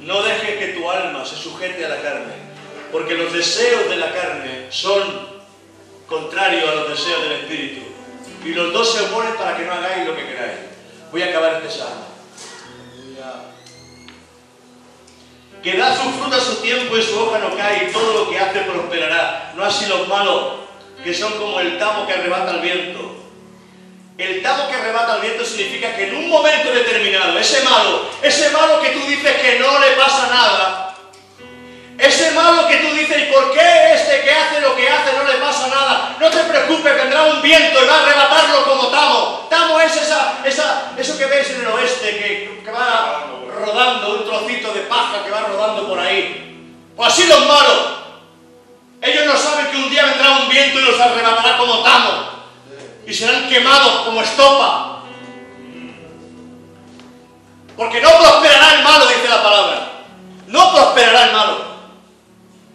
No 0.00 0.22
dejes 0.22 0.58
que 0.58 0.66
tu 0.78 0.88
alma 0.88 1.24
se 1.26 1.36
sujete 1.36 1.84
a 1.84 1.88
la 1.88 2.00
carne, 2.00 2.34
porque 2.92 3.14
los 3.14 3.32
deseos 3.32 3.88
de 3.90 3.96
la 3.96 4.12
carne 4.12 4.66
son 4.70 5.33
contrarios 6.06 6.68
a 6.68 6.74
los 6.74 6.88
deseos 6.90 7.22
del 7.22 7.32
Espíritu. 7.32 7.82
Y 8.44 8.48
los 8.50 8.72
dos 8.72 8.92
se 8.92 9.02
oponen 9.04 9.34
para 9.34 9.56
que 9.56 9.64
no 9.64 9.72
hagáis 9.72 10.06
lo 10.06 10.14
que 10.14 10.26
queráis. 10.26 10.58
Voy 11.10 11.22
a 11.22 11.26
acabar 11.26 11.62
este 11.62 11.78
salmo. 11.78 12.14
que 15.64 15.78
da 15.78 15.96
su 15.96 16.10
fruta 16.10 16.36
a 16.36 16.40
su 16.40 16.56
tiempo 16.56 16.94
y 16.94 17.02
su 17.02 17.18
hoja 17.18 17.38
no 17.38 17.56
cae, 17.56 17.88
y 17.88 17.92
todo 17.92 18.24
lo 18.24 18.30
que 18.30 18.38
hace 18.38 18.60
prosperará. 18.60 19.54
No 19.56 19.64
así 19.64 19.86
los 19.86 20.06
malos, 20.06 20.56
que 21.02 21.14
son 21.14 21.32
como 21.38 21.58
el 21.58 21.78
tamo 21.78 22.06
que 22.06 22.12
arrebata 22.12 22.56
el 22.56 22.60
viento. 22.60 23.16
El 24.18 24.42
tamo 24.42 24.68
que 24.68 24.74
arrebata 24.74 25.16
el 25.16 25.22
viento 25.22 25.44
significa 25.44 25.96
que 25.96 26.08
en 26.08 26.16
un 26.16 26.28
momento 26.28 26.70
determinado, 26.70 27.38
ese 27.38 27.62
malo, 27.62 28.10
ese 28.22 28.50
malo 28.50 28.78
que 28.82 28.90
tú 28.90 29.06
dices 29.06 29.40
que 29.40 29.58
no 29.58 29.78
le 29.78 29.92
pasa 29.92 30.28
nada, 30.28 30.83
ese 31.98 32.32
malo 32.32 32.66
que 32.66 32.76
tú 32.78 32.92
dices, 32.92 33.16
¿y 33.22 33.32
por 33.32 33.52
qué 33.52 33.94
este 33.94 34.22
que 34.22 34.30
hace 34.30 34.60
lo 34.60 34.74
que 34.74 34.88
hace 34.88 35.12
no 35.12 35.22
le 35.24 35.38
pasa 35.38 35.68
nada? 35.68 36.16
No 36.18 36.28
te 36.28 36.40
preocupes, 36.40 36.96
vendrá 36.96 37.22
un 37.22 37.40
viento 37.40 37.82
y 37.82 37.86
va 37.86 37.94
a 37.94 38.02
arrebatarlo 38.02 38.64
como 38.64 38.88
tamo. 38.88 39.46
Tamo 39.48 39.80
es 39.80 39.96
esa, 39.96 40.40
esa, 40.44 40.92
eso 40.96 41.16
que 41.16 41.26
ves 41.26 41.50
en 41.50 41.60
el 41.60 41.68
oeste, 41.68 42.58
que, 42.64 42.72
va 42.72 43.26
rodando, 43.48 44.16
un 44.16 44.24
trocito 44.24 44.72
de 44.72 44.80
paja 44.80 45.22
que 45.24 45.30
va 45.30 45.42
rodando 45.42 45.88
por 45.88 45.98
ahí. 46.00 46.72
Pues 46.96 47.12
así 47.12 47.26
los 47.26 47.46
malos. 47.46 47.98
Ellos 49.00 49.26
no 49.26 49.36
saben 49.36 49.66
que 49.70 49.76
un 49.76 49.90
día 49.90 50.04
vendrá 50.06 50.30
un 50.38 50.48
viento 50.48 50.80
y 50.80 50.82
los 50.82 50.98
arrebatará 50.98 51.58
como 51.58 51.82
tamo. 51.84 52.10
Y 53.06 53.14
serán 53.14 53.48
quemados 53.48 54.06
como 54.06 54.20
estopa. 54.22 55.02
Porque 57.76 58.00
no 58.00 58.08
prosperará 58.18 58.74
el 58.74 58.82
malo, 58.82 59.06
dice 59.06 59.28
la 59.28 59.42
palabra. 59.42 59.88
No 60.48 60.72
prosperará 60.72 61.26
el 61.26 61.32
malo. 61.32 61.73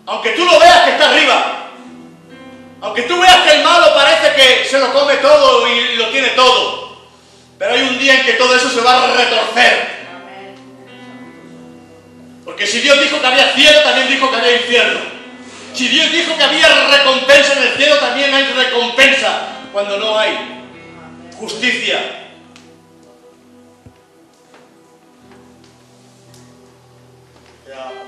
Aunque 0.10 0.32
tú 0.32 0.44
lo 0.44 0.60
veas 0.60 0.86
que 0.86 0.92
está 0.92 1.12
arriba. 1.12 1.70
Aunque 2.82 3.04
tú 3.04 3.22
veas 3.22 3.44
que 3.44 3.58
el 3.58 3.64
malo 3.64 3.94
parece 3.94 4.34
que 4.34 4.66
se 4.68 4.80
lo 4.80 4.92
come 4.92 5.18
todo 5.18 5.68
y 5.68 5.98
lo 5.98 6.10
tiene 6.10 6.30
todo. 6.30 6.98
Pero 7.60 7.76
hay 7.76 7.82
un 7.84 8.00
día 8.00 8.16
en 8.16 8.26
que 8.26 8.34
todo 8.34 8.56
eso 8.56 8.72
se 8.72 8.82
va 8.82 9.04
a 9.04 9.16
retorcer. 9.16 10.00
Porque 12.44 12.66
si 12.66 12.80
Dios 12.80 13.00
dijo 13.00 13.22
que 13.22 13.28
había 13.28 13.54
cielo, 13.54 13.82
también 13.84 14.08
dijo 14.08 14.32
que 14.32 14.38
había 14.38 14.56
infierno. 14.56 15.00
Si 15.76 15.88
Dios 15.88 16.12
dijo 16.12 16.36
que 16.36 16.44
había 16.44 16.68
recompensa 16.90 17.54
en 17.54 17.68
el 17.68 17.78
cielo, 17.78 17.98
también 17.98 18.34
hay 18.34 18.46
recompensa 18.46 19.42
cuando 19.72 19.98
no 19.98 20.18
hay 20.18 20.66
justicia. 21.38 22.00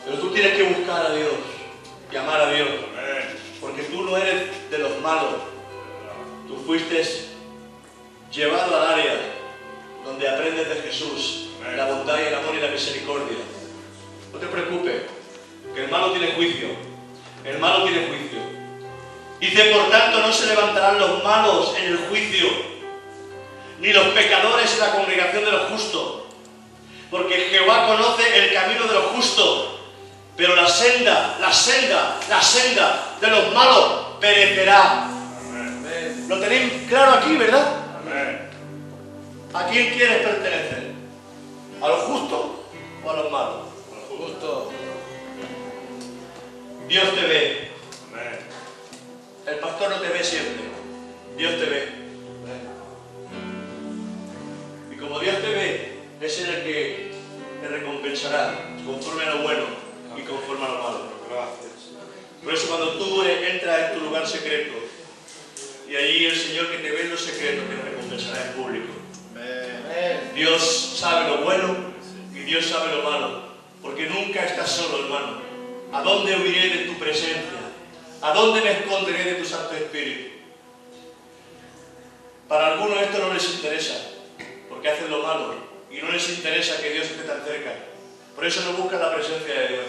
Pero 0.04 0.18
tú 0.18 0.34
tienes 0.34 0.58
que 0.58 0.64
buscar 0.64 1.06
a 1.06 1.14
Dios 1.14 1.51
y 2.12 2.18
amar 2.18 2.42
a 2.42 2.52
Dios. 2.52 2.70
Porque 3.60 3.84
tú 3.84 4.04
no 4.04 4.18
eres 4.18 4.70
de 4.70 4.78
los 4.80 5.00
malos. 5.00 5.36
Tú 6.48 6.58
fuiste 6.66 7.04
llevado 8.32 8.76
al 8.76 8.94
área 8.94 9.14
donde 10.06 10.28
aprendes 10.28 10.68
de 10.68 10.76
Jesús, 10.82 11.50
la 11.76 11.86
bondad 11.86 12.18
y 12.20 12.28
el 12.28 12.36
amor 12.36 12.56
y 12.56 12.62
la 12.62 12.68
misericordia. 12.68 13.38
No 14.34 14.40
te 14.40 14.48
preocupes, 14.48 15.04
que 15.74 15.84
el 15.84 15.92
malo 15.92 16.12
tiene 16.12 16.34
juicio. 16.34 16.70
El 17.46 17.60
malo 17.60 17.84
tiene 17.84 18.08
juicio. 18.08 18.40
Dice, 19.40 19.66
por 19.72 19.90
tanto, 19.90 20.20
no 20.20 20.32
se 20.32 20.48
levantarán 20.48 21.00
los 21.00 21.24
malos 21.24 21.76
en 21.78 21.86
el 21.86 21.98
juicio, 22.10 22.48
ni 23.80 23.92
los 23.92 24.08
pecadores 24.10 24.74
en 24.74 24.80
la 24.80 24.92
congregación 24.92 25.46
de 25.46 25.52
los 25.52 25.70
justos. 25.72 26.22
Porque 27.10 27.48
Jehová 27.50 27.88
conoce 27.88 28.24
el 28.38 28.54
camino 28.54 28.86
de 28.86 28.94
los 28.94 29.06
justos, 29.06 29.81
pero 30.36 30.56
la 30.56 30.68
senda, 30.68 31.38
la 31.40 31.54
senda, 31.54 32.20
la 32.30 32.42
senda 32.42 33.18
de 33.20 33.28
los 33.28 33.54
malos 33.54 34.18
perecerá. 34.20 35.08
Lo 36.28 36.40
tenéis 36.40 36.88
claro 36.88 37.14
aquí, 37.14 37.36
¿verdad? 37.36 37.78
¿A 39.54 39.66
quién 39.68 39.94
quieres 39.94 40.26
pertenecer? 40.26 40.92
¿A 41.82 41.88
los 41.88 42.00
justos 42.04 42.46
o 43.04 43.10
a 43.10 43.14
los 43.14 43.32
malos? 43.32 43.56
Justo. 44.10 44.72
Dios 46.88 47.16
te 47.16 47.22
ve. 47.22 47.72
El 49.48 49.56
pastor 49.56 49.90
no 49.90 49.96
te 49.98 50.08
ve 50.08 50.24
siempre. 50.24 50.64
Dios 51.38 51.60
te 51.60 51.66
ve. 51.66 51.90
Y 54.92 54.96
como 54.98 55.20
Dios 55.20 55.36
te 55.42 55.50
ve, 55.50 56.00
es 56.22 56.40
en 56.40 56.54
el 56.54 56.64
que 56.64 57.12
te 57.62 57.68
recompensará 57.68 58.56
conforme 58.86 59.24
a 59.24 59.36
lo 59.36 59.42
bueno 59.42 59.81
y 60.18 60.22
conforme 60.22 60.66
a 60.66 60.70
lo 60.70 60.84
malo. 60.84 61.00
Gracias. 61.30 61.72
Por 62.44 62.54
eso 62.54 62.68
cuando 62.68 62.94
tú 62.98 63.24
entras 63.24 63.92
en 63.92 64.00
tu 64.00 64.06
lugar 64.06 64.28
secreto 64.28 64.74
y 65.88 65.96
allí 65.96 66.26
el 66.26 66.36
Señor 66.36 66.72
que 66.72 66.78
te 66.78 66.92
ve 66.92 67.02
en 67.02 67.12
lo 67.12 67.18
secreto 67.18 67.64
te 67.64 67.90
recompensará 67.90 68.48
en 68.48 68.54
público. 68.54 68.94
Dios 70.34 70.96
sabe 70.98 71.30
lo 71.30 71.44
bueno 71.44 71.76
y 72.34 72.40
Dios 72.40 72.66
sabe 72.66 72.96
lo 72.96 73.04
malo. 73.04 73.52
Porque 73.82 74.08
nunca 74.08 74.46
estás 74.46 74.72
solo, 74.72 75.06
hermano. 75.06 75.42
¿A 75.92 76.02
dónde 76.02 76.36
huiré 76.36 76.70
de 76.70 76.86
tu 76.86 77.00
presencia? 77.00 77.60
¿A 78.22 78.34
dónde 78.34 78.62
me 78.62 78.72
esconderé 78.72 79.24
de 79.24 79.34
tu 79.34 79.46
Santo 79.46 79.76
Espíritu? 79.76 80.32
Para 82.48 82.74
algunos 82.74 83.02
esto 83.02 83.18
no 83.20 83.34
les 83.34 83.50
interesa, 83.50 83.96
porque 84.70 84.90
hacen 84.90 85.10
lo 85.10 85.24
malo 85.24 85.56
y 85.90 85.98
no 86.02 86.12
les 86.12 86.30
interesa 86.30 86.82
que 86.82 86.92
Dios 86.92 87.08
esté 87.08 87.24
tan 87.24 87.44
cerca. 87.44 87.74
Por 88.36 88.46
eso 88.46 88.62
no 88.66 88.74
buscan 88.74 89.00
la 89.00 89.14
presencia 89.14 89.54
de 89.54 89.68
Dios. 89.70 89.86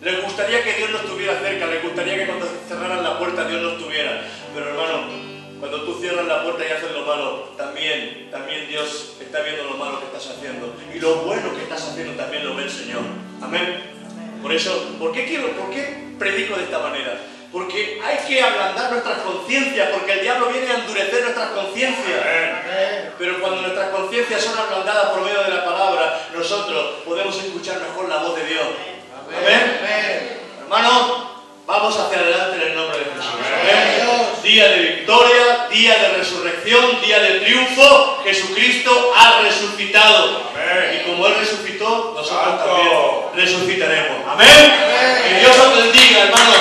Les 0.00 0.22
gustaría 0.22 0.62
que 0.62 0.74
Dios 0.74 0.90
no 0.90 0.98
estuviera 0.98 1.40
cerca, 1.40 1.66
les 1.66 1.82
gustaría 1.82 2.14
que 2.14 2.26
cuando 2.26 2.46
cerraran 2.68 3.02
la 3.02 3.18
puerta 3.18 3.48
Dios 3.48 3.62
no 3.62 3.70
estuviera. 3.72 4.22
Pero 4.54 4.68
hermano, 4.70 5.08
cuando 5.58 5.82
tú 5.82 5.98
cierras 6.00 6.24
la 6.26 6.44
puerta 6.44 6.64
y 6.64 6.70
haces 6.70 6.92
lo 6.92 7.02
malo, 7.04 7.54
también, 7.56 8.28
también 8.30 8.68
Dios 8.68 9.16
está 9.20 9.40
viendo 9.40 9.64
lo 9.64 9.76
malo 9.76 9.98
que 9.98 10.06
estás 10.06 10.36
haciendo. 10.36 10.72
Y 10.94 11.00
lo 11.00 11.16
bueno 11.22 11.52
que 11.52 11.64
estás 11.64 11.88
haciendo 11.88 12.12
también 12.14 12.46
lo 12.46 12.54
ve 12.54 12.62
el 12.62 12.70
Señor. 12.70 13.02
Amén. 13.42 13.82
Por 14.40 14.52
eso, 14.52 14.94
¿por 15.00 15.10
qué, 15.10 15.24
quiero, 15.24 15.50
¿por 15.56 15.70
qué 15.70 16.14
predico 16.16 16.56
de 16.56 16.62
esta 16.64 16.78
manera? 16.78 17.18
Porque 17.50 18.00
hay 18.04 18.18
que 18.28 18.40
ablandar 18.40 18.92
nuestras 18.92 19.18
conciencias, 19.18 19.88
porque 19.90 20.12
el 20.12 20.20
diablo 20.20 20.48
viene 20.50 20.70
a 20.70 20.78
endurecer 20.78 21.22
nuestras 21.22 21.50
conciencias. 21.50 22.20
Pero 23.18 23.40
cuando 23.40 23.62
nuestras 23.62 23.88
conciencias 23.88 24.42
son 24.42 24.56
ablandadas 24.56 25.06
por 25.06 25.22
medio 25.22 25.42
de 25.42 25.50
la 25.50 25.64
palabra, 25.64 26.20
nosotros 26.32 27.02
podemos 27.04 27.36
escuchar 27.42 27.80
mejor 27.80 28.08
la 28.08 28.18
voz 28.18 28.36
de 28.36 28.46
Dios. 28.46 28.66
Amén. 29.36 30.40
Hermano, 30.62 31.30
vamos 31.66 31.96
hacia 31.98 32.18
adelante 32.18 32.56
en 32.56 32.70
el 32.70 32.76
nombre 32.76 32.98
de 32.98 33.04
Jesús. 33.04 33.34
Amén. 33.60 34.28
Día 34.42 34.68
de 34.68 34.78
victoria, 34.78 35.68
día 35.70 35.98
de 35.98 36.08
resurrección, 36.16 37.00
día 37.04 37.18
de 37.20 37.40
triunfo. 37.40 38.20
Jesucristo 38.24 39.12
ha 39.16 39.42
resucitado. 39.42 40.42
Amén. 40.54 41.00
Y 41.00 41.10
como 41.10 41.26
Él 41.26 41.34
resucitó, 41.38 42.14
nosotros 42.16 42.44
Santo. 42.44 42.64
también 42.64 42.92
resucitaremos. 43.34 44.26
Amén. 44.26 44.74
Que 45.28 45.40
Dios 45.40 45.56
os 45.58 45.76
bendiga, 45.76 46.24
hermanos. 46.24 46.56